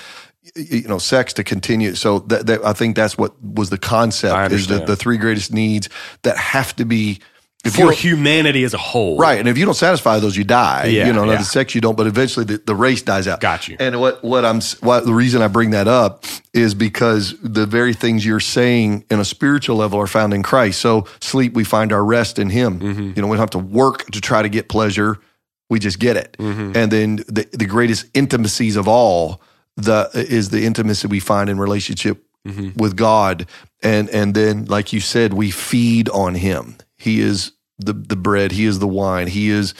you 0.55 0.87
know 0.87 0.97
sex 0.97 1.33
to 1.33 1.43
continue. 1.43 1.95
So 1.95 2.19
that, 2.19 2.47
that 2.47 2.65
I 2.65 2.73
think 2.73 2.95
that's 2.95 3.17
what 3.17 3.41
was 3.41 3.69
the 3.69 3.77
concept 3.77 4.51
is 4.51 4.67
the, 4.67 4.79
the 4.79 4.95
three 4.95 5.17
greatest 5.17 5.53
needs 5.53 5.89
that 6.23 6.37
have 6.37 6.75
to 6.77 6.85
be 6.85 7.19
if 7.63 7.75
for 7.75 7.91
humanity 7.93 8.63
as 8.65 8.73
a 8.73 8.77
whole, 8.77 9.17
Right, 9.17 9.39
and 9.39 9.47
if 9.47 9.57
you 9.57 9.63
don't 9.63 9.73
satisfy 9.73 10.19
those, 10.19 10.35
you 10.35 10.43
die. 10.43 10.87
Yeah, 10.87 11.07
you 11.07 11.13
know, 11.13 11.23
yeah. 11.23 11.37
the 11.37 11.45
sex 11.45 11.73
you 11.73 11.79
don't, 11.79 11.95
but 11.95 12.07
eventually 12.07 12.45
the, 12.45 12.57
the 12.57 12.75
race 12.75 13.01
dies 13.01 13.25
out. 13.25 13.39
Got 13.39 13.69
you. 13.69 13.77
And 13.79 14.01
what 14.01 14.21
what 14.23 14.43
I'm 14.43 14.59
what 14.81 15.05
the 15.05 15.13
reason 15.13 15.41
I 15.41 15.47
bring 15.47 15.71
that 15.71 15.87
up 15.87 16.25
is 16.53 16.75
because 16.75 17.35
the 17.41 17.65
very 17.65 17.93
things 17.93 18.25
you're 18.25 18.41
saying 18.41 19.05
in 19.09 19.19
a 19.19 19.25
spiritual 19.25 19.77
level 19.77 19.99
are 19.99 20.07
found 20.07 20.33
in 20.33 20.43
Christ. 20.43 20.81
So 20.81 21.07
sleep, 21.21 21.53
we 21.53 21.63
find 21.63 21.93
our 21.93 22.03
rest 22.03 22.37
in 22.37 22.49
Him. 22.49 22.79
Mm-hmm. 22.79 23.13
You 23.15 23.21
know, 23.21 23.27
we 23.27 23.37
don't 23.37 23.37
have 23.37 23.49
to 23.51 23.59
work 23.59 24.11
to 24.11 24.19
try 24.19 24.41
to 24.41 24.49
get 24.49 24.67
pleasure; 24.67 25.19
we 25.69 25.79
just 25.79 25.99
get 25.99 26.17
it. 26.17 26.35
Mm-hmm. 26.39 26.75
And 26.75 26.91
then 26.91 27.15
the 27.27 27.47
the 27.53 27.65
greatest 27.65 28.07
intimacies 28.13 28.75
of 28.75 28.89
all 28.89 29.41
the 29.77 30.09
is 30.13 30.49
the 30.49 30.65
intimacy 30.65 31.07
we 31.07 31.21
find 31.21 31.49
in 31.49 31.57
relationship 31.59 32.25
with 32.75 32.97
God, 32.97 33.47
and 33.81 34.09
and 34.09 34.35
then 34.35 34.65
like 34.65 34.91
you 34.91 34.99
said, 34.99 35.33
we 35.33 35.49
feed 35.49 36.09
on 36.09 36.35
Him. 36.35 36.75
He 37.03 37.19
is 37.19 37.51
the 37.79 37.91
the 37.93 38.15
bread. 38.15 38.53
He 38.53 38.65
is 38.65 38.79
the 38.79 38.87
wine. 38.87 39.27
He 39.27 39.49
is 39.49 39.73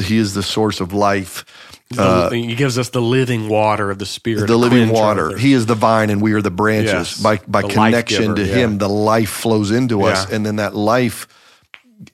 he 0.00 0.18
is 0.18 0.34
the 0.34 0.42
source 0.42 0.80
of 0.80 0.92
life. 0.92 1.44
The- 1.90 2.02
uh, 2.02 2.30
he 2.30 2.54
gives 2.54 2.78
us 2.78 2.90
the 2.90 3.02
living 3.02 3.48
water 3.48 3.90
of 3.90 3.98
the 3.98 4.06
spirit, 4.06 4.46
the 4.46 4.56
living 4.56 4.90
water. 4.90 5.36
He 5.36 5.52
is 5.52 5.66
the 5.66 5.74
vine, 5.74 6.10
and 6.10 6.22
we 6.22 6.34
are 6.34 6.42
the 6.42 6.50
branches. 6.50 6.92
Yes. 6.92 7.20
By 7.20 7.38
by 7.48 7.62
connection 7.62 8.22
giver, 8.22 8.36
to 8.36 8.46
yeah. 8.46 8.54
Him, 8.54 8.78
the 8.78 8.88
life 8.88 9.30
flows 9.30 9.72
into 9.72 10.02
us, 10.02 10.28
Yeah. 10.28 10.36
and 10.36 10.46
then 10.46 10.56
that 10.56 10.76
life 10.76 11.26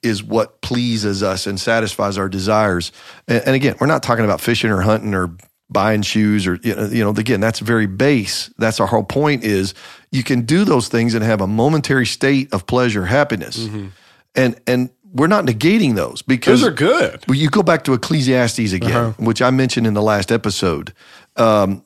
is 0.02 0.22
what 0.22 0.62
pleases 0.62 1.22
us 1.22 1.46
and 1.46 1.60
satisfies 1.60 2.16
our 2.16 2.30
desires. 2.30 2.90
And, 3.28 3.42
and 3.48 3.54
again, 3.54 3.76
we're 3.78 3.86
not 3.86 4.02
talking 4.02 4.24
about 4.24 4.40
fishing 4.40 4.70
or 4.70 4.80
hunting 4.80 5.14
or 5.14 5.36
buying 5.68 6.02
shoes 6.02 6.46
or 6.46 6.58
you 6.62 6.74
know, 6.74 6.86
you 6.86 7.04
know 7.04 7.10
again 7.10 7.40
that's 7.40 7.58
very 7.58 7.86
base 7.86 8.50
that's 8.56 8.78
our 8.78 8.86
whole 8.86 9.02
point 9.02 9.42
is 9.42 9.74
you 10.12 10.22
can 10.22 10.42
do 10.42 10.64
those 10.64 10.86
things 10.86 11.12
and 11.14 11.24
have 11.24 11.40
a 11.40 11.46
momentary 11.46 12.06
state 12.06 12.52
of 12.54 12.66
pleasure 12.66 13.04
happiness 13.04 13.58
mm-hmm. 13.58 13.88
And 14.36 14.60
and 14.66 14.90
we're 15.12 15.26
not 15.28 15.44
negating 15.46 15.94
those 15.96 16.22
because. 16.22 16.60
Those 16.60 16.68
are 16.68 16.74
good. 16.74 17.24
well, 17.26 17.36
you 17.38 17.48
go 17.48 17.62
back 17.62 17.84
to 17.84 17.94
Ecclesiastes 17.94 18.72
again, 18.72 18.90
Uh-huh. 18.92 19.12
which 19.24 19.40
I 19.40 19.50
mentioned 19.50 19.86
in 19.86 19.94
the 19.94 20.02
last 20.02 20.30
episode. 20.30 20.92
Um, 21.36 21.82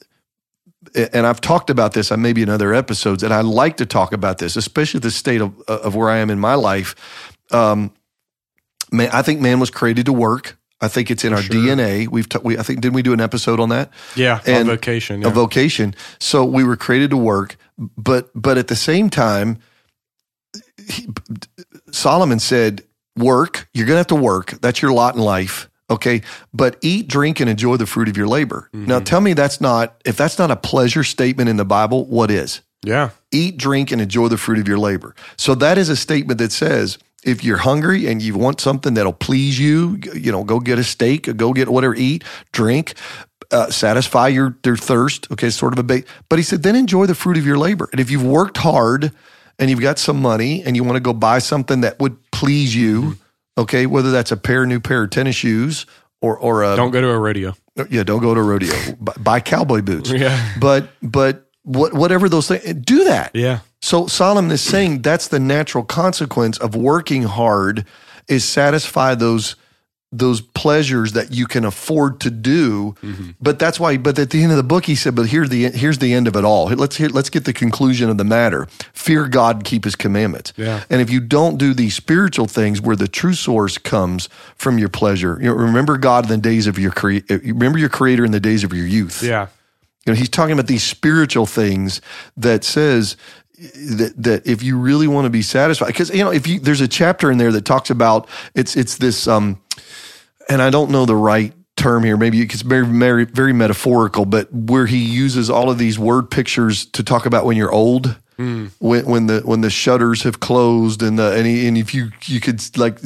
and 1.13 1.27
I've 1.27 1.41
talked 1.41 1.71
about 1.71 1.93
this 1.93 2.11
on 2.11 2.21
maybe 2.23 2.43
in 2.43 2.49
other 2.49 2.75
episodes, 2.75 3.23
and 3.23 3.33
I 3.33 3.43
like 3.43 3.77
to 3.77 3.87
talk 3.87 4.13
about 4.13 4.39
this, 4.39 4.57
especially 4.57 5.01
the 5.01 5.11
state 5.11 5.41
of, 5.41 5.61
of 5.69 5.95
where 5.95 6.09
I 6.11 6.19
am 6.19 6.31
in 6.31 6.41
my 6.41 6.55
life. 6.55 6.97
Um, 7.53 7.93
man, 8.91 9.11
I 9.13 9.23
think 9.23 9.41
man 9.41 9.61
was 9.61 9.71
created 9.71 10.07
to 10.07 10.13
work. 10.13 10.57
I 10.81 10.89
think 10.89 11.11
it's 11.11 11.23
in 11.25 11.33
our 11.35 11.43
sure. 11.43 11.55
DNA. 11.55 12.09
We've, 12.09 12.27
t- 12.29 12.39
we, 12.43 12.57
I 12.59 12.63
think, 12.63 12.81
didn't 12.81 12.95
we 12.95 13.03
do 13.03 13.13
an 13.13 13.21
episode 13.21 13.61
on 13.61 13.69
that? 13.69 13.91
Yeah, 14.17 14.41
And 14.47 14.71
on 14.71 14.77
vacation. 14.77 15.25
a 15.25 15.31
vocation. 15.31 15.95
So 16.19 16.45
we 16.45 16.65
were 16.65 16.77
created 16.77 17.11
to 17.11 17.17
work, 17.19 17.57
but 17.79 18.31
but 18.35 18.57
at 18.59 18.69
the 18.69 18.77
same 18.77 19.11
time, 19.11 19.59
he, 20.89 21.07
Solomon 21.93 22.39
said, 22.39 22.83
"Work. 23.17 23.69
You're 23.75 23.87
going 23.87 23.95
to 23.95 24.01
have 24.01 24.07
to 24.09 24.15
work. 24.15 24.61
That's 24.61 24.83
your 24.83 24.93
lot 24.93 25.15
in 25.15 25.21
life." 25.21 25.69
Okay, 25.91 26.23
but 26.55 26.77
eat, 26.83 27.09
drink, 27.09 27.41
and 27.41 27.51
enjoy 27.51 27.77
the 27.77 27.87
fruit 27.87 28.09
of 28.09 28.17
your 28.17 28.29
labor. 28.29 28.69
Now, 28.73 29.01
tell 29.01 29.21
me 29.21 29.33
that's 29.33 29.61
not 29.61 30.01
if 30.05 30.17
that's 30.17 30.39
not 30.39 30.51
a 30.51 30.57
pleasure 30.57 31.03
statement 31.03 31.49
in 31.49 31.57
the 31.57 31.65
Bible. 31.65 32.05
What 32.07 32.31
is? 32.31 32.61
yeah, 32.83 33.11
Eat, 33.33 33.57
drink, 33.59 33.91
and 33.91 34.01
enjoy 34.01 34.29
the 34.29 34.39
fruit 34.39 34.59
of 34.59 34.67
your 34.67 34.79
labor. 34.79 35.15
So 35.37 35.55
that 35.57 35.77
is 35.79 35.89
a 35.89 35.97
statement 35.97 36.39
that 36.39 36.53
says 36.53 36.97
if 37.25 37.45
you're 37.45 37.59
hungry 37.59 38.07
and 38.07 38.23
you 38.23 38.35
want 38.37 38.61
something 38.61 38.95
that'll 38.95 39.13
please 39.13 39.59
you, 39.59 39.99
you 40.15 40.33
know, 40.33 40.45
go 40.45 40.61
get 40.61 40.79
a 40.79 40.85
steak, 40.85 41.37
go 41.37 41.53
get 41.53 41.69
whatever, 41.69 41.95
eat, 41.95 42.25
drink, 42.53 42.95
uh, 43.51 43.71
satisfy 43.71 44.29
your, 44.29 44.57
your 44.65 44.77
thirst. 44.77 45.31
Okay, 45.31 45.51
sort 45.51 45.73
of 45.75 45.79
a 45.79 45.83
bait. 45.83 46.07
But 46.29 46.39
he 46.39 46.43
said, 46.43 46.63
then 46.63 46.77
enjoy 46.77 47.07
the 47.07 47.15
fruit 47.15 47.37
of 47.37 47.45
your 47.45 47.59
labor. 47.59 47.89
And 47.93 48.01
if 48.01 48.11
you've 48.11 48.25
worked 48.25 48.57
hard 48.59 49.13
and 49.61 49.71
you've 49.71 49.81
got 49.81 49.99
some 49.99 50.21
money 50.21 50.63
and 50.65 50.75
you 50.75 50.83
want 50.83 50.97
to 50.97 51.01
go 51.01 51.13
buy 51.13 51.39
something 51.39 51.83
that 51.83 52.01
would 52.01 52.19
please 52.33 52.75
you, 52.75 53.03
mm-hmm. 53.03 53.61
okay, 53.61 53.87
whether 53.87 54.11
that's 54.11 54.33
a 54.33 54.37
pair 54.37 54.67
new 54.67 54.81
pair 54.81 55.05
of 55.05 55.11
tennis 55.11 55.37
shoes 55.37 55.87
or 56.21 56.37
or 56.37 56.65
a 56.65 56.75
don't 56.75 56.91
go 56.91 57.01
to 57.01 57.09
a 57.09 57.19
rodeo. 57.19 57.55
Uh, 57.79 57.85
yeah, 57.91 58.03
don't 58.03 58.21
go 58.21 58.35
to 58.35 58.41
a 58.41 58.43
rodeo. 58.43 58.75
buy, 59.01 59.13
buy 59.21 59.41
cowboy 59.41 59.83
boots. 59.83 60.11
Yeah. 60.11 60.55
But 60.59 60.89
but 61.03 61.47
what 61.63 61.93
whatever 61.93 62.29
those 62.29 62.49
things 62.49 62.75
do 62.83 63.05
that. 63.05 63.31
Yeah, 63.35 63.61
So 63.83 64.07
Solomon 64.07 64.51
is 64.51 64.63
saying 64.63 65.03
that's 65.03 65.29
the 65.29 65.39
natural 65.39 65.85
consequence 65.85 66.59
of 66.59 66.75
working 66.75 67.25
hard 67.25 67.85
is 68.29 68.45
satisfy 68.45 69.15
those 69.15 69.57
those 70.13 70.41
pleasures 70.41 71.13
that 71.13 71.33
you 71.33 71.47
can 71.47 71.65
afford 71.65 72.21
to 72.21 72.31
do. 72.31 72.97
Mm-hmm. 73.03 73.31
But 73.41 73.61
that's 73.61 73.79
why. 73.79 73.97
But 73.97 74.19
at 74.19 74.31
the 74.31 74.43
end 74.43 74.51
of 74.51 74.57
the 74.57 74.65
book, 74.65 74.87
he 74.87 74.97
said, 74.97 75.15
"But 75.15 75.27
here's 75.27 75.49
the 75.51 75.71
here's 75.71 75.99
the 75.99 76.13
end 76.13 76.27
of 76.27 76.35
it 76.35 76.45
all. 76.45 76.67
Let's 76.67 76.97
hear, 76.97 77.09
let's 77.09 77.31
get 77.31 77.45
the 77.45 77.53
conclusion 77.53 78.11
of 78.11 78.19
the 78.19 78.25
matter. 78.25 78.67
Fear 78.93 79.29
God 79.29 79.57
and 79.57 79.65
keep 79.65 79.85
His 79.85 79.95
commandments. 79.95 80.53
Yeah. 80.57 80.83
And 80.91 81.01
if 81.01 81.11
you 81.11 81.21
don't 81.21 81.59
do 81.59 81.75
these 81.75 81.95
spiritual 81.95 82.47
things, 82.47 82.81
where 82.81 82.97
the 82.97 83.07
true 83.09 83.35
source 83.35 83.79
comes 83.79 84.29
from 84.57 84.79
your 84.79 84.89
pleasure, 84.89 85.39
you 85.41 85.49
know, 85.49 85.55
remember 85.55 85.97
God 85.97 86.25
in 86.25 86.31
the 86.31 86.39
days 86.39 86.67
of 86.67 86.79
your 86.79 86.91
cre- 86.91 87.19
remember 87.29 87.79
your 87.79 87.89
Creator 87.89 88.25
in 88.25 88.33
the 88.33 88.41
days 88.41 88.65
of 88.65 88.73
your 88.73 88.87
youth. 88.87 89.23
yeah, 89.23 89.47
You 90.07 90.13
know, 90.13 90.19
he's 90.19 90.29
talking 90.29 90.53
about 90.53 90.67
these 90.67 90.83
spiritual 90.83 91.47
things 91.47 92.01
that 92.37 92.65
says 92.65 93.17
that, 93.59 94.15
that 94.17 94.47
if 94.47 94.63
you 94.63 94.79
really 94.79 95.07
want 95.07 95.27
to 95.27 95.31
be 95.31 95.43
satisfied, 95.43 95.89
because 95.89 96.11
you 96.11 96.25
know, 96.25 96.33
if 96.33 96.47
you 96.49 96.59
there's 96.59 96.81
a 96.81 96.89
chapter 96.89 97.31
in 97.31 97.39
there 97.39 97.53
that 97.53 97.65
talks 97.65 97.91
about 97.91 98.27
it's 98.55 98.75
it's 98.75 98.97
this 98.97 99.29
um, 99.29 99.61
and 100.51 100.61
I 100.61 100.69
don't 100.69 100.91
know 100.91 101.07
the 101.07 101.17
right 101.17 101.55
term 101.77 102.05
here. 102.05 102.17
Maybe 102.17 102.43
it's 102.43 102.63
very 102.63 102.85
very 102.85 103.25
very 103.25 103.53
metaphorical, 103.53 104.27
but 104.27 104.53
where 104.53 104.87
he 104.87 104.99
uses 104.99 105.49
all 105.49 105.71
of 105.71 105.79
these 105.79 105.99
word 105.99 106.31
pictures 106.31 106.85
to 106.87 107.03
talk 107.03 107.25
about 107.25 107.47
when 107.47 107.57
you're 107.57 107.73
old. 107.73 108.17
When, 108.79 109.05
when 109.05 109.27
the 109.27 109.41
when 109.45 109.61
the 109.61 109.69
shutters 109.69 110.23
have 110.23 110.41
closed 110.41 111.03
and 111.03 111.19
the 111.19 111.37
and, 111.37 111.47
he, 111.47 111.69
and 111.69 111.77
if 111.77 111.93
you 111.93 112.11
you 112.25 112.41
could 112.41 112.61
like 112.79 112.99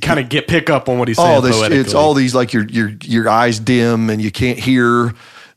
kind 0.00 0.20
of 0.20 0.28
get 0.28 0.46
pick 0.46 0.70
up 0.70 0.88
on 0.88 0.98
what 0.98 1.08
he's 1.08 1.16
saying. 1.16 1.28
this, 1.40 1.56
it's 1.80 1.94
all 1.94 2.14
these 2.14 2.32
like 2.32 2.52
your 2.52 2.64
your 2.68 2.92
your 3.02 3.28
eyes 3.28 3.58
dim 3.58 4.08
and 4.08 4.22
you 4.22 4.30
can't 4.30 4.58
hear. 4.58 5.14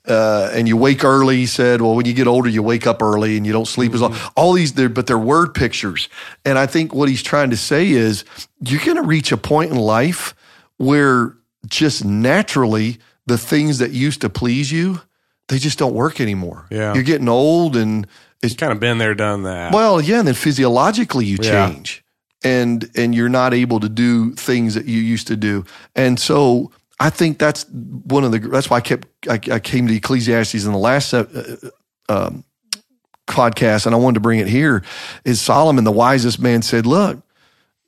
Uh, 0.07 0.51
and 0.53 0.67
you 0.67 0.77
wake 0.77 1.03
early. 1.03 1.37
He 1.37 1.45
said, 1.47 1.81
"Well, 1.81 1.95
when 1.95 2.05
you 2.05 2.13
get 2.13 2.27
older, 2.27 2.47
you 2.47 2.61
wake 2.61 2.85
up 2.85 3.01
early 3.01 3.37
and 3.37 3.45
you 3.45 3.51
don't 3.51 3.67
sleep 3.67 3.91
as 3.95 4.01
long." 4.01 4.15
All 4.35 4.53
these, 4.53 4.73
they're, 4.73 4.87
but 4.87 5.07
they're 5.07 5.17
word 5.17 5.55
pictures. 5.55 6.09
And 6.45 6.59
I 6.59 6.67
think 6.67 6.93
what 6.93 7.09
he's 7.09 7.23
trying 7.23 7.49
to 7.49 7.57
say 7.57 7.89
is, 7.89 8.23
you're 8.59 8.85
going 8.85 8.97
to 8.97 9.01
reach 9.01 9.31
a 9.31 9.37
point 9.37 9.71
in 9.71 9.77
life 9.77 10.35
where 10.77 11.35
just 11.67 12.05
naturally 12.05 12.97
the 13.25 13.37
things 13.37 13.79
that 13.79 13.91
used 13.91 14.21
to 14.21 14.29
please 14.29 14.71
you, 14.71 15.01
they 15.47 15.57
just 15.57 15.79
don't 15.79 15.93
work 15.93 16.19
anymore. 16.21 16.67
Yeah. 16.69 16.93
you're 16.93 17.03
getting 17.03 17.29
old, 17.29 17.75
and 17.75 18.05
it's 18.43 18.55
kind 18.55 18.71
of 18.71 18.79
been 18.79 18.97
there, 18.97 19.15
done 19.15 19.43
that. 19.43 19.73
well, 19.73 19.99
yeah, 20.01 20.19
and 20.19 20.27
then 20.27 20.35
physiologically 20.35 21.25
you 21.25 21.37
Yeah. 21.41 21.69
change. 21.69 22.03
And 22.43 22.87
and 22.95 23.15
you're 23.15 23.29
not 23.29 23.53
able 23.55 23.79
to 23.79 23.89
do 23.89 24.33
things 24.35 24.75
that 24.75 24.85
you 24.85 24.99
used 24.99 25.25
to 25.27 25.35
do. 25.35 25.65
And 25.95 26.19
so 26.19 26.71
I 26.99 27.09
think 27.09 27.39
that's 27.39 27.65
one 27.71 28.23
of 28.23 28.31
the 28.31 28.37
that's 28.37 28.69
why 28.69 28.77
I 28.77 28.81
kept 28.81 29.07
I, 29.27 29.39
I 29.51 29.59
came 29.59 29.87
to 29.87 29.95
Ecclesiastes 29.95 30.63
in 30.63 30.71
the 30.71 30.77
last 30.77 31.11
uh, 31.13 31.25
uh, 31.33 31.55
um, 32.07 32.43
podcast 33.27 33.87
and 33.87 33.95
I 33.95 33.97
wanted 33.97 34.15
to 34.15 34.19
bring 34.19 34.39
it 34.39 34.47
here 34.47 34.83
is 35.23 35.41
Solomon 35.41 35.83
the 35.85 35.91
wisest 35.91 36.39
man 36.39 36.61
said, 36.61 36.85
"Look, 36.85 37.23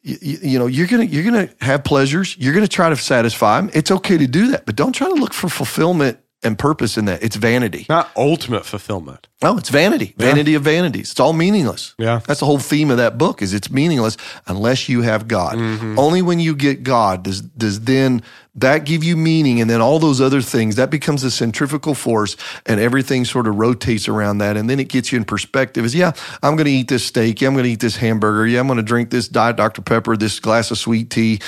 you, 0.07 0.37
you 0.41 0.59
know, 0.59 0.67
you're 0.67 0.87
to 1.07 1.13
you're 1.13 1.23
to 1.47 1.65
have 1.65 1.83
pleasures. 1.83 2.35
You're 2.39 2.53
to 2.65 2.69
try 2.69 2.89
to 2.89 2.95
satisfy 2.95 3.59
them. 3.59 3.69
It's 3.73 3.91
okay 3.91 4.17
to 4.17 4.27
do 4.27 4.51
that, 4.51 4.65
but 4.65 4.75
don't 4.75 4.93
try 4.93 5.07
to 5.07 5.13
look 5.13 5.33
for 5.33 5.49
fulfillment 5.49 6.19
and 6.43 6.57
purpose 6.57 6.97
in 6.97 7.05
that. 7.05 7.23
It's 7.23 7.35
vanity. 7.35 7.85
not 7.89 8.11
ultimate 8.15 8.65
fulfillment. 8.65 9.27
Oh, 9.41 9.57
it's 9.57 9.69
vanity. 9.69 10.15
Vanity 10.17 10.55
of 10.55 10.63
vanities. 10.63 11.11
It's 11.11 11.19
all 11.19 11.33
meaningless. 11.33 11.93
Yeah. 11.97 12.21
That's 12.25 12.39
the 12.39 12.45
whole 12.45 12.59
theme 12.59 12.89
of 12.89 12.97
that 12.97 13.17
book 13.17 13.41
is 13.41 13.53
it's 13.53 13.69
meaningless 13.69 14.17
unless 14.47 14.89
you 14.89 15.01
have 15.01 15.27
God. 15.27 15.55
Mm-hmm. 15.55 15.99
Only 15.99 16.21
when 16.21 16.39
you 16.39 16.55
get 16.55 16.83
God 16.83 17.23
does 17.23 17.41
does 17.41 17.81
then 17.81 18.23
that 18.57 18.85
give 18.85 19.03
you 19.03 19.15
meaning 19.15 19.61
and 19.61 19.69
then 19.69 19.81
all 19.81 19.99
those 19.99 20.19
other 20.19 20.41
things 20.41 20.75
that 20.75 20.89
becomes 20.89 21.23
a 21.23 21.31
centrifugal 21.31 21.93
force 21.93 22.35
and 22.65 22.79
everything 22.79 23.23
sort 23.23 23.47
of 23.47 23.55
rotates 23.55 24.07
around 24.07 24.39
that 24.39 24.57
and 24.57 24.69
then 24.69 24.79
it 24.79 24.89
gets 24.89 25.11
you 25.11 25.17
in 25.17 25.23
perspective 25.23 25.85
is 25.85 25.93
yeah 25.93 26.11
i'm 26.41 26.55
going 26.55 26.65
to 26.65 26.71
eat 26.71 26.87
this 26.87 27.05
steak 27.05 27.39
yeah 27.39 27.47
i'm 27.47 27.53
going 27.53 27.63
to 27.63 27.69
eat 27.69 27.79
this 27.79 27.95
hamburger 27.97 28.47
yeah 28.47 28.59
i'm 28.59 28.67
going 28.67 28.77
to 28.77 28.83
drink 28.83 29.11
this 29.11 29.27
diet 29.27 29.55
dr 29.55 29.79
pepper 29.83 30.17
this 30.17 30.39
glass 30.39 30.71
of 30.71 30.77
sweet 30.77 31.09
tea 31.09 31.39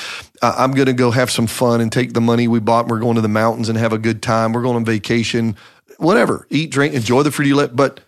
i'm 0.41 0.71
going 0.71 0.85
to 0.87 0.93
go 0.93 1.11
have 1.11 1.29
some 1.31 1.47
fun 1.47 1.81
and 1.81 1.91
take 1.91 2.13
the 2.13 2.21
money 2.21 2.47
we 2.47 2.59
bought 2.59 2.81
and 2.85 2.91
we're 2.91 2.99
going 2.99 3.15
to 3.15 3.21
the 3.21 3.27
mountains 3.27 3.69
and 3.69 3.77
have 3.77 3.93
a 3.93 3.97
good 3.97 4.21
time 4.21 4.53
we're 4.53 4.61
going 4.61 4.75
on 4.75 4.85
vacation 4.85 5.55
whatever 5.97 6.45
eat 6.49 6.71
drink 6.71 6.93
enjoy 6.93 7.23
the 7.23 7.31
fruity 7.31 7.53
lip 7.53 7.71
but 7.73 7.99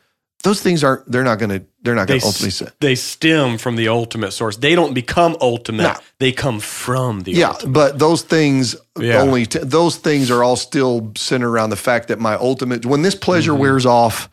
those 0.44 0.60
things 0.62 0.84
aren't 0.84 1.06
they're 1.12 1.24
not 1.24 1.38
going 1.38 1.50
to 1.52 1.64
they're 1.84 1.94
not 1.94 2.08
going 2.08 2.20
to 2.20 2.26
ultimately 2.26 2.48
s- 2.48 2.56
say 2.58 2.68
they 2.80 2.96
stem 2.96 3.58
from 3.60 3.76
the 3.76 3.88
ultimate 3.90 4.32
source. 4.32 4.58
They 4.58 4.74
don't 4.76 4.94
become 4.96 5.36
ultimate. 5.42 5.84
No. 5.84 5.96
They 6.20 6.32
come 6.32 6.60
from 6.60 7.22
the 7.22 7.32
Yeah, 7.32 7.50
ultimate. 7.50 7.74
but 7.74 8.00
those 8.00 8.22
things 8.24 8.76
Yeah. 9.00 9.22
only 9.22 9.46
t- 9.46 9.60
those 9.60 9.98
things 9.98 10.32
are 10.32 10.44
all 10.44 10.56
still 10.56 11.12
centered 11.16 11.50
around 11.50 11.70
the 11.70 11.76
fact 11.76 12.08
that 12.08 12.20
my 12.20 12.34
ultimate 12.36 12.86
when 12.88 13.04
this 13.04 13.14
pleasure 13.16 13.52
Mm-hmm. 13.52 13.62
wears 13.62 13.86
off, 13.86 14.30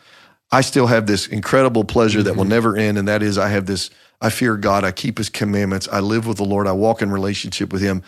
I 0.51 0.63
still 0.63 0.87
have 0.87 1.07
this 1.07 1.27
incredible 1.27 1.85
pleasure 1.85 2.23
that 2.23 2.37
will 2.37 2.45
never 2.47 2.75
end, 2.77 2.97
and 2.97 3.07
that 3.09 3.23
is 3.23 3.37
I 3.37 3.49
have 3.49 3.67
this. 3.67 3.91
I 4.21 4.31
fear 4.31 4.57
God. 4.57 4.85
I 4.85 4.93
keep 4.93 5.19
His 5.19 5.29
commandments. 5.29 5.89
I 5.91 6.01
live 6.01 6.27
with 6.27 6.39
the 6.39 6.45
Lord. 6.45 6.67
I 6.67 6.73
walk 6.73 7.03
in 7.03 7.11
relationship 7.11 7.73
with 7.73 7.83
Him. 7.83 8.03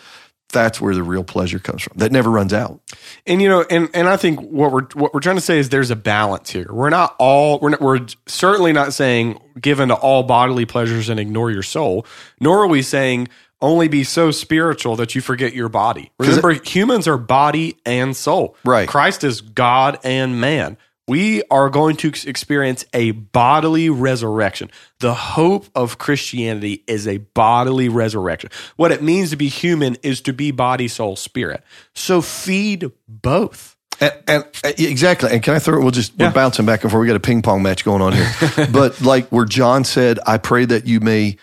That's 0.51 0.81
where 0.81 0.93
the 0.93 1.03
real 1.03 1.23
pleasure 1.23 1.59
comes 1.59 1.83
from. 1.83 1.97
That 1.97 2.11
never 2.11 2.29
runs 2.29 2.53
out. 2.53 2.81
And 3.25 3.41
you 3.41 3.47
know, 3.47 3.65
and 3.69 3.89
and 3.93 4.09
I 4.09 4.17
think 4.17 4.41
what 4.41 4.71
we're 4.71 4.85
what 4.95 5.13
we're 5.13 5.21
trying 5.21 5.37
to 5.37 5.41
say 5.41 5.59
is 5.59 5.69
there's 5.69 5.91
a 5.91 5.95
balance 5.95 6.49
here. 6.49 6.67
We're 6.69 6.89
not 6.89 7.15
all 7.19 7.59
we're 7.59 7.69
not, 7.69 7.81
we're 7.81 8.05
certainly 8.27 8.73
not 8.73 8.93
saying 8.93 9.39
give 9.59 9.79
into 9.79 9.95
all 9.95 10.23
bodily 10.23 10.65
pleasures 10.65 11.07
and 11.07 11.19
ignore 11.19 11.51
your 11.51 11.63
soul. 11.63 12.05
Nor 12.39 12.63
are 12.63 12.67
we 12.67 12.81
saying 12.81 13.29
only 13.61 13.87
be 13.87 14.03
so 14.03 14.31
spiritual 14.31 14.95
that 14.95 15.15
you 15.15 15.21
forget 15.21 15.53
your 15.53 15.69
body. 15.69 16.11
Remember, 16.19 16.53
humans 16.53 17.07
are 17.07 17.17
body 17.17 17.77
and 17.85 18.15
soul. 18.15 18.55
Right. 18.65 18.89
Christ 18.89 19.23
is 19.23 19.41
God 19.41 19.99
and 20.03 20.41
man. 20.41 20.77
We 21.07 21.43
are 21.51 21.69
going 21.69 21.97
to 21.97 22.11
experience 22.27 22.85
a 22.93 23.11
bodily 23.11 23.89
resurrection. 23.89 24.71
The 24.99 25.13
hope 25.13 25.65
of 25.75 25.97
Christianity 25.97 26.83
is 26.87 27.07
a 27.07 27.17
bodily 27.17 27.89
resurrection. 27.89 28.49
What 28.77 28.91
it 28.91 29.01
means 29.01 29.31
to 29.31 29.35
be 29.35 29.49
human 29.49 29.97
is 30.03 30.21
to 30.21 30.33
be 30.33 30.51
body, 30.51 30.87
soul, 30.87 31.15
spirit. 31.15 31.63
So 31.93 32.21
feed 32.21 32.91
both. 33.07 33.75
And, 33.99 34.13
and 34.27 34.45
exactly. 34.63 35.31
And 35.31 35.43
can 35.43 35.53
I 35.53 35.59
throw 35.59 35.79
it? 35.79 35.81
We'll 35.81 35.91
just, 35.91 36.13
Yeah. 36.17 36.27
we're 36.29 36.33
bouncing 36.33 36.65
back 36.65 36.83
and 36.83 36.91
forth. 36.91 37.01
We 37.01 37.07
got 37.07 37.15
a 37.15 37.19
ping 37.19 37.41
pong 37.41 37.61
match 37.61 37.83
going 37.83 38.01
on 38.01 38.13
here. 38.13 38.67
but 38.71 39.01
like 39.01 39.27
where 39.29 39.45
John 39.45 39.83
said, 39.83 40.19
I 40.25 40.37
pray 40.37 40.65
that 40.65 40.87
you 40.87 40.99
may 41.01 41.37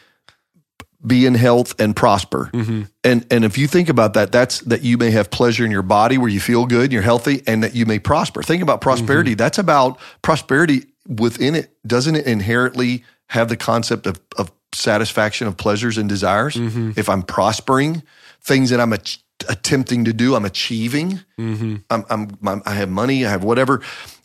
be 1.07 1.27
in 1.27 1.35
health 1.35 1.81
and 1.81 1.95
prosper. 1.95 2.51
Mm-hmm. 2.53 2.83
And 3.05 3.27
and 3.31 3.45
if 3.45 3.57
you 3.57 3.67
think 3.69 3.89
about 3.89 4.15
that, 4.15 4.33
that's 4.33 4.61
that 4.63 4.83
you 4.83 4.99
may 4.99 5.11
have 5.13 5.31
pleasure 5.31 5.65
in 5.65 5.71
your 5.71 5.83
body 5.83 6.19
where 6.19 6.29
you 6.29 6.41
feel 6.41 6.67
good, 6.67 6.85
and 6.85 6.93
you're 6.93 7.03
healthy, 7.03 7.43
and 7.47 7.63
that 7.63 7.75
you 7.75 7.87
may 7.87 7.99
prosper. 7.99 8.43
Think 8.43 8.63
about 8.63 8.81
prosperity. 8.81 9.33
Mm-hmm. 9.33 9.39
That's 9.39 9.59
about 9.59 9.99
prosperity 10.23 10.87
within 11.07 11.55
it. 11.55 11.73
Doesn't 11.87 12.17
it 12.17 12.27
inherently 12.27 13.05
have 13.29 13.49
the 13.49 13.57
concept 13.57 14.07
of, 14.07 14.21
of 14.37 14.51
satisfaction 14.75 15.47
of 15.47 15.57
pleasures 15.57 15.99
and 15.99 16.09
desires? 16.09 16.57
Mm-hmm. 16.57 16.93
If 16.97 17.09
I'm 17.09 17.23
prospering, 17.23 18.03
things 18.43 18.71
that 18.71 18.81
I'm 18.81 18.93
ach- 18.93 19.23
attempting 19.49 20.05
to 20.07 20.13
do, 20.13 20.35
I'm 20.35 20.45
achieving. 20.45 21.21
Mm-hmm. 21.39 21.77
I'm, 21.91 22.05
I'm, 22.11 22.39
I'm, 22.45 22.63
I 22.67 22.75
have 22.75 22.89
money, 22.89 23.25
I 23.25 23.31
have 23.31 23.45
whatever. 23.45 23.83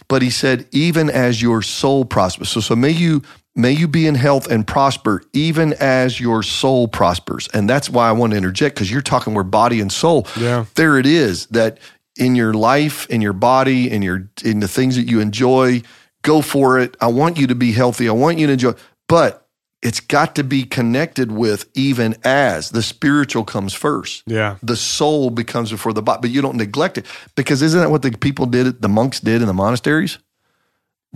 But 0.08 0.22
he 0.22 0.30
said, 0.30 0.68
even 0.72 1.10
as 1.10 1.42
your 1.42 1.62
soul 1.62 2.04
prospers. 2.04 2.50
So, 2.50 2.60
so 2.60 2.76
may 2.76 2.90
you, 2.90 3.22
may 3.56 3.72
you 3.72 3.88
be 3.88 4.08
in 4.08 4.16
health 4.16 4.49
and 4.49 4.66
prosper, 4.66 5.24
even 5.34 5.74
as 5.74 6.20
your 6.20 6.43
soul 6.43 6.88
prospers. 6.88 7.47
And 7.54 7.70
that's 7.70 7.89
why 7.89 8.10
I 8.10 8.12
want 8.12 8.32
to 8.32 8.38
interject 8.38 8.76
because 8.76 8.91
you're 8.91 9.01
talking 9.01 9.34
where 9.34 9.43
body 9.43 9.80
and 9.80 9.91
soul. 9.91 10.28
Yeah. 10.39 10.66
There 10.76 10.97
it 10.97 11.06
is 11.06 11.45
that 11.47 11.78
in 12.18 12.36
your 12.36 12.54
life, 12.54 13.08
in 13.10 13.22
your 13.22 13.34
body, 13.34 13.89
in 13.91 14.01
your, 14.01 14.30
in 14.43 14.60
the 14.60 14.68
things 14.68 14.95
that 14.95 15.08
you 15.10 15.20
enjoy, 15.20 15.82
go 16.24 16.41
for 16.41 16.80
it. 16.80 16.95
I 17.01 17.08
want 17.08 17.38
you 17.38 17.47
to 17.47 17.56
be 17.56 17.72
healthy. 17.72 18.08
I 18.10 18.14
want 18.14 18.38
you 18.39 18.47
to 18.47 18.54
enjoy, 18.54 18.74
but 19.08 19.39
it's 19.82 19.99
got 19.99 20.36
to 20.36 20.43
be 20.45 20.64
connected 20.64 21.32
with 21.32 21.66
even 21.74 22.16
as 22.24 22.70
the 22.70 22.82
spiritual 22.82 23.43
comes 23.43 23.74
first 23.74 24.24
Yeah. 24.26 24.56
the 24.64 24.78
soul 24.78 25.30
becomes 25.30 25.72
before 25.72 25.91
the 25.91 26.01
body, 26.01 26.22
but 26.22 26.30
you 26.30 26.41
don't 26.41 26.56
neglect 26.56 26.97
it 26.97 27.06
because 27.36 27.62
isn't 27.62 27.80
that 27.82 27.91
what 27.91 28.01
the 28.01 28.12
people 28.12 28.45
did? 28.45 28.82
The 28.82 28.88
monks 28.88 29.20
did 29.20 29.41
in 29.41 29.47
the 29.47 29.54
monasteries. 29.54 30.20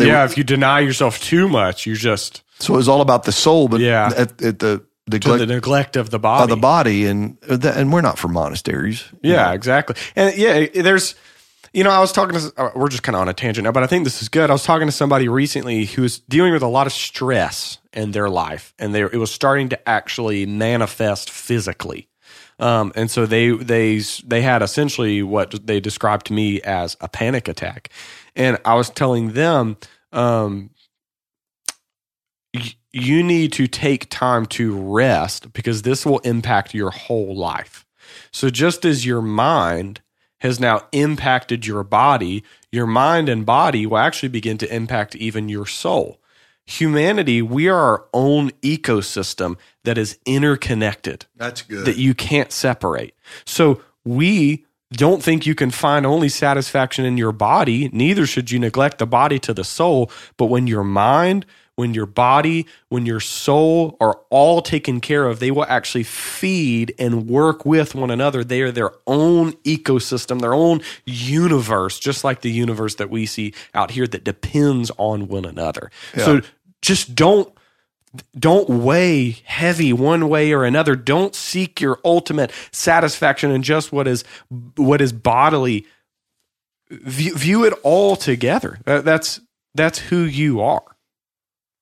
Yeah. 0.06 0.20
were- 0.20 0.26
if 0.26 0.38
you 0.38 0.44
deny 0.44 0.80
yourself 0.82 1.20
too 1.22 1.48
much, 1.50 1.86
you 1.86 1.96
just 1.96 2.44
so 2.60 2.74
it 2.74 2.78
was 2.78 2.88
all 2.88 3.02
about 3.02 3.24
the 3.24 3.32
soul, 3.32 3.68
but 3.68 3.80
Yeah. 3.82 4.12
at, 4.16 4.42
at 4.42 4.60
the 4.60 4.84
neglect 5.10 5.40
the 5.40 5.46
neglect 5.46 5.96
of 5.96 6.10
the 6.10 6.20
body, 6.20 6.44
of 6.44 6.50
the 6.50 6.58
body, 6.58 7.06
and 7.06 7.38
that, 7.42 7.78
and 7.78 7.94
we're 7.94 8.02
not 8.02 8.18
for 8.20 8.28
monasteries. 8.28 9.04
Yeah, 9.22 9.54
exactly. 9.54 9.96
And 10.16 10.36
yeah, 10.36 10.66
there's, 10.82 11.16
you 11.74 11.84
know, 11.84 11.92
I 11.92 12.00
was 12.00 12.12
talking 12.12 12.38
to, 12.40 12.52
uh, 12.58 12.72
we're 12.76 12.90
just 12.90 13.04
kind 13.04 13.16
of 13.16 13.22
on 13.22 13.30
a 13.30 13.34
tangent 13.34 13.64
now, 13.66 13.72
but 13.72 13.84
I 13.84 13.88
think 13.88 14.04
this 14.06 14.22
is 14.22 14.28
good. 14.30 14.50
I 14.50 14.54
was 14.54 14.64
talking 14.64 14.88
to 14.88 14.92
somebody 14.92 15.28
recently 15.30 15.86
who's 15.86 16.20
dealing 16.20 16.52
with 16.52 16.64
a 16.64 16.68
lot 16.68 16.88
of 16.88 16.94
stress 16.94 17.78
in 17.94 18.12
their 18.12 18.30
life, 18.30 18.74
and 18.80 18.94
they, 18.94 19.02
it 19.02 19.16
was 19.18 19.32
starting 19.32 19.70
to 19.70 19.90
actually 19.90 20.46
manifest 20.46 21.30
physically. 21.30 22.08
Um, 22.60 22.92
and 22.96 23.10
so 23.12 23.28
they 23.28 23.52
they 23.52 24.00
they 24.26 24.42
had 24.42 24.64
essentially 24.64 25.22
what 25.22 25.68
they 25.68 25.80
described 25.80 26.26
to 26.28 26.34
me 26.34 26.60
as 26.64 26.98
a 27.00 27.08
panic 27.08 27.48
attack, 27.48 27.90
and 28.38 28.58
I 28.64 28.76
was 28.76 28.90
telling 28.90 29.34
them, 29.34 29.76
um, 30.14 30.70
you 32.94 33.24
need 33.24 33.52
to 33.54 33.68
take 33.68 34.10
time 34.10 34.46
to 34.46 34.76
rest 34.76 35.52
because 35.52 35.82
this 35.82 36.06
will 36.06 36.20
impact 36.20 36.74
your 36.74 36.92
whole 36.92 37.36
life. 37.36 37.86
So 38.32 38.50
just 38.50 38.86
as 38.86 39.06
your 39.06 39.22
mind 39.22 40.02
has 40.40 40.60
now 40.60 40.88
impacted 40.92 41.66
your 41.66 41.84
body, 41.84 42.44
your 42.72 42.88
mind 42.88 43.28
and 43.28 43.46
body 43.46 43.86
will 43.86 43.98
actually 43.98 44.30
begin 44.30 44.58
to 44.60 44.74
impact 44.74 45.16
even 45.16 45.50
your 45.50 45.66
soul. 45.66 46.22
Humanity, 46.66 47.42
we 47.42 47.68
are 47.68 47.80
our 47.80 48.06
own 48.14 48.52
ecosystem 48.62 49.58
that 49.84 49.98
is 49.98 50.20
interconnected 50.26 51.26
That's 51.36 51.64
good. 51.64 51.86
that 51.86 51.98
you 51.98 52.14
can't 52.14 52.52
separate. 52.52 53.16
So 53.46 53.82
we 54.06 54.67
don't 54.94 55.22
think 55.22 55.46
you 55.46 55.56
can 55.56 55.72
find 55.72 56.06
only 56.06 56.30
satisfaction 56.30 57.06
in 57.06 57.18
your 57.18 57.32
body, 57.32 57.90
neither 57.92 58.26
should 58.26 58.52
you 58.52 58.60
neglect 58.60 59.00
the 59.00 59.06
body 59.06 59.40
to 59.40 59.54
the 59.54 59.64
soul. 59.64 60.10
But 60.38 60.46
when 60.46 60.68
your 60.68 60.84
mind, 60.84 61.46
when 61.76 61.94
your 61.94 62.06
body, 62.06 62.66
when 62.90 63.06
your 63.06 63.20
soul 63.20 63.98
are 64.00 64.20
all 64.30 64.62
taken 64.62 65.00
care 65.00 65.26
of, 65.26 65.40
they 65.40 65.52
will 65.52 65.66
actually 65.66 66.04
feed 66.04 66.96
and 66.98 67.28
work 67.28 67.66
with 67.66 67.94
one 67.94 68.10
another. 68.10 68.44
They 68.44 68.62
are 68.62 68.72
their 68.72 68.92
own 69.06 69.54
ecosystem, 69.64 70.40
their 70.42 70.56
own 70.56 70.82
universe, 71.06 72.00
just 72.00 72.24
like 72.24 72.42
the 72.42 72.52
universe 72.52 72.96
that 72.96 73.10
we 73.10 73.26
see 73.26 73.54
out 73.74 73.92
here 73.92 74.08
that 74.08 74.24
depends 74.24 74.90
on 74.98 75.28
one 75.28 75.46
another. 75.46 75.92
So 76.16 76.42
just 76.82 77.14
don't 77.14 77.54
don't 78.38 78.70
weigh 78.70 79.32
heavy 79.44 79.94
one 79.94 80.30
way 80.30 80.54
or 80.54 80.64
another. 80.64 80.96
Don't 80.96 81.36
seek 81.36 81.82
your 81.82 82.00
ultimate 82.06 82.52
satisfaction 82.72 83.52
in 83.52 83.64
just 83.64 83.92
what 83.92 84.08
is 84.08 84.24
what 84.76 85.02
is 85.02 85.14
bodily. 85.14 85.86
View, 86.90 87.36
view 87.36 87.66
it 87.66 87.74
all 87.84 88.16
together. 88.16 88.80
That's 88.86 89.42
that's 89.76 90.00
who 90.00 90.24
you 90.24 90.62
are. 90.62 90.84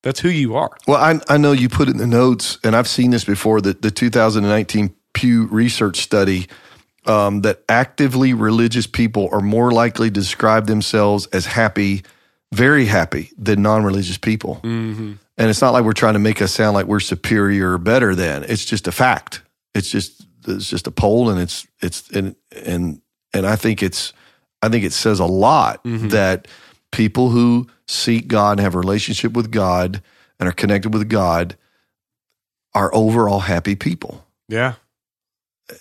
That's 0.03 0.19
who 0.19 0.29
you 0.29 0.55
are. 0.55 0.75
Well, 0.87 0.97
I, 0.97 1.19
I 1.33 1.37
know 1.37 1.51
you 1.51 1.67
put 1.67 1.87
it 1.89 1.91
in 1.91 1.97
the 1.97 2.07
notes, 2.07 2.59
and 2.63 2.75
I've 2.75 2.87
seen 2.87 3.09
this 3.09 3.25
before 3.25 3.59
that 3.61 3.81
the 3.81 3.89
2019 3.89 4.93
Pew 5.13 5.47
Research 5.47 5.97
study 5.97 6.47
um, 7.07 7.41
that 7.41 7.63
actively 7.69 8.33
religious 8.33 8.85
people 8.85 9.29
are 9.31 9.41
more 9.41 9.71
likely 9.71 10.09
to 10.09 10.13
describe 10.13 10.67
themselves 10.67 11.25
as 11.27 11.47
happy, 11.47 12.03
very 12.51 12.85
happy, 12.85 13.31
than 13.37 13.61
non 13.61 13.83
religious 13.83 14.17
people. 14.17 14.59
mm-hmm. 14.63 15.13
And 15.37 15.49
it's 15.49 15.61
not 15.61 15.71
like 15.73 15.83
we're 15.83 15.93
trying 15.93 16.13
to 16.13 16.19
make 16.19 16.41
us 16.41 16.53
sound 16.53 16.75
like 16.75 16.85
we're 16.85 16.99
superior 17.01 17.73
or 17.73 17.77
better 17.77 18.15
than. 18.15 18.43
It's 18.43 18.63
just 18.65 18.87
a 18.87 18.91
fact. 18.91 19.41
It's 19.73 19.89
just 19.91 20.25
it's 20.47 20.69
just 20.69 20.87
a 20.87 20.91
poll, 20.91 21.29
and 21.29 21.39
it's 21.41 21.67
it's 21.81 22.09
and 22.11 22.35
and 22.65 23.01
and 23.33 23.45
I 23.45 23.55
think 23.55 23.83
it's 23.83 24.13
I 24.61 24.69
think 24.69 24.85
it 24.85 24.93
says 24.93 25.19
a 25.19 25.25
lot 25.25 25.83
Mhm. 25.83 26.11
that 26.11 26.47
people 26.91 27.29
who 27.31 27.67
seek 27.87 28.27
God 28.27 28.51
and 28.51 28.61
have 28.61 28.75
a 28.75 28.79
relationship 28.79 29.33
with 29.33 29.51
God 29.51 30.01
and 30.39 30.47
are 30.47 30.53
connected 30.53 30.93
with 30.93 31.09
God 31.09 31.57
are 32.73 32.93
overall 32.95 33.41
happy 33.41 33.75
people. 33.75 34.25
yeah 34.47 34.73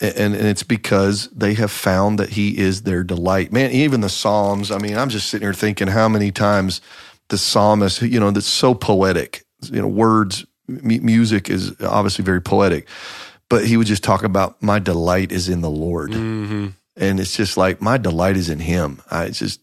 And, 0.01 0.35
and 0.35 0.47
it's 0.47 0.63
because 0.63 1.29
they 1.29 1.55
have 1.55 1.71
found 1.71 2.19
that 2.19 2.31
he 2.31 2.57
is 2.59 2.83
their 2.83 3.05
delight. 3.05 3.53
Man, 3.53 3.71
even 3.71 4.01
the 4.01 4.09
Psalms, 4.09 4.71
I 4.71 4.79
mean, 4.79 4.97
I'm 4.97 5.09
just 5.11 5.29
sitting 5.29 5.45
here 5.47 5.55
thinking 5.55 5.89
how 5.89 6.09
many 6.09 6.31
times 6.33 6.81
the 7.29 7.39
psalmist, 7.39 8.01
you 8.03 8.19
know, 8.21 8.31
that's 8.31 8.47
so 8.47 8.75
poetic, 8.75 9.44
you 9.71 9.81
know, 9.81 9.89
words, 9.89 10.45
m- 10.69 11.05
music 11.05 11.49
is 11.51 11.73
obviously 11.81 12.25
very 12.25 12.41
poetic, 12.41 12.89
but 13.49 13.67
he 13.67 13.77
would 13.77 13.87
just 13.87 14.03
talk 14.05 14.23
about 14.25 14.62
my 14.62 14.79
delight 14.79 15.33
is 15.33 15.49
in 15.49 15.61
the 15.61 15.71
Lord. 15.71 16.11
mm-hmm. 16.12 16.69
And 16.97 17.19
it's 17.19 17.37
just 17.37 17.57
like 17.57 17.81
my 17.83 17.99
delight 17.99 18.37
is 18.37 18.49
in 18.49 18.61
him. 18.61 19.03
I 19.11 19.31
just, 19.31 19.61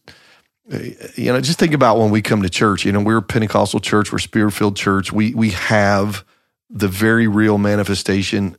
you 1.16 1.32
know, 1.32 1.40
just 1.40 1.58
think 1.58 1.72
about 1.72 1.98
when 1.98 2.10
we 2.10 2.20
come 2.22 2.42
to 2.42 2.50
church, 2.50 2.84
you 2.84 2.92
know, 2.92 3.00
we're 3.00 3.16
a 3.18 3.22
Pentecostal 3.22 3.80
church, 3.80 4.12
we're 4.12 4.18
spirit 4.18 4.52
filled 4.52 4.76
church. 4.76 5.12
We, 5.12 5.34
we 5.34 5.50
have 5.50 6.24
the 6.68 6.88
very 6.88 7.26
real 7.26 7.56
manifestation 7.58 8.56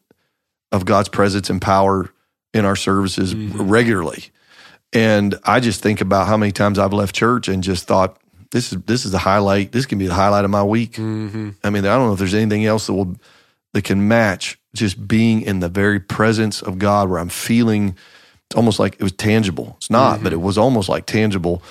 of 0.71 0.85
God's 0.85 1.09
presence 1.09 1.49
and 1.49 1.61
power 1.61 2.09
in 2.53 2.65
our 2.65 2.75
services 2.75 3.33
Mhm. 3.35 3.69
regularly. 3.69 4.25
And 4.91 5.35
I 5.43 5.59
just 5.59 5.81
think 5.81 6.01
about 6.01 6.27
how 6.27 6.37
many 6.37 6.51
times 6.51 6.77
I've 6.79 6.93
left 6.93 7.15
church 7.15 7.47
and 7.47 7.63
just 7.63 7.85
thought, 7.87 8.17
this 8.53 8.71
is 8.71 8.81
this 8.83 9.03
is 9.03 9.11
the 9.11 9.17
highlight. 9.17 9.71
This 9.71 9.85
can 9.85 9.97
be 9.97 10.07
the 10.07 10.13
highlight 10.13 10.45
of 10.45 10.51
my 10.51 10.63
week. 10.63 10.93
Mm-hmm. 10.93 11.49
I 11.63 11.69
mean, 11.69 11.85
I 11.85 11.95
don't 11.95 12.07
know 12.07 12.13
if 12.13 12.19
there's 12.19 12.33
anything 12.33 12.65
else 12.65 12.87
that 12.87 12.93
will 12.93 13.15
that 13.73 13.83
can 13.83 14.07
match 14.07 14.57
just 14.73 15.07
being 15.07 15.41
in 15.41 15.59
the 15.59 15.69
very 15.69 15.99
presence 15.99 16.61
of 16.61 16.77
God, 16.79 17.09
where 17.09 17.19
I'm 17.19 17.29
feeling 17.29 17.97
it's 18.45 18.55
almost 18.55 18.79
like 18.79 18.93
it 18.93 19.03
was 19.03 19.11
tangible. 19.11 19.73
It's 19.77 19.89
not, 19.89 20.23
but 20.23 20.31
it 20.33 20.41
was 20.41 20.57
almost 20.57 20.87
like 20.87 21.05
tangible. 21.05 21.61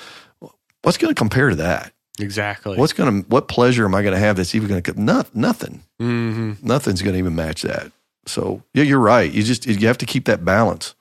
What's 0.82 0.98
going 0.98 1.14
to 1.14 1.18
compare 1.18 1.48
to 1.50 1.56
that? 1.56 1.92
exactly 2.20 2.76
What's 2.76 2.92
going 2.92 3.22
to 3.22 3.28
what 3.30 3.48
pleasure 3.48 3.86
am 3.86 3.94
I 3.94 4.02
going 4.02 4.12
to 4.12 4.20
have 4.20 4.36
that's 4.36 4.54
even 4.54 4.68
going 4.68 4.82
to 4.82 5.00
not 5.00 5.34
nothing? 5.34 5.82
mm-hmm. 5.98 6.52
Nothing's 6.62 7.00
going 7.00 7.14
to 7.14 7.18
even 7.18 7.34
match 7.34 7.62
that. 7.62 7.90
So 8.26 8.62
yeah, 8.74 8.84
you're 8.84 8.98
right. 8.98 9.32
You 9.32 9.42
just 9.42 9.66
you 9.66 9.86
have 9.86 9.98
to 9.98 10.06
keep 10.06 10.26
that 10.26 10.44
balance. 10.44 10.94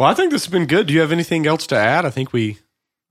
well 0.00 0.08
i 0.10 0.14
think 0.14 0.32
this 0.32 0.44
has 0.44 0.52
been 0.52 0.66
good 0.66 0.88
do 0.88 0.94
you 0.94 1.00
have 1.00 1.12
anything 1.12 1.46
else 1.46 1.66
to 1.68 1.76
add 1.76 2.04
i 2.04 2.10
think 2.10 2.32
we 2.32 2.58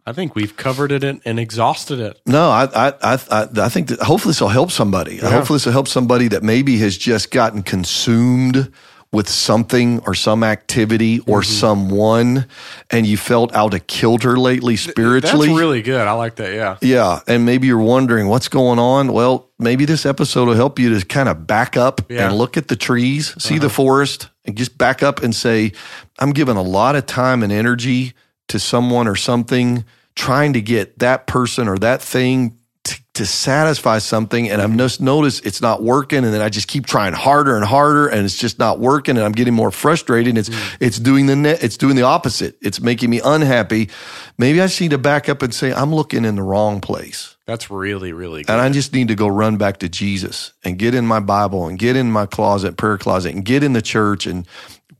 i 0.05 0.13
think 0.13 0.35
we've 0.35 0.55
covered 0.55 0.91
it 0.91 1.03
and, 1.03 1.39
exhausted 1.39 1.99
it 1.99 2.19
No, 2.25 2.49
I 2.49 2.63
I 2.73 2.93
I 3.01 3.19
I, 3.31 3.47
I 3.65 3.69
think 3.69 3.87
that 3.89 3.99
hopefully 4.01 4.31
this 4.31 4.41
will 4.41 4.49
help 4.49 4.71
somebody. 4.71 5.15
Yeah. 5.15 5.29
Hopefully 5.31 5.57
this 5.57 5.65
will 5.65 5.73
help 5.73 5.87
somebody 5.87 6.27
that 6.29 6.43
maybe 6.43 6.77
has 6.79 6.97
just 6.97 7.31
gotten 7.31 7.63
consumed 7.63 8.71
with 9.11 9.29
something 9.29 9.99
or 10.05 10.13
some 10.13 10.43
activity 10.43 11.19
or 11.21 11.39
Mm-hmm. 11.41 11.51
someone, 11.59 12.45
and 12.91 13.05
you 13.05 13.15
felt 13.17 13.53
out 13.55 13.73
of 13.73 13.87
kilter 13.87 14.35
lately 14.37 14.75
spiritually. 14.75 15.47
that's 15.47 15.57
really 15.57 15.81
good 15.81 16.05
i 16.07 16.11
like 16.11 16.35
that 16.35 16.53
yeah 16.53 16.77
yeah, 16.81 17.19
and 17.27 17.45
maybe 17.45 17.67
you're 17.67 17.77
wondering 17.95 18.27
what's 18.27 18.49
going 18.49 18.79
on. 18.79 19.13
Well, 19.13 19.49
maybe 19.57 19.85
this 19.85 20.05
episode 20.05 20.47
will 20.47 20.55
help 20.55 20.79
you 20.79 20.99
to 20.99 21.05
kind 21.05 21.29
of 21.29 21.47
back 21.47 21.77
up 21.77 22.01
Yeah. 22.09 22.17
Uh-huh. 22.17 22.27
and 22.29 22.37
look 22.37 22.57
at 22.57 22.67
the 22.67 22.75
trees, 22.75 23.33
see 23.41 23.57
the 23.59 23.69
forest, 23.69 24.29
and 24.45 24.57
just 24.57 24.77
back 24.77 25.01
up 25.01 25.23
and 25.23 25.33
say, 25.33 25.71
I'm 26.19 26.31
giving 26.33 26.57
a 26.57 26.63
lot 26.63 26.95
of 26.95 27.05
time 27.05 27.41
and 27.43 27.51
energy 27.53 28.13
to 28.47 28.59
someone 28.59 29.07
or 29.07 29.15
something, 29.15 29.85
trying 30.15 30.53
to 30.53 30.61
get 30.61 30.99
that 30.99 31.27
person 31.27 31.67
or 31.67 31.77
that 31.79 32.01
thing 32.01 32.57
to, 32.85 33.01
to 33.15 33.25
satisfy 33.25 33.97
something 33.97 34.49
and 34.49 34.61
I've 34.61 34.75
just 34.77 35.01
noticed 35.01 35.45
it's 35.45 35.61
not 35.61 35.81
working 35.81 36.23
and 36.23 36.33
then 36.33 36.41
I 36.41 36.49
just 36.49 36.67
keep 36.67 36.85
trying 36.85 37.13
harder 37.13 37.55
and 37.55 37.65
harder 37.65 38.07
and 38.07 38.23
it's 38.23 38.37
just 38.37 38.59
not 38.59 38.79
working 38.79 39.17
and 39.17 39.25
I'm 39.25 39.31
getting 39.31 39.55
more 39.55 39.71
frustrated. 39.71 40.37
It's 40.37 40.49
mm. 40.49 40.77
it's 40.79 40.99
doing 40.99 41.25
the 41.25 41.35
net 41.35 41.63
it's 41.63 41.77
doing 41.77 41.95
the 41.95 42.03
opposite. 42.03 42.57
It's 42.61 42.79
making 42.79 43.09
me 43.09 43.21
unhappy. 43.25 43.89
Maybe 44.37 44.61
I 44.61 44.67
just 44.67 44.79
need 44.79 44.91
to 44.91 44.99
back 44.99 45.29
up 45.29 45.41
and 45.41 45.53
say 45.53 45.73
I'm 45.73 45.93
looking 45.93 46.25
in 46.25 46.35
the 46.35 46.43
wrong 46.43 46.79
place. 46.79 47.35
That's 47.47 47.69
really, 47.71 48.13
really 48.13 48.43
good. 48.43 48.51
And 48.51 48.61
I 48.61 48.69
just 48.69 48.93
need 48.93 49.07
to 49.07 49.15
go 49.15 49.27
run 49.27 49.57
back 49.57 49.77
to 49.79 49.89
Jesus 49.89 50.53
and 50.63 50.77
get 50.77 50.93
in 50.93 51.05
my 51.05 51.19
Bible 51.19 51.67
and 51.67 51.77
get 51.77 51.95
in 51.95 52.11
my 52.11 52.25
closet, 52.25 52.77
prayer 52.77 52.97
closet, 52.97 53.33
and 53.33 53.43
get 53.43 53.63
in 53.63 53.73
the 53.73 53.81
church 53.81 54.25
and 54.27 54.47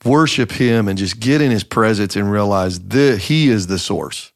worship 0.05 0.51
him 0.51 0.87
and 0.87 0.97
just 0.97 1.19
get 1.19 1.41
in 1.41 1.51
his 1.51 1.63
presence 1.63 2.15
and 2.15 2.31
realize 2.31 2.79
that 2.79 3.19
he 3.19 3.49
is 3.49 3.67
the 3.67 3.79
source. 3.79 4.31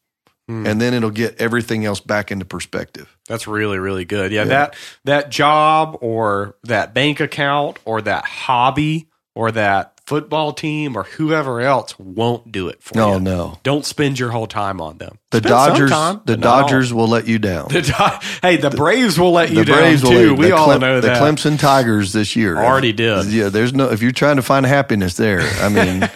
Mm. 0.50 0.68
And 0.68 0.82
then 0.82 0.96
it'll 0.96 1.12
get 1.12 1.40
everything 1.40 1.86
else 1.86 2.00
back 2.00 2.32
into 2.32 2.44
perspective. 2.44 3.16
That's 3.28 3.48
really, 3.48 3.78
really 3.78 4.06
good. 4.06 4.32
Yeah, 4.32 4.42
yeah, 4.42 4.48
that 4.48 4.76
that 5.04 5.30
job 5.30 6.00
or 6.02 6.56
that 6.64 6.96
bank 6.96 7.20
account 7.20 7.78
or 7.86 8.02
that 8.02 8.26
hobby 8.26 9.10
or 9.36 9.52
that 9.52 9.99
football 10.10 10.54
team 10.54 10.98
or 10.98 11.04
whoever 11.04 11.62
else 11.62 11.98
won't 12.00 12.52
do 12.52 12.68
it 12.68 12.82
for 12.82 12.98
no, 12.98 13.14
you. 13.14 13.20
No, 13.20 13.38
no. 13.38 13.60
Don't 13.62 13.86
spend 13.86 14.18
your 14.18 14.32
whole 14.32 14.48
time 14.48 14.82
on 14.82 14.98
them. 14.98 15.20
The 15.30 15.38
spend 15.38 15.50
Dodgers, 15.52 15.92
time, 15.92 16.22
the 16.26 16.36
Dodgers 16.36 16.92
will 16.92 17.08
let 17.08 17.28
you 17.28 17.38
down. 17.38 17.68
The, 17.68 18.20
hey, 18.42 18.58
the 18.58 18.72
Braves 18.72 19.20
will 19.20 19.32
let 19.32 19.52
you 19.52 19.64
down 19.64 19.98
too. 20.00 20.34
We 20.34 20.52
all 20.52 20.66
Clem, 20.66 20.82
know 20.82 21.00
that. 21.00 21.14
The 21.14 21.20
Clemson 21.24 21.60
Tigers 21.60 22.12
this 22.12 22.36
year 22.36 22.58
already 22.58 22.92
did. 22.92 23.28
Yeah, 23.28 23.50
there's 23.50 23.72
no. 23.72 23.92
If 23.92 24.02
you're 24.02 24.12
trying 24.12 24.38
to 24.38 24.42
find 24.42 24.66
happiness 24.66 25.16
there, 25.16 25.42
I 25.42 25.70
mean, 25.70 26.10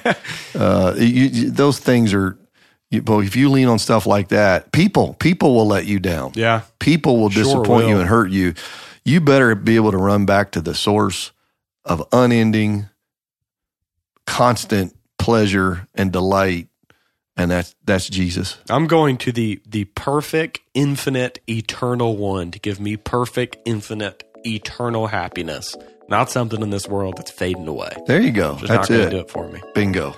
uh, 0.60 0.96
you, 0.98 1.06
you, 1.06 1.52
those 1.52 1.78
things 1.78 2.16
are 2.16 2.40
but 3.04 3.20
if 3.20 3.36
you 3.36 3.52
lean 3.52 3.68
on 3.68 3.78
stuff 3.78 4.08
like 4.08 4.30
that, 4.30 4.72
people 4.72 5.14
people 5.16 5.54
will 5.54 5.68
let 5.68 5.86
you 5.86 6.00
down. 6.00 6.32
Yeah, 6.34 6.62
people 6.80 7.20
will 7.20 7.30
sure 7.30 7.44
disappoint 7.44 7.86
will. 7.86 7.90
you 7.90 8.00
and 8.00 8.10
hurt 8.10 8.32
you. 8.32 8.56
You 9.06 9.22
better 9.22 9.54
be 9.54 9.76
able 9.76 9.92
to 9.92 9.98
run 9.98 10.26
back 10.26 10.52
to 10.54 10.62
the 10.62 10.74
source 10.74 11.32
of 11.86 12.08
unending, 12.12 12.90
constant 14.26 14.96
pleasure 15.18 15.88
and 15.96 16.12
delight, 16.12 16.68
and 17.38 17.52
that's 17.52 17.76
that's 17.84 18.10
Jesus. 18.10 18.58
I'm 18.70 18.88
going 18.88 19.18
to 19.20 19.32
the 19.32 19.62
the 19.66 19.86
perfect, 19.86 20.60
infinite, 20.74 21.40
eternal 21.48 22.18
one 22.18 22.52
to 22.52 22.60
give 22.60 22.80
me 22.80 22.98
perfect, 22.98 23.58
infinite, 23.66 24.24
eternal 24.46 25.08
happiness 25.08 25.76
not 26.14 26.30
something 26.30 26.62
in 26.62 26.70
this 26.70 26.88
world 26.88 27.18
that's 27.18 27.32
fading 27.32 27.68
away. 27.68 27.90
There 28.06 28.22
you 28.22 28.32
go. 28.32 28.56
Just 28.58 28.68
that's 28.68 28.90
not 28.90 29.00
it. 29.00 29.10
Do 29.10 29.20
it 29.20 29.32
for 29.32 29.48
me. 29.50 29.62
Bingo. 29.74 30.16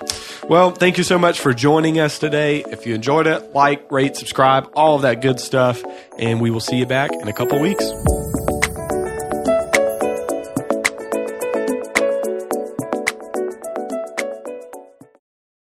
Well, 0.48 0.70
thank 0.72 0.98
you 0.98 1.04
so 1.04 1.18
much 1.18 1.40
for 1.40 1.54
joining 1.54 1.98
us 1.98 2.18
today. 2.18 2.64
If 2.68 2.86
you 2.86 2.94
enjoyed 2.94 3.26
it, 3.26 3.54
like, 3.54 3.90
rate, 3.90 4.16
subscribe, 4.16 4.70
all 4.74 4.96
of 4.96 5.02
that 5.02 5.22
good 5.22 5.40
stuff, 5.40 5.82
and 6.18 6.40
we 6.40 6.50
will 6.50 6.60
see 6.60 6.76
you 6.76 6.86
back 6.86 7.12
in 7.12 7.28
a 7.28 7.32
couple 7.32 7.58
weeks. 7.60 7.84